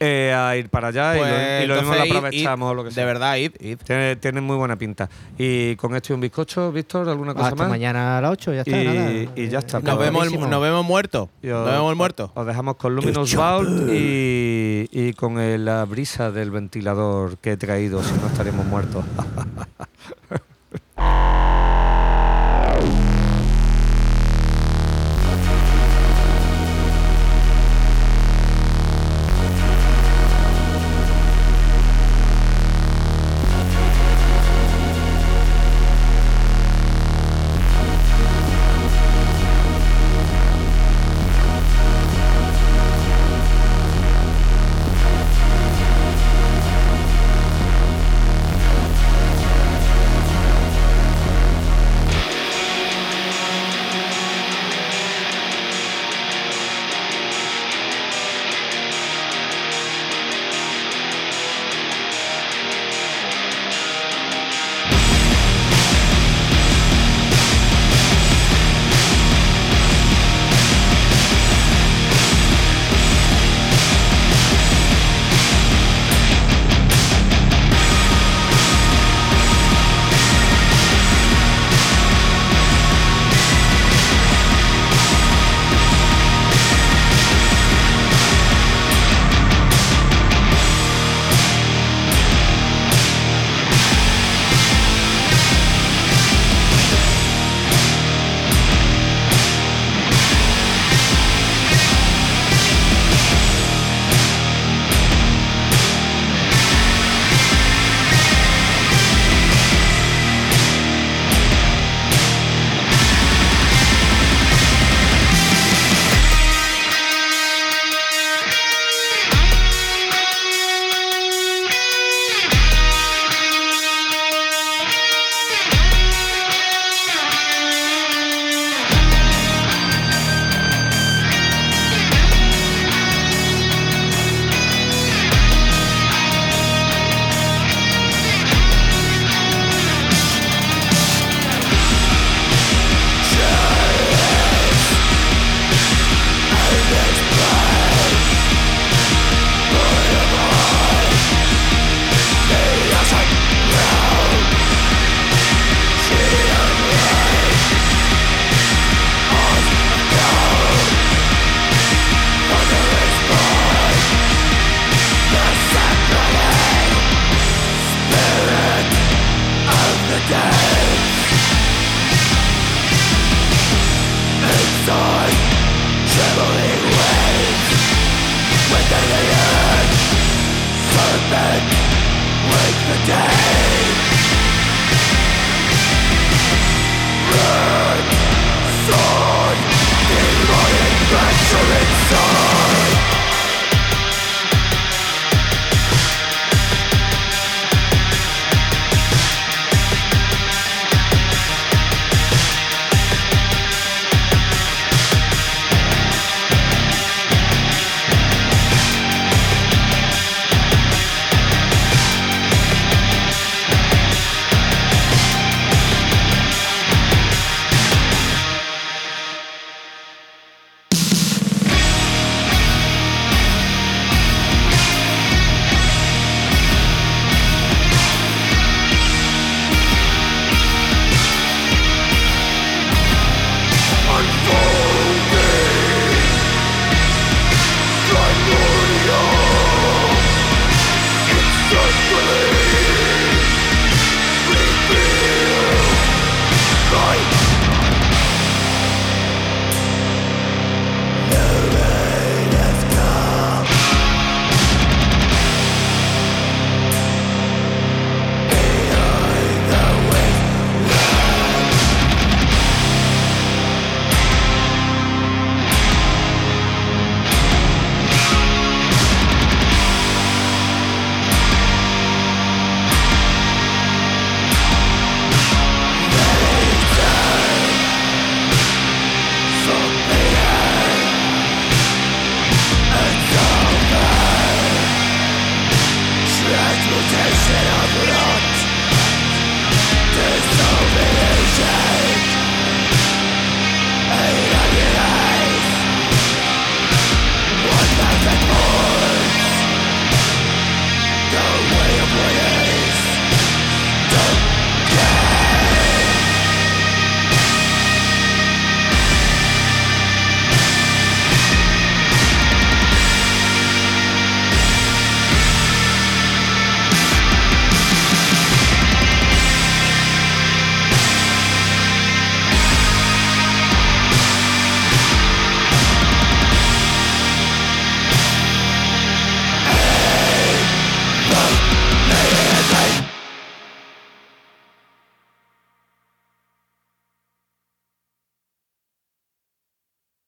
[0.00, 2.74] eh, a ir para allá y lo- Pues, y lo, mismo lo aprovechamos id, o
[2.74, 3.78] lo que De verdad, id, id.
[3.78, 5.08] Tiene, tiene muy buena pinta.
[5.38, 7.68] Y con esto y un bizcocho, Víctor, ¿alguna cosa Hasta más?
[7.70, 8.70] mañana a las 8, ya está.
[8.82, 9.32] Y- nada.
[9.34, 9.80] y ya está.
[9.80, 11.30] Nos vemos, el, nos vemos muertos.
[11.40, 12.30] Nos os- vemos el muerto.
[12.34, 17.56] Os dejamos con Luminous Vault y, y con el- la brisa del ventilador que he
[17.56, 19.06] traído, si no estaremos muertos.